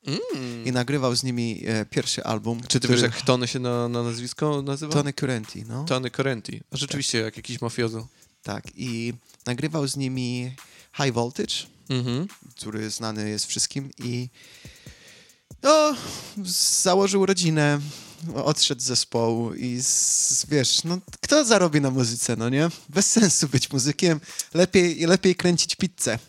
Mm. 0.08 0.66
i 0.66 0.72
nagrywał 0.72 1.16
z 1.16 1.24
nimi 1.24 1.64
e, 1.68 1.86
pierwszy 1.86 2.24
album. 2.24 2.62
Czy 2.62 2.68
ty 2.68 2.80
który- 2.80 2.94
wiesz, 2.94 3.02
jak 3.02 3.22
Tony 3.22 3.48
się 3.48 3.60
na, 3.60 3.90
na 3.90 4.04
nazwisko 4.04 4.62
nazywa? 4.62 4.94
Tony 4.94 5.14
Currenti, 5.14 5.64
no. 5.68 5.84
Tony 5.86 6.12
Correnti. 6.12 6.62
A 6.72 6.78
rzeczywiście, 6.78 7.18
jak 7.18 7.38
jakiś 7.38 7.62
mafiozo. 7.62 8.08
Tak, 8.44 8.64
i 8.76 9.14
nagrywał 9.46 9.88
z 9.88 9.96
nimi 9.98 10.56
High 10.98 11.14
Voltage, 11.14 11.54
Mhm. 11.90 12.28
który 12.58 12.90
znany 12.90 13.30
jest 13.30 13.46
wszystkim 13.46 13.90
i 13.98 14.30
no, 15.64 15.96
założył 16.82 17.26
rodzinę, 17.26 17.80
odszedł 18.36 18.82
z 18.82 18.84
zespołu 18.84 19.54
i 19.54 19.82
z, 19.82 20.46
wiesz, 20.50 20.84
no 20.84 20.98
kto 21.22 21.46
zarobi 21.46 21.82
na 21.82 21.92
muzyce, 21.92 22.36
no 22.36 22.50
nie? 22.50 22.70
Bez 22.90 23.12
sensu 23.12 23.48
być 23.48 23.72
muzykiem, 23.72 24.20
lepiej, 24.54 25.06
lepiej 25.06 25.36
kręcić 25.36 25.76
pizzę. 25.76 26.20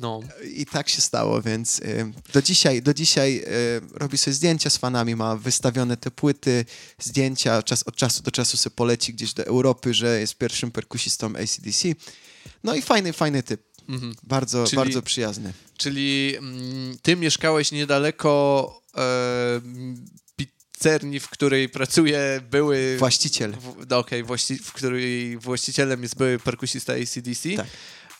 No. 0.00 0.20
I 0.54 0.66
tak 0.66 0.88
się 0.88 1.00
stało, 1.00 1.42
więc 1.42 1.78
y, 1.78 2.12
do 2.32 2.42
dzisiaj, 2.42 2.82
do 2.82 2.94
dzisiaj 2.94 3.38
y, 3.38 3.80
robi 3.92 4.18
sobie 4.18 4.34
zdjęcia 4.34 4.70
z 4.70 4.76
fanami, 4.76 5.16
ma 5.16 5.36
wystawione 5.36 5.96
te 5.96 6.10
płyty, 6.10 6.64
zdjęcia, 6.98 7.62
czas, 7.62 7.82
od 7.82 7.96
czasu 7.96 8.22
do 8.22 8.30
czasu 8.30 8.56
sobie 8.56 8.76
poleci 8.76 9.14
gdzieś 9.14 9.34
do 9.34 9.46
Europy, 9.46 9.94
że 9.94 10.20
jest 10.20 10.34
pierwszym 10.34 10.70
perkusistą 10.70 11.26
ACDC. 11.26 11.88
No 12.64 12.74
i 12.74 12.82
fajny, 12.82 13.12
fajny 13.12 13.42
typ. 13.42 13.62
Mhm. 13.88 14.14
Bardzo, 14.22 14.64
Czyli- 14.64 14.76
bardzo 14.76 15.02
przyjazny. 15.02 15.52
Czyli 15.76 16.36
mm, 16.36 16.98
ty 17.02 17.16
mieszkałeś 17.16 17.72
niedaleko 17.72 18.82
e, 18.96 19.60
pizzerni, 20.80 21.20
w 21.20 21.28
której 21.28 21.68
pracuje 21.68 22.40
były... 22.50 22.96
Właściciel. 22.98 23.56
No, 23.90 23.98
okej, 23.98 24.24
właści- 24.24 24.58
w 24.62 24.72
której 24.72 25.38
właścicielem 25.38 26.02
jest 26.02 26.16
były 26.16 26.38
perkusista 26.38 26.92
ACDC. 26.92 27.48
Tak. 27.56 27.66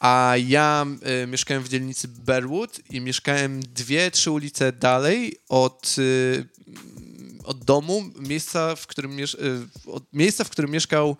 A 0.01 0.35
ja 0.47 0.87
e, 1.23 1.27
mieszkałem 1.27 1.63
w 1.63 1.69
dzielnicy 1.69 2.09
Berwood 2.09 2.81
i 2.91 3.01
mieszkałem 3.01 3.61
dwie, 3.61 4.11
trzy 4.11 4.31
ulice 4.31 4.73
dalej 4.73 5.37
od, 5.49 5.97
e, 5.99 7.45
od 7.45 7.65
domu, 7.65 8.05
miejsca, 8.19 8.77
w 8.77 8.87
którym, 8.87 9.17
miesz- 9.17 9.39
e, 9.87 9.91
od 9.91 10.05
miejsca, 10.13 10.45
w 10.45 10.51
którym 10.51 10.71
mieszkał 10.71 11.17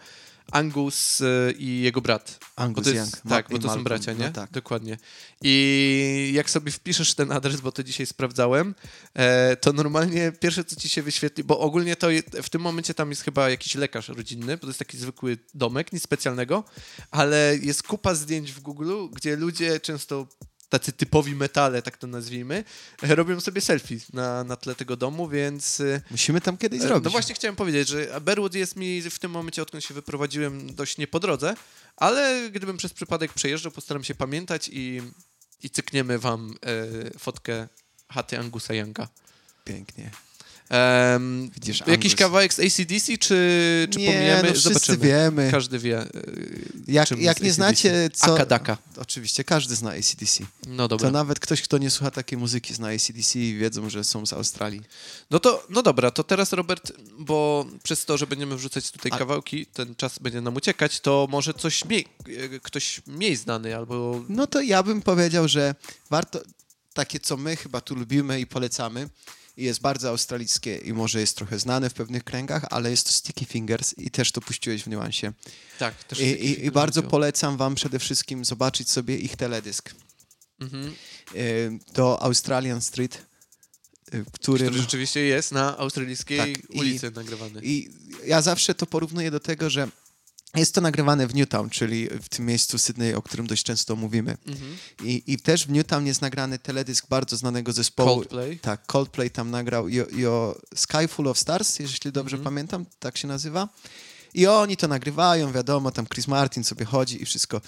Angus 0.51 1.21
e, 1.21 1.53
i 1.53 1.81
jego 1.81 2.01
brat. 2.01 2.39
Angus 2.57 2.87
jest, 2.87 2.97
Young. 2.97 3.29
tak, 3.29 3.49
bo 3.51 3.59
to 3.59 3.75
są 3.75 3.85
bracia, 3.85 4.13
nie? 4.13 4.25
No 4.25 4.33
tak. 4.33 4.51
Dokładnie. 4.51 4.99
I 5.43 6.31
jak 6.35 6.51
sobie 6.51 6.73
wpiszesz 6.73 7.15
ten 7.15 7.33
adres, 7.33 7.61
bo 7.61 7.73
to 7.73 7.83
dzisiaj 7.83 8.07
sprawdzałem, 8.07 8.75
e, 9.15 9.57
to 9.57 9.73
normalnie 9.73 10.33
pierwsze, 10.41 10.65
co 10.65 10.77
ci 10.77 10.89
się 10.89 11.03
wyświetli, 11.03 11.45
bo 11.45 11.59
ogólnie 11.59 11.97
to 11.97 12.09
w 12.43 12.49
tym 12.49 12.61
momencie 12.61 12.95
tam 12.95 13.11
jest 13.11 13.23
chyba 13.23 13.51
jakiś 13.51 13.75
lekarz 13.75 14.09
rodzinny, 14.09 14.57
bo 14.57 14.61
to 14.61 14.67
jest 14.67 14.79
taki 14.79 14.99
zwykły 14.99 15.39
domek, 15.55 15.93
nic 15.93 16.03
specjalnego, 16.03 16.65
ale 17.11 17.57
jest 17.63 17.83
kupa 17.83 18.15
zdjęć 18.15 18.53
w 18.53 18.61
Google, 18.61 19.09
gdzie 19.13 19.37
ludzie 19.37 19.81
często 19.81 20.27
tacy 20.71 20.93
typowi 20.93 21.35
metale, 21.35 21.83
tak 21.83 21.97
to 21.97 22.07
nazwijmy, 22.07 22.65
e, 23.03 23.15
robią 23.15 23.41
sobie 23.41 23.61
selfie 23.61 23.97
na, 24.13 24.45
na 24.45 24.57
tle 24.57 24.75
tego 24.75 24.97
domu, 24.97 25.29
więc... 25.29 25.81
e, 25.81 26.01
Musimy 26.11 26.41
tam 26.41 26.57
kiedyś 26.57 26.81
E, 26.81 26.83
zrobić. 26.83 27.05
No 27.05 27.11
właśnie 27.11 27.35
chciałem 27.35 27.57
powiedzieć, 27.57 27.89
że 27.89 28.21
Berwood 28.21 28.55
jest 28.55 28.77
mi 28.77 29.03
w 29.03 29.19
tym 29.19 29.31
momencie, 29.31 29.63
odkąd 29.63 29.85
się 29.85 29.95
wyprowadziłem, 29.95 30.75
dość 30.75 30.99
nie 30.99 31.07
po 31.07 31.21
drodze, 31.21 31.55
ale 31.97 32.51
gdybym 32.53 32.77
przez 32.77 32.93
przypadek 32.93 33.33
przejeżdżał, 33.33 33.73
postaram 33.73 34.05
się 34.05 34.15
pamiętać 34.15 34.71
i, 34.73 35.03
i 35.63 35.71
cykniemy 35.71 36.19
wam 36.19 36.55
e, 37.15 37.19
fotkę 37.19 37.69
chaty 38.09 38.39
Angusa 38.39 38.75
Younga. 38.75 39.09
Pięknie. 39.65 40.11
Em, 40.69 41.51
Widzisz, 41.55 41.79
jakiś 41.87 42.13
Angus. 42.13 42.15
kawałek 42.19 42.55
z 42.55 42.61
ACDC, 42.61 43.19
czy, 43.19 43.89
czy 43.91 43.99
nie, 43.99 44.41
no 44.43 44.49
wszyscy 44.51 44.69
Zobaczymy. 44.69 44.99
wiemy. 44.99 45.49
Każdy 45.51 45.79
wie. 45.79 46.05
Jak, 46.91 47.11
jak 47.11 47.41
nie 47.41 47.53
znacie, 47.53 48.11
co... 48.13 48.35
Akadaka. 48.35 48.79
Oczywiście, 48.97 49.45
każdy 49.45 49.77
zna 49.77 49.91
ACDC. 49.91 50.45
No 50.67 50.89
dobra. 50.89 51.09
To 51.09 51.13
nawet 51.13 51.41
ktoś, 51.41 51.63
kto 51.63 51.79
nie 51.79 51.91
słucha 51.91 52.11
takiej 52.11 52.39
muzyki, 52.39 52.75
zna 52.75 52.89
ACDC 52.89 53.39
i 53.39 53.55
wiedzą, 53.55 53.91
że 53.91 54.05
są 54.05 54.27
z 54.27 54.33
Australii. 54.33 54.83
No 55.31 55.39
to, 55.39 55.67
no 55.71 55.83
dobra, 55.83 56.11
to 56.11 56.25
teraz 56.25 56.53
Robert, 56.53 56.93
bo 57.19 57.67
przez 57.83 58.05
to, 58.05 58.19
że 58.19 58.27
będziemy 58.27 58.57
wrzucać 58.57 58.91
tutaj 58.91 59.13
A- 59.15 59.19
kawałki, 59.19 59.67
ten 59.67 59.95
czas 59.95 60.19
będzie 60.19 60.41
nam 60.41 60.57
uciekać, 60.57 61.01
to 61.01 61.27
może 61.31 61.55
coś 61.55 61.85
mniej, 61.85 62.07
e, 62.55 62.61
ktoś 62.61 63.01
mniej 63.07 63.37
znany 63.37 63.77
albo 63.77 64.25
No 64.29 64.47
to 64.47 64.61
ja 64.61 64.83
bym 64.83 65.03
powiedział, 65.03 65.49
że 65.49 65.75
warto, 66.11 66.41
takie 66.95 67.21
co 67.21 67.37
my 67.37 67.57
chyba 67.57 67.81
tu 67.81 67.95
lubimy 67.95 68.41
i 68.41 68.47
polecamy, 68.47 69.09
i 69.57 69.65
jest 69.65 69.81
bardzo 69.81 70.09
australijskie 70.09 70.77
i 70.77 70.93
może 70.93 71.21
jest 71.21 71.37
trochę 71.37 71.59
znane 71.59 71.91
w 71.91 71.95
pewnych 71.95 72.25
kręgach, 72.25 72.65
ale 72.71 72.91
jest 72.91 73.07
to 73.07 73.13
Sticky 73.13 73.45
Fingers 73.45 73.95
i 73.99 74.11
też 74.11 74.33
to 74.33 74.41
puściłeś 74.41 74.83
w 74.83 74.87
niuansie. 74.87 75.33
Tak, 75.79 76.05
też 76.05 76.21
I, 76.21 76.25
i, 76.25 76.65
i 76.67 76.71
bardzo 76.71 77.03
po... 77.03 77.09
polecam 77.09 77.57
wam 77.57 77.75
przede 77.75 77.99
wszystkim 77.99 78.45
zobaczyć 78.45 78.91
sobie 78.91 79.17
ich 79.17 79.37
teledysk. 79.37 79.95
mhm. 80.61 80.95
Y, 81.35 81.79
To 81.93 82.23
Australian 82.23 82.81
Street, 82.81 83.27
y, 84.15 84.25
którym... 84.33 84.67
Który 84.69 84.81
rzeczywiście 84.83 85.21
jest 85.21 85.53
na 85.53 85.79
australijskiej 85.79 86.39
Tak, 86.39 86.71
i- 86.75 86.79
ulicy 86.79 87.11
nagrywany. 87.11 87.61
I 87.65 87.91
ja 88.27 88.43
zawsze 88.43 88.75
to 88.75 88.87
porównuję 88.87 89.31
do 89.31 89.41
tego, 89.41 89.71
że 89.71 89.89
Jest 90.55 90.75
to 90.75 90.81
nagrywane 90.81 91.27
w 91.27 91.35
Newtown, 91.35 91.71
czyli 91.71 92.09
w 92.23 92.29
tym 92.29 92.47
miejscu 92.47 92.79
Sydney, 92.79 93.15
o 93.15 93.23
którym 93.23 93.47
dość 93.47 93.63
często 93.65 93.97
mówimy. 93.97 94.37
Mhm. 94.47 94.77
I, 95.05 95.23
I 95.27 95.39
też 95.39 95.67
w 95.67 95.71
Newtown 95.71 96.07
jest 96.07 96.21
nagrany 96.21 96.59
teledysk 96.59 97.07
bardzo 97.09 97.37
znanego 97.37 97.73
zespołu. 97.73 98.09
Coldplay. 98.17 98.59
Tak, 98.59 98.87
Coldplay 98.87 99.31
tam 99.31 99.51
nagrał 99.51 99.89
i, 99.89 100.01
o- 100.01 100.07
i 100.07 100.27
o 100.27 100.61
Sky 100.75 101.09
Full 101.09 101.29
of 101.29 101.39
Stars, 101.39 101.79
jeśli 101.79 102.13
dobrze 102.13 102.37
Mhm. 102.37 102.55
pamiętam, 102.55 102.87
tak 102.99 103.19
się 103.19 103.29
nazywa. 103.29 103.69
I 104.35 104.47
oni 104.47 104.77
to 104.77 104.89
nagrywają, 104.89 105.53
wiadomo, 105.53 105.91
tam 105.91 106.07
Chris 106.07 106.29
Martin 106.29 106.65
sobie 106.65 106.85
chodzi 106.85 107.23
i 107.23 107.27
wszystko. 107.27 107.61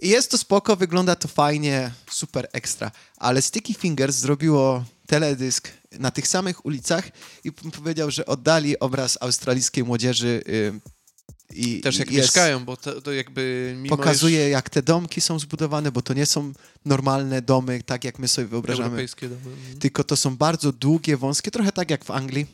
I 0.00 0.08
jest 0.08 0.30
to 0.30 0.38
spoko, 0.38 0.76
wygląda 0.76 1.16
to 1.16 1.28
fajnie, 1.28 1.90
super 2.10 2.48
ekstra. 2.52 2.90
Ale 3.16 3.42
Sticky 3.42 3.74
Fingers 3.74 4.16
zrobiło 4.16 4.84
teledysk 5.06 5.68
na 5.92 6.10
tych 6.10 6.28
samych 6.28 6.66
ulicach 6.66 7.04
i 7.44 7.52
powiedział, 7.52 8.10
że 8.10 8.26
oddali 8.26 8.78
obraz 8.78 9.18
australijskiej 9.20 9.84
młodzieży 9.84 10.42
y, 10.48 10.80
i 11.54 11.80
Też 11.80 11.98
jak 11.98 12.10
jest, 12.10 12.22
mieszkają, 12.26 12.64
bo 12.64 12.76
to, 12.76 13.00
to 13.00 13.12
jakby 13.12 13.76
pokazuje, 13.88 14.48
jak 14.48 14.70
te 14.70 14.82
domki 14.82 15.20
są 15.20 15.38
zbudowane, 15.38 15.92
bo 15.92 16.02
to 16.02 16.14
nie 16.14 16.26
są 16.26 16.52
normalne 16.84 17.42
domy, 17.42 17.82
tak 17.82 18.04
jak 18.04 18.18
my 18.18 18.28
sobie 18.28 18.48
wyobrażamy 18.48 18.86
europejskie 18.86 19.28
domy. 19.28 19.56
Mhm. 19.56 19.78
tylko 19.78 20.04
to 20.04 20.16
są 20.16 20.36
bardzo 20.36 20.72
długie, 20.72 21.16
wąskie, 21.16 21.50
trochę 21.50 21.72
tak 21.72 21.90
jak 21.90 22.04
w 22.04 22.10
Anglii. 22.10 22.46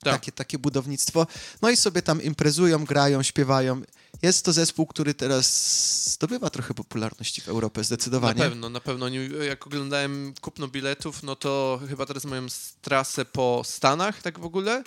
Tak. 0.00 0.14
Takie, 0.14 0.32
takie 0.32 0.58
budownictwo. 0.58 1.26
No 1.62 1.70
i 1.70 1.76
sobie 1.76 2.02
tam 2.02 2.22
imprezują, 2.22 2.84
grają, 2.84 3.22
śpiewają. 3.22 3.82
Jest 4.22 4.44
to 4.44 4.52
zespół, 4.52 4.86
który 4.86 5.14
teraz 5.14 6.12
zdobywa 6.12 6.50
trochę 6.50 6.74
popularności 6.74 7.40
w 7.40 7.48
Europie, 7.48 7.80
Na 7.80 7.84
zdecydowanie. 7.84 8.40
pewno, 8.40 8.70
na 8.70 8.80
pewno. 8.80 9.08
Jak 9.48 9.66
oglądałem 9.66 10.34
kupno 10.40 10.68
biletów, 10.68 11.22
no 11.22 11.36
to 11.36 11.80
chyba 11.88 12.06
teraz 12.06 12.24
mają 12.24 12.46
trasę 12.82 13.24
po 13.24 13.62
Stanach, 13.64 14.22
tak 14.22 14.38
w 14.38 14.44
ogóle. 14.44 14.84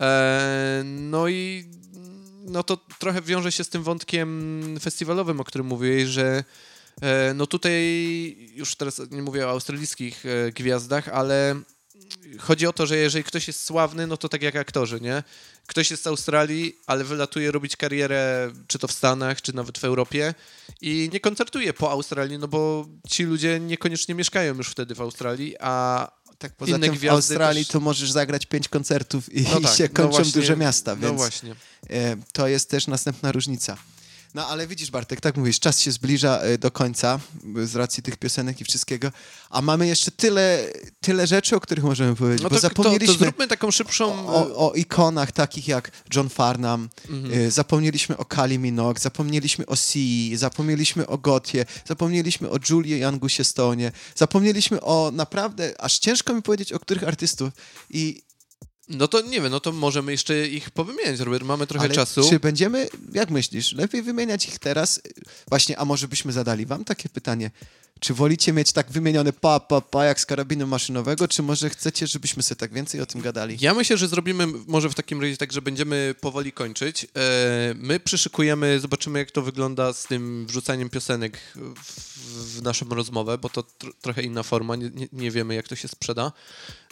E, 0.00 0.82
no 0.84 1.28
i 1.28 1.64
no 2.46 2.62
to 2.62 2.76
trochę 2.98 3.22
wiąże 3.22 3.52
się 3.52 3.64
z 3.64 3.68
tym 3.68 3.82
wątkiem 3.82 4.78
festiwalowym, 4.80 5.40
o 5.40 5.44
którym 5.44 5.66
mówiłeś, 5.66 6.08
że 6.08 6.44
e, 7.02 7.34
no 7.34 7.46
tutaj 7.46 7.82
już 8.54 8.76
teraz 8.76 9.00
nie 9.10 9.22
mówię 9.22 9.46
o 9.46 9.50
australijskich 9.50 10.26
e, 10.26 10.52
gwiazdach, 10.52 11.08
ale 11.08 11.60
chodzi 12.38 12.66
o 12.66 12.72
to, 12.72 12.86
że 12.86 12.96
jeżeli 12.96 13.24
ktoś 13.24 13.46
jest 13.46 13.64
sławny, 13.64 14.06
no 14.06 14.16
to 14.16 14.28
tak 14.28 14.42
jak 14.42 14.56
aktorzy, 14.56 15.00
nie? 15.00 15.22
Ktoś 15.66 15.90
jest 15.90 16.02
z 16.02 16.06
Australii, 16.06 16.78
ale 16.86 17.04
wylatuje 17.04 17.50
robić 17.50 17.76
karierę 17.76 18.52
czy 18.66 18.78
to 18.78 18.88
w 18.88 18.92
Stanach, 18.92 19.42
czy 19.42 19.54
nawet 19.54 19.78
w 19.78 19.84
Europie 19.84 20.34
i 20.80 21.10
nie 21.12 21.20
koncertuje 21.20 21.72
po 21.72 21.90
Australii, 21.90 22.38
no 22.38 22.48
bo 22.48 22.86
ci 23.08 23.24
ludzie 23.24 23.60
niekoniecznie 23.60 24.14
mieszkają 24.14 24.54
już 24.54 24.68
wtedy 24.68 24.94
w 24.94 25.00
Australii, 25.00 25.56
a 25.60 26.08
Tak, 26.38 26.52
poza 26.52 26.76
inne 26.76 26.86
tym 26.86 26.98
w 26.98 27.04
Australii 27.08 27.64
też- 27.64 27.72
to 27.72 27.80
możesz 27.80 28.10
zagrać 28.12 28.46
pięć 28.46 28.68
koncertów 28.68 29.32
i, 29.34 29.42
no 29.42 29.60
tak, 29.60 29.74
się 29.78 29.84
no 29.84 29.90
kończą 29.94 30.10
właśnie- 30.10 30.32
duże 30.32 30.56
miasta, 30.56 30.96
No 30.96 31.00
więc 31.16 31.30
e, 31.90 32.16
to 32.32 32.48
jest 32.48 32.70
też 32.70 32.86
następna 32.86 33.32
różnica. 33.32 33.76
No 34.36 34.46
ale 34.46 34.66
widzisz 34.66 34.90
Bartek, 34.90 35.20
tak 35.20 35.36
mówisz, 35.36 35.60
czas 35.60 35.80
się 35.80 35.92
zbliża 35.92 36.38
e, 36.38 36.58
do 36.58 36.70
końca 36.70 37.20
e, 37.62 37.66
z 37.66 37.76
racji 37.76 38.02
tych 38.02 38.16
piosenek 38.16 38.60
i 38.60 38.64
wszystkiego, 38.64 39.12
a 39.50 39.62
mamy 39.62 39.86
jeszcze 39.86 40.10
tyle, 40.10 40.64
tyle 41.00 41.26
rzeczy, 41.26 41.56
o 41.56 41.60
których 41.60 41.84
możemy 41.84 42.16
powiedzieć, 42.16 42.42
No 42.42 42.48
to, 42.48 42.54
to, 42.54 42.60
zapomnieliśmy... 42.60 43.14
to 43.14 43.24
zróbmy 43.24 43.48
taką 43.48 43.70
szybszą... 43.70 44.26
o, 44.28 44.68
o 44.68 44.74
ikonach 44.74 45.32
takich 45.32 45.68
jak 45.68 45.90
John 46.14 46.28
Farnham, 46.28 46.88
Mhm. 47.08 47.34
y, 47.40 47.50
zapomnieliśmy 47.50 48.16
o 48.16 48.24
Kali 48.24 48.58
Minogue, 48.58 49.00
zapomnieliśmy 49.00 49.66
o 49.66 49.76
Sii, 49.76 50.36
zapomnieliśmy 50.36 51.06
o 51.06 51.18
Gotie, 51.18 51.66
zapomnieliśmy 51.88 52.50
o 52.50 52.58
Julii 52.70 53.04
Angusie 53.04 53.44
Stone, 53.44 53.92
zapomnieliśmy 54.14 54.80
o 54.80 55.10
naprawdę, 55.14 55.74
aż 55.80 55.98
ciężko 55.98 56.34
mi 56.34 56.42
powiedzieć 56.42 56.72
o 56.72 56.78
których 56.80 57.04
artystów 57.04 57.50
i 57.90 58.25
No 58.88 59.08
to 59.08 59.20
nie 59.20 59.40
wiem, 59.40 59.50
no 59.50 59.60
to 59.60 59.72
możemy 59.72 60.12
jeszcze 60.12 60.48
ich 60.48 60.70
powymieniać, 60.70 61.20
Robert, 61.20 61.44
mamy 61.44 61.66
trochę 61.66 61.84
ale 61.84 61.94
czasu. 61.94 62.30
czy 62.30 62.40
będziemy, 62.40 62.88
jak 63.12 63.30
myślisz, 63.30 63.72
lepiej 63.72 64.02
wymieniać 64.02 64.48
ich 64.48 64.58
teraz? 64.58 65.00
Właśnie, 65.48 65.78
a 65.78 65.84
może 65.84 66.08
byśmy 66.08 66.32
zadali 66.32 66.66
wam 66.66 66.84
takie 66.84 67.08
pytanie, 67.08 67.50
czy 68.00 68.14
wolicie 68.14 68.52
mieć 68.52 68.72
tak 68.72 68.90
wymienione 68.90 69.32
pa, 69.32 69.60
pa, 69.60 69.80
pa, 69.80 70.04
jak 70.04 70.20
z 70.20 70.26
karabinu 70.26 70.66
maszynowego, 70.66 71.28
czy 71.28 71.42
może 71.42 71.70
chcecie, 71.70 72.06
żebyśmy 72.06 72.42
sobie 72.42 72.58
tak 72.58 72.72
więcej 72.72 73.00
o 73.00 73.06
tym 73.06 73.20
gadali? 73.20 73.56
Ja 73.60 73.74
myślę, 73.74 73.96
że 73.96 74.08
zrobimy 74.08 74.46
może 74.66 74.88
w 74.90 74.94
takim 74.94 75.20
razie 75.20 75.36
tak, 75.36 75.52
że 75.52 75.62
będziemy 75.62 76.14
powoli 76.20 76.52
kończyć. 76.52 77.04
E, 77.04 77.74
My 77.74 78.00
przyszykujemy, 78.00 78.80
zobaczymy 78.80 79.18
jak 79.18 79.30
to 79.30 79.42
wygląda 79.42 79.92
z 79.92 80.04
tym 80.04 80.46
wrzucaniem 80.46 80.90
piosenek 80.90 81.38
w, 81.54 82.62
naszą 82.62 82.88
rozmowę, 82.88 83.38
bo 83.38 83.48
to 83.48 83.62
tr 83.62 83.92
trochę 84.00 84.22
inna 84.22 84.42
forma, 84.42 84.76
nie, 84.76 84.90
nie, 85.12 85.30
wiemy 85.30 85.54
jak 85.54 85.68
to 85.68 85.76
się 85.76 85.88
sprzeda. 85.88 86.32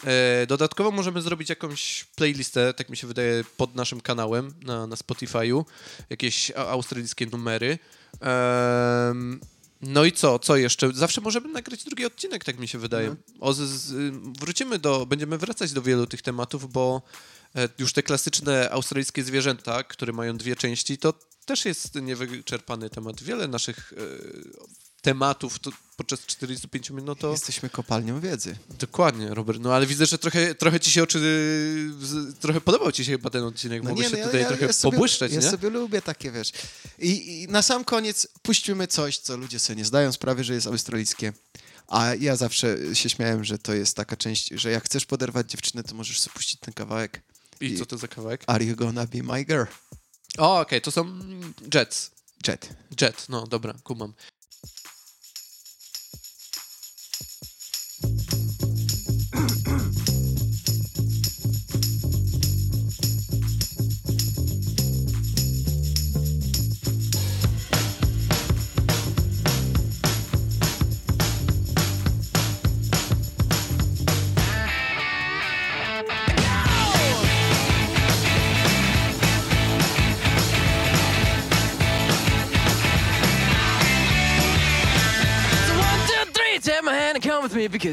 E, 0.03 0.47
Dodatkowo 0.47 0.91
możemy 0.91 1.21
zrobić 1.21 1.49
jakąś 1.49 2.05
playlistę, 2.15 2.73
tak 2.73 2.89
mi 2.89 2.97
się 2.97 3.07
wydaje, 3.07 3.43
pod 3.57 3.75
naszym 3.75 4.01
kanałem 4.01 4.53
na, 4.61 4.87
na 4.87 4.95
Spotify'u, 4.95 5.65
jakieś 6.09 6.51
australijskie 6.51 7.25
numery. 7.25 7.79
Em, 8.21 9.39
no 9.87 10.05
i 10.05 10.11
co, 10.11 10.39
co 10.39 10.57
jeszcze? 10.57 10.93
Zawsze 10.93 11.21
możemy 11.21 11.49
nagrać 11.49 11.83
drugi 11.83 12.05
odcinek, 12.05 12.43
tak 12.43 12.59
mi 12.59 12.67
się 12.67 12.77
wydaje. 12.77 13.15
O, 13.39 13.53
z, 13.53 13.59
z, 13.59 14.13
wrócimy 14.39 14.79
do, 14.79 15.05
będziemy 15.05 15.37
wracać 15.37 15.71
do 15.71 15.81
wielu 15.81 16.07
tych 16.07 16.21
tematów, 16.21 16.71
bo 16.71 17.01
e, 17.55 17.69
już 17.79 17.93
te 17.93 18.03
klasyczne 18.03 18.69
australijskie 18.71 19.23
zwierzęta, 19.23 19.83
które 19.83 20.13
mają 20.13 20.37
dwie 20.37 20.55
części, 20.55 20.97
to 20.97 21.13
też 21.45 21.65
jest 21.65 21.95
niewyczerpany 21.95 22.89
temat. 22.89 23.23
Wiele 23.23 23.47
naszych 23.47 23.93
e, 23.93 24.75
tematów 25.05 25.59
to 25.59 25.71
podczas 25.97 26.25
45 26.25 26.89
minut 26.89 27.05
no 27.05 27.15
to... 27.15 27.31
Jesteśmy 27.31 27.69
kopalnią 27.69 28.19
wiedzy. 28.19 28.55
Dokładnie, 28.79 29.27
Robert. 29.29 29.59
No 29.61 29.73
ale 29.73 29.85
widzę, 29.85 30.05
że 30.05 30.17
trochę, 30.17 30.55
trochę 30.55 30.79
ci 30.79 30.91
się 30.91 31.03
oczy... 31.03 31.19
Trochę 32.39 32.61
podobał 32.61 32.91
ci 32.91 33.05
się 33.05 33.11
chyba 33.11 33.29
ten 33.29 33.43
odcinek. 33.43 33.83
No 33.83 33.89
Mogłeś 33.89 34.07
nie, 34.07 34.11
się 34.11 34.21
no 34.21 34.25
tutaj 34.25 34.47
trochę 34.47 34.73
sobie, 34.73 34.91
pobłyszczeć, 34.91 35.33
ja 35.33 35.41
nie? 35.41 35.49
sobie 35.49 35.69
lubię 35.69 36.01
takie, 36.01 36.31
wiesz. 36.31 36.51
I, 36.99 37.41
I 37.41 37.47
na 37.47 37.61
sam 37.61 37.83
koniec 37.83 38.27
puścimy 38.41 38.87
coś, 38.87 39.17
co 39.17 39.37
ludzie 39.37 39.59
sobie 39.59 39.77
nie 39.77 39.85
zdają 39.85 40.11
sprawy, 40.11 40.43
że 40.43 40.53
jest 40.53 40.67
australijskie. 40.67 41.33
A 41.87 42.15
ja 42.15 42.35
zawsze 42.35 42.95
się 42.95 43.09
śmiałem, 43.09 43.43
że 43.43 43.57
to 43.57 43.73
jest 43.73 43.95
taka 43.95 44.17
część, 44.17 44.49
że 44.55 44.71
jak 44.71 44.83
chcesz 44.85 45.05
poderwać 45.05 45.51
dziewczynę, 45.51 45.83
to 45.83 45.95
możesz 45.95 46.19
sobie 46.19 46.33
puścić 46.33 46.59
ten 46.59 46.73
kawałek. 46.73 47.21
I 47.61 47.77
co 47.77 47.85
to 47.85 47.97
za 47.97 48.07
kawałek? 48.07 48.43
Are 48.47 48.65
you 48.65 48.75
gonna 48.75 49.07
be 49.07 49.23
my 49.23 49.45
girl? 49.45 49.65
O, 50.37 50.59
okej, 50.59 50.81
to 50.81 50.91
są 50.91 51.19
Jets. 51.73 52.11
Jet. 52.47 52.69
Jet, 53.01 53.25
no 53.29 53.47
dobra, 53.47 53.73
kumam. 53.83 54.13
Thank 58.01 58.33
you. 58.33 58.54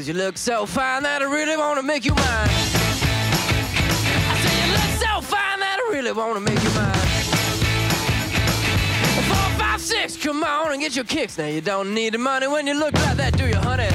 Because 0.03 0.17
you 0.17 0.25
look 0.25 0.37
so 0.37 0.65
fine 0.65 1.03
that 1.03 1.21
I 1.21 1.25
really 1.25 1.55
want 1.55 1.79
to 1.79 1.83
make 1.83 2.03
you 2.03 2.13
mine. 2.13 2.49
I 4.27 4.35
say 4.43 4.53
you 4.59 4.71
look 4.73 4.91
so 4.99 5.21
fine 5.21 5.59
that 5.59 5.79
I 5.79 5.93
really 5.93 6.11
want 6.11 6.35
to 6.35 6.41
make 6.41 6.61
you 6.61 6.69
mine. 6.71 6.93
Four, 9.29 9.49
five, 9.57 9.79
six, 9.79 10.17
come 10.17 10.43
on 10.43 10.73
and 10.73 10.81
get 10.81 10.95
your 10.95 11.05
kicks. 11.05 11.37
Now 11.37 11.45
you 11.45 11.61
don't 11.61 11.93
need 11.93 12.13
the 12.13 12.17
money 12.17 12.47
when 12.47 12.67
you 12.67 12.73
look 12.73 12.93
like 12.93 13.15
that, 13.15 13.37
do 13.37 13.47
you, 13.47 13.55
honey? 13.55 13.87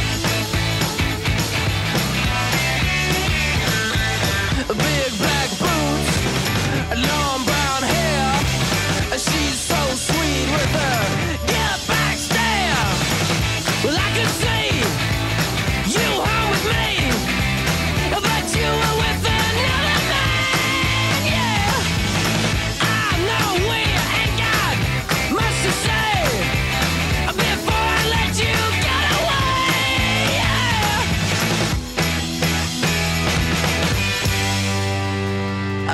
Big 4.69 5.19
black 5.19 5.38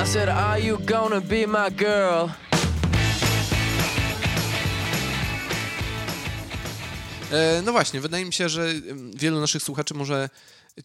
I 0.05 0.07
said, 0.07 0.29
Are 0.29 0.61
you 0.61 0.77
gonna 0.77 1.21
be 1.21 1.47
my 1.47 1.71
girl? 1.71 2.29
E, 7.31 7.61
no 7.61 7.71
właśnie, 7.71 8.01
wydaje 8.01 8.25
mi 8.25 8.33
się, 8.33 8.49
że 8.49 8.63
em, 8.63 9.11
wielu 9.15 9.39
naszych 9.39 9.63
słuchaczy 9.63 9.93
może 9.93 10.29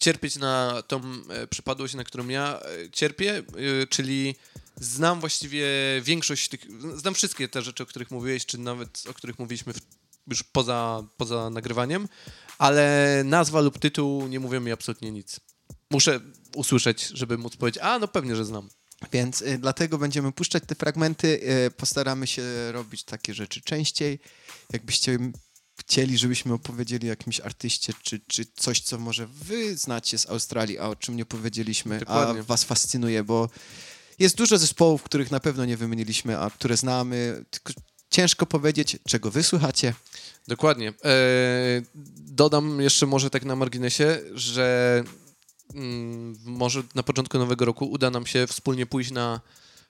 cierpieć 0.00 0.36
na 0.36 0.82
tą 0.86 1.00
e, 1.28 1.46
przypadłość, 1.46 1.94
na 1.94 2.04
którą 2.04 2.28
ja 2.28 2.60
e, 2.60 2.90
cierpię, 2.90 3.42
czyli 3.88 4.34
znam 4.76 5.20
właściwie 5.20 5.66
większość 6.02 6.48
tych, 6.48 6.60
znam 6.96 7.14
wszystkie 7.14 7.48
te 7.48 7.62
rzeczy, 7.62 7.82
o 7.82 7.86
których 7.86 8.10
mówiłeś, 8.10 8.46
czy 8.46 8.58
nawet 8.58 9.02
o 9.10 9.14
których 9.14 9.38
mówiliśmy 9.38 9.72
już 10.28 10.42
poza, 10.42 11.04
poza 11.16 11.50
nagrywaniem, 11.50 12.08
ale 12.58 13.22
nazwa 13.24 13.60
lub 13.60 13.78
tytuł 13.78 14.26
nie 14.26 14.40
mówią 14.40 14.60
mi 14.60 14.72
absolutnie 14.72 15.10
nic. 15.10 15.40
Muszę 15.90 16.20
usłyszeć, 16.54 17.08
żeby 17.08 17.38
móc 17.38 17.56
powiedzieć, 17.56 17.82
a 17.82 17.98
no 17.98 18.08
pewnie, 18.08 18.36
że 18.36 18.44
znam. 18.44 18.68
Więc 19.12 19.42
y, 19.42 19.58
dlatego 19.58 19.98
będziemy 19.98 20.32
puszczać 20.32 20.62
te 20.66 20.74
fragmenty. 20.74 21.40
Y, 21.66 21.70
postaramy 21.70 22.26
się 22.26 22.72
robić 22.72 23.04
takie 23.04 23.34
rzeczy 23.34 23.60
częściej. 23.60 24.18
Jakbyście 24.72 25.18
chcieli, 25.80 26.18
żebyśmy 26.18 26.52
opowiedzieli 26.52 27.06
o 27.06 27.10
jakimś 27.10 27.40
artyście, 27.40 27.92
czy, 28.02 28.20
czy 28.26 28.46
coś, 28.56 28.80
co 28.80 28.98
może 28.98 29.26
wy 29.26 29.76
znacie 29.76 30.18
z 30.18 30.30
Australii, 30.30 30.78
a 30.78 30.88
o 30.88 30.96
czym 30.96 31.16
nie 31.16 31.24
powiedzieliśmy, 31.24 31.98
Dokładnie. 31.98 32.40
a 32.40 32.44
was 32.44 32.64
fascynuje, 32.64 33.24
bo 33.24 33.48
jest 34.18 34.36
dużo 34.36 34.58
zespołów, 34.58 35.02
których 35.02 35.30
na 35.30 35.40
pewno 35.40 35.64
nie 35.64 35.76
wymieniliśmy, 35.76 36.38
a 36.38 36.50
które 36.50 36.76
znamy. 36.76 37.44
Tylko 37.50 37.72
ciężko 38.10 38.46
powiedzieć, 38.46 38.98
czego 39.08 39.30
wy 39.30 39.42
słuchacie. 39.42 39.94
Dokładnie. 40.48 40.88
E, 40.88 40.92
dodam 42.16 42.80
jeszcze 42.80 43.06
może 43.06 43.30
tak 43.30 43.44
na 43.44 43.56
marginesie, 43.56 44.20
że 44.34 45.04
może 46.44 46.82
na 46.94 47.02
początku 47.02 47.38
nowego 47.38 47.64
roku 47.64 47.86
uda 47.86 48.10
nam 48.10 48.26
się 48.26 48.46
wspólnie 48.46 48.86
pójść 48.86 49.10
na 49.10 49.40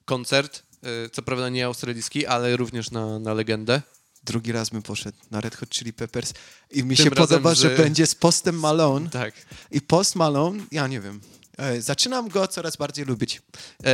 koncert, 0.05 0.63
e, 0.83 1.11
co 1.11 1.23
prawda 1.23 1.49
nie 1.49 1.67
australijski, 1.67 2.27
ale 2.27 2.57
również 2.57 2.91
na, 2.91 3.19
na 3.19 3.35
legendę. 3.35 3.83
Drugi 4.25 4.53
raz 4.53 4.71
bym 4.71 4.83
poszedł 4.83 5.19
na 5.31 5.41
Red 5.41 5.57
Hot 5.57 5.69
Chili 5.71 5.93
Peppers 5.93 6.33
i 6.71 6.85
mi 6.85 6.97
Tym 6.97 7.05
się 7.05 7.11
podoba, 7.11 7.55
z- 7.55 7.59
że 7.59 7.71
będzie 7.71 8.07
z 8.07 8.15
Postem 8.15 8.59
Malone. 8.59 9.11
Tak. 9.11 9.35
I 9.71 9.81
Post 9.81 10.17
Malone, 10.17 10.63
ja 10.73 10.87
nie 10.87 11.01
wiem, 11.01 11.21
e, 11.59 11.83
zaczynam 11.83 12.29
go 12.29 12.49
coraz 12.49 12.77
bardziej 12.77 13.05
lubić. 13.05 13.43
E, 13.85 13.93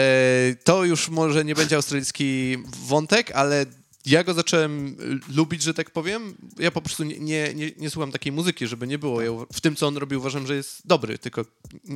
to 0.64 0.84
już 0.84 1.08
może 1.08 1.44
nie 1.44 1.54
będzie 1.54 1.76
australijski 1.76 2.56
wątek, 2.86 3.30
ale 3.30 3.66
ja 4.06 4.24
go 4.24 4.34
zacząłem 4.34 4.86
y, 4.88 5.34
lubić, 5.36 5.62
że 5.62 5.74
tak 5.74 5.90
powiem. 5.90 6.34
Ja 6.58 6.70
po 6.70 6.82
prostu 6.82 7.04
nie, 7.04 7.18
nie, 7.18 7.54
nie, 7.54 7.70
nie 7.78 7.90
słucham 7.90 8.12
takiej 8.12 8.32
muzyki, 8.32 8.66
żeby 8.66 8.86
nie 8.86 8.98
było. 8.98 9.22
Ja 9.22 9.30
w 9.52 9.60
tym, 9.60 9.76
co 9.76 9.86
on 9.86 9.96
robi, 9.96 10.16
uważam, 10.16 10.46
że 10.46 10.56
jest 10.56 10.86
dobry, 10.86 11.18
tylko 11.18 11.44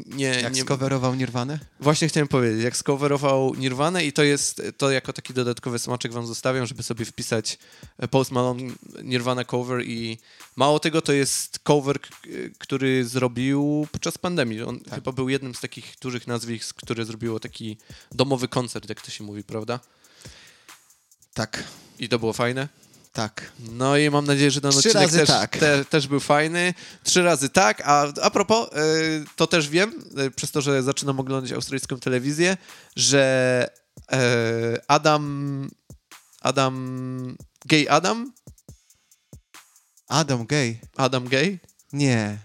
nie... 0.07 0.25
Jak 0.27 0.55
nie... 0.55 0.61
skowerował 0.63 1.15
Nirwanę? 1.15 1.59
Właśnie 1.81 2.09
chciałem 2.09 2.29
powiedzieć, 2.29 2.65
jak 2.65 2.77
skowerował 2.77 3.55
Nirvanę 3.55 4.05
i 4.07 4.13
to 4.13 4.23
jest, 4.23 4.63
to 4.77 4.91
jako 4.91 5.13
taki 5.13 5.35
dodatkowy 5.35 5.79
smaczek 5.79 6.13
wam 6.13 6.27
zostawiam, 6.27 6.67
żeby 6.67 6.83
sobie 6.83 7.05
wpisać 7.05 7.59
e, 7.99 8.09
Post 8.09 8.31
Malone 8.31 8.63
Nirvana 9.03 9.45
cover 9.45 9.83
i 9.85 10.19
mało 10.57 10.79
tego, 10.81 11.03
to 11.03 11.13
jest 11.13 11.59
cover, 11.59 12.01
k- 12.01 12.09
który 12.59 13.05
zrobił 13.05 13.87
podczas 13.93 14.19
pandemii. 14.19 14.63
On 14.63 14.81
chyba 14.95 15.13
był 15.13 15.29
jednym 15.29 15.55
z 15.55 15.61
takich 15.61 15.95
dużych 16.01 16.27
nazwisk, 16.27 16.77
które 16.77 17.05
zrobiło 17.05 17.41
taki 17.41 17.77
domowy 18.13 18.49
koncert, 18.49 18.89
jak 18.89 19.01
to 19.01 19.11
się 19.11 19.25
mówi, 19.25 19.45
prawda? 19.45 19.81
Tak, 21.41 21.65
I 21.99 22.09
to 22.09 22.19
było 22.19 22.33
fajne. 22.33 22.69
tak. 23.13 23.53
No 23.59 23.97
i 23.97 24.11
mam 24.11 24.25
nadzieję, 24.27 24.51
że 24.51 24.61
ten 24.61 24.71
Trzy 24.71 24.79
odcinek 24.79 25.11
też, 25.11 25.29
tak. 25.29 25.57
te, 25.57 25.85
też 25.85 26.07
był 26.09 26.21
fajny. 26.21 26.75
Trzy 27.05 27.23
razy 27.23 27.49
tak, 27.49 27.83
a 27.85 28.07
a 28.23 28.31
propos, 28.31 28.69
y, 28.73 29.25
to 29.37 29.47
też 29.47 29.69
wiem, 29.69 29.93
y, 30.27 30.31
przez 30.31 30.51
to, 30.51 30.61
że 30.61 30.83
zaczynam 30.83 31.21
oglądać 31.21 31.53
australijską 31.53 32.01
telewizję, 32.01 32.57
że 32.97 33.69
y, 34.01 34.17
Adam, 34.89 35.71
Adam, 36.41 37.37
gay 37.67 37.87
Adam, 37.91 38.33
Adam 40.09 40.47
Gay. 40.47 40.79
Adam 40.97 41.29
gay, 41.29 41.59
Nie. 41.93 42.39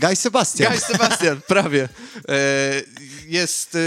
Guy 0.00 0.16
Sebastian. 0.16 0.72
Guy 0.72 0.80
Sebastian, 0.80 1.40
prawie, 1.48 1.88
e, 2.28 2.82
jest, 3.26 3.78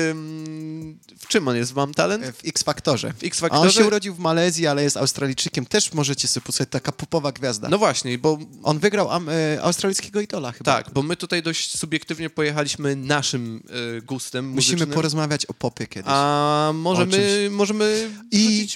w 1.19 1.27
czym 1.27 1.47
on 1.47 1.55
jest, 1.55 1.75
Mam 1.75 1.93
Talent? 1.93 2.25
W 2.25 2.47
X-Faktorze. 2.47 3.13
W 3.13 3.23
X 3.23 3.43
A 3.43 3.59
on 3.59 3.71
się 3.71 3.85
urodził 3.85 4.15
w 4.15 4.19
Malezji, 4.19 4.67
ale 4.67 4.83
jest 4.83 4.97
Australijczykiem. 4.97 5.65
Też 5.65 5.93
możecie 5.93 6.27
sobie 6.27 6.45
posłuchać, 6.45 6.69
taka 6.69 6.91
popowa 6.91 7.31
gwiazda. 7.31 7.69
No 7.69 7.77
właśnie, 7.77 8.17
bo 8.17 8.39
On 8.63 8.79
wygrał 8.79 9.09
e, 9.29 9.63
australijskiego 9.63 10.21
idola 10.21 10.51
chyba. 10.51 10.75
tak, 10.75 10.93
bo 10.93 11.03
my 11.03 11.15
tutaj 11.15 11.43
dość 11.43 11.77
subiektywnie 11.79 12.29
pojechaliśmy 12.29 12.95
naszym 12.95 13.63
y, 13.97 14.01
gustem 14.01 14.45
Musimy 14.45 14.75
muzycznym. 14.75 14.95
porozmawiać 14.95 15.45
o 15.45 15.53
popie 15.53 15.87
kiedyś. 15.87 16.11
A 16.11 16.71
możemy, 16.73 17.47
możemy 17.51 18.09
I 18.31 18.67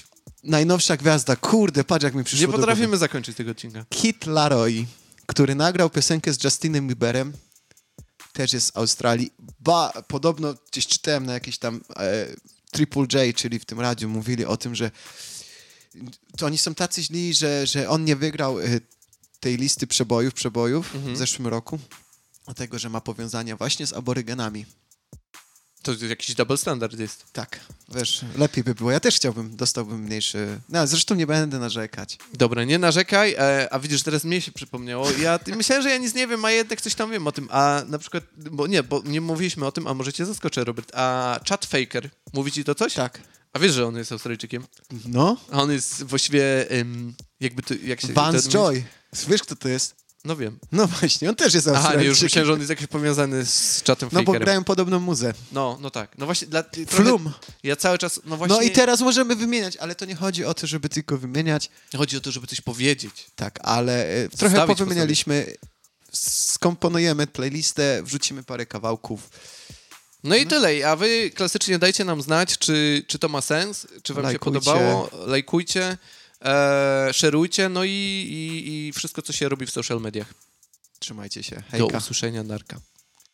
najnowsza 0.43 0.97
gwiazda, 0.97 1.35
kurde, 1.35 1.83
patrz 1.83 2.03
jak 2.03 2.15
mi 2.15 2.23
przyszło 2.23 2.47
Nie 2.47 2.53
potrafimy 2.53 2.97
zakończyć 2.97 3.37
tego 3.37 3.51
odcinka. 3.51 3.85
Kit 3.89 4.25
Laroi, 4.25 4.85
który 5.27 5.55
nagrał 5.55 5.89
piosenkę 5.89 6.33
z 6.33 6.43
Justinem 6.43 6.87
Bieberem, 6.87 7.33
też 8.33 8.53
jest 8.53 8.67
z 8.67 8.77
Australii. 8.77 9.33
Ba, 9.59 9.93
podobno 10.07 10.55
gdzieś 10.71 10.87
czytałem 10.87 11.25
na 11.25 11.33
jakiejś 11.33 11.57
tam 11.57 11.81
e, 11.95 12.27
Triple 12.71 13.05
J, 13.13 13.35
czyli 13.35 13.59
w 13.59 13.65
tym 13.65 13.79
radiu, 13.79 14.09
mówili 14.09 14.45
o 14.45 14.57
tym, 14.57 14.75
że 14.75 14.91
to 16.37 16.45
oni 16.45 16.57
są 16.57 16.75
tacy 16.75 17.03
źli, 17.03 17.33
że, 17.33 17.67
że 17.67 17.89
on 17.89 18.05
nie 18.05 18.15
wygrał 18.15 18.59
e, 18.59 18.65
tej 19.39 19.57
listy 19.57 19.87
przebojów, 19.87 20.33
przebojów 20.33 20.93
w 21.13 21.17
zeszłym 21.17 21.47
roku, 21.47 21.79
dlatego, 22.45 22.79
że 22.79 22.89
ma 22.89 23.01
powiązania 23.01 23.57
właśnie 23.57 23.87
z 23.87 23.93
aborygenami. 23.93 24.65
To 25.95 26.05
jakiś 26.05 26.35
double 26.35 26.57
standard 26.57 26.99
jest. 26.99 27.25
Tak, 27.33 27.59
wiesz, 27.95 28.21
lepiej 28.37 28.63
by 28.63 28.75
było. 28.75 28.91
Ja 28.91 28.99
też 28.99 29.15
chciałbym, 29.15 29.55
dostałbym 29.55 29.99
mniejszy... 30.01 30.59
No, 30.69 30.87
zresztą 30.87 31.15
nie 31.15 31.27
będę 31.27 31.59
narzekać. 31.59 32.17
Dobra, 32.33 32.63
nie 32.63 32.79
narzekaj, 32.79 33.35
e, 33.37 33.73
a 33.73 33.79
widzisz, 33.79 34.03
teraz 34.03 34.23
mnie 34.23 34.41
się 34.41 34.51
przypomniało. 34.51 35.11
Ja 35.11 35.39
myślałem, 35.55 35.83
że 35.83 35.89
ja 35.89 35.97
nic 35.97 36.15
nie 36.15 36.27
wiem, 36.27 36.45
a 36.45 36.51
jednak 36.51 36.81
coś 36.81 36.95
tam 36.95 37.11
wiem 37.11 37.27
o 37.27 37.31
tym. 37.31 37.47
A 37.51 37.83
na 37.87 37.97
przykład, 37.97 38.23
bo 38.37 38.67
nie, 38.67 38.83
bo 38.83 39.01
nie 39.05 39.21
mówiliśmy 39.21 39.65
o 39.65 39.71
tym, 39.71 39.87
a 39.87 39.93
może 39.93 40.13
cię 40.13 40.25
zaskoczę, 40.25 40.63
Robert. 40.63 40.91
A 40.95 41.39
Chad 41.49 41.65
Faker, 41.65 42.09
mówi 42.33 42.51
ci 42.51 42.63
to 42.63 42.75
coś? 42.75 42.93
Tak. 42.93 43.21
A 43.53 43.59
wiesz, 43.59 43.73
że 43.73 43.87
on 43.87 43.97
jest 43.97 44.11
Australijczykiem? 44.11 44.63
No, 45.05 45.37
A 45.51 45.61
on 45.61 45.71
jest 45.71 46.03
właściwie, 46.03 46.69
em, 46.69 47.13
jakby 47.39 47.63
to, 47.63 47.73
jak 47.83 48.01
się... 48.01 48.13
Vance 48.13 48.49
Joy. 48.49 48.83
Wiesz, 49.27 49.41
kto 49.41 49.55
to 49.55 49.69
jest? 49.69 49.95
No 50.25 50.35
wiem. 50.35 50.59
No 50.71 50.87
właśnie, 50.87 51.29
on 51.29 51.35
też 51.35 51.53
jest 51.53 51.67
Aha, 51.67 51.75
nie, 51.77 51.79
już 51.79 51.87
Australijczykiem. 51.87 52.25
myślałem, 52.25 52.47
że 52.47 52.53
on 52.53 52.59
jest 52.59 52.69
jakiś 52.69 52.87
powiązany 52.87 53.45
z 53.45 53.83
Chatem 53.87 54.09
No 54.11 54.19
bo 54.23 54.25
Fakerem. 54.25 54.45
grają 54.45 54.63
podobną 54.63 54.99
muzę. 54.99 55.33
No, 55.51 55.77
no 55.81 55.89
tak. 55.91 56.17
No 56.17 56.25
właśnie, 56.25 56.47
dla, 56.47 56.63
trochę, 56.63 56.85
Flum. 57.03 57.31
Ja 57.63 57.75
cały 57.75 57.97
czas, 57.97 58.21
no 58.25 58.37
właśnie... 58.37 58.55
No 58.55 58.61
i 58.61 58.71
teraz 58.71 59.01
możemy 59.01 59.35
wymieniać, 59.35 59.77
ale 59.77 59.95
to 59.95 60.05
nie 60.05 60.15
chodzi 60.15 60.45
o 60.45 60.53
to, 60.53 60.67
żeby 60.67 60.89
tylko 60.89 61.17
wymieniać. 61.17 61.69
Chodzi 61.97 62.17
o 62.17 62.21
to, 62.21 62.31
żeby 62.31 62.47
coś 62.47 62.61
powiedzieć. 62.61 63.25
Tak, 63.35 63.59
ale 63.63 64.07
e, 64.07 64.29
trochę 64.29 64.55
Zostawić 64.55 64.77
powymienialiśmy, 64.77 65.53
skomponujemy 66.13 67.27
playlistę, 67.27 68.03
wrzucimy 68.03 68.43
parę 68.43 68.65
kawałków. 68.65 69.29
No 70.23 70.35
i 70.35 70.45
tyle. 70.47 70.89
A 70.89 70.95
wy 70.95 71.31
klasycznie 71.31 71.79
dajcie 71.79 72.05
nam 72.05 72.21
znać, 72.21 72.57
czy, 72.57 73.03
czy 73.07 73.19
to 73.19 73.29
ma 73.29 73.41
sens, 73.41 73.87
czy 74.03 74.13
wam 74.13 74.23
Lajkujcie. 74.23 74.59
się 74.59 74.65
podobało. 74.65 75.09
Lajkujcie, 75.25 75.97
e, 76.41 77.09
szerujcie, 77.13 77.69
no 77.69 77.83
i, 77.83 77.89
i, 77.89 78.87
i 78.87 78.93
wszystko, 78.93 79.21
co 79.21 79.33
się 79.33 79.49
robi 79.49 79.65
w 79.65 79.71
social 79.71 80.01
mediach. 80.01 80.33
Trzymajcie 80.99 81.43
się. 81.43 81.55
Do 81.55 81.61
Hejka. 81.61 81.97
usłyszenia, 81.97 82.43
Darka. 82.43 82.79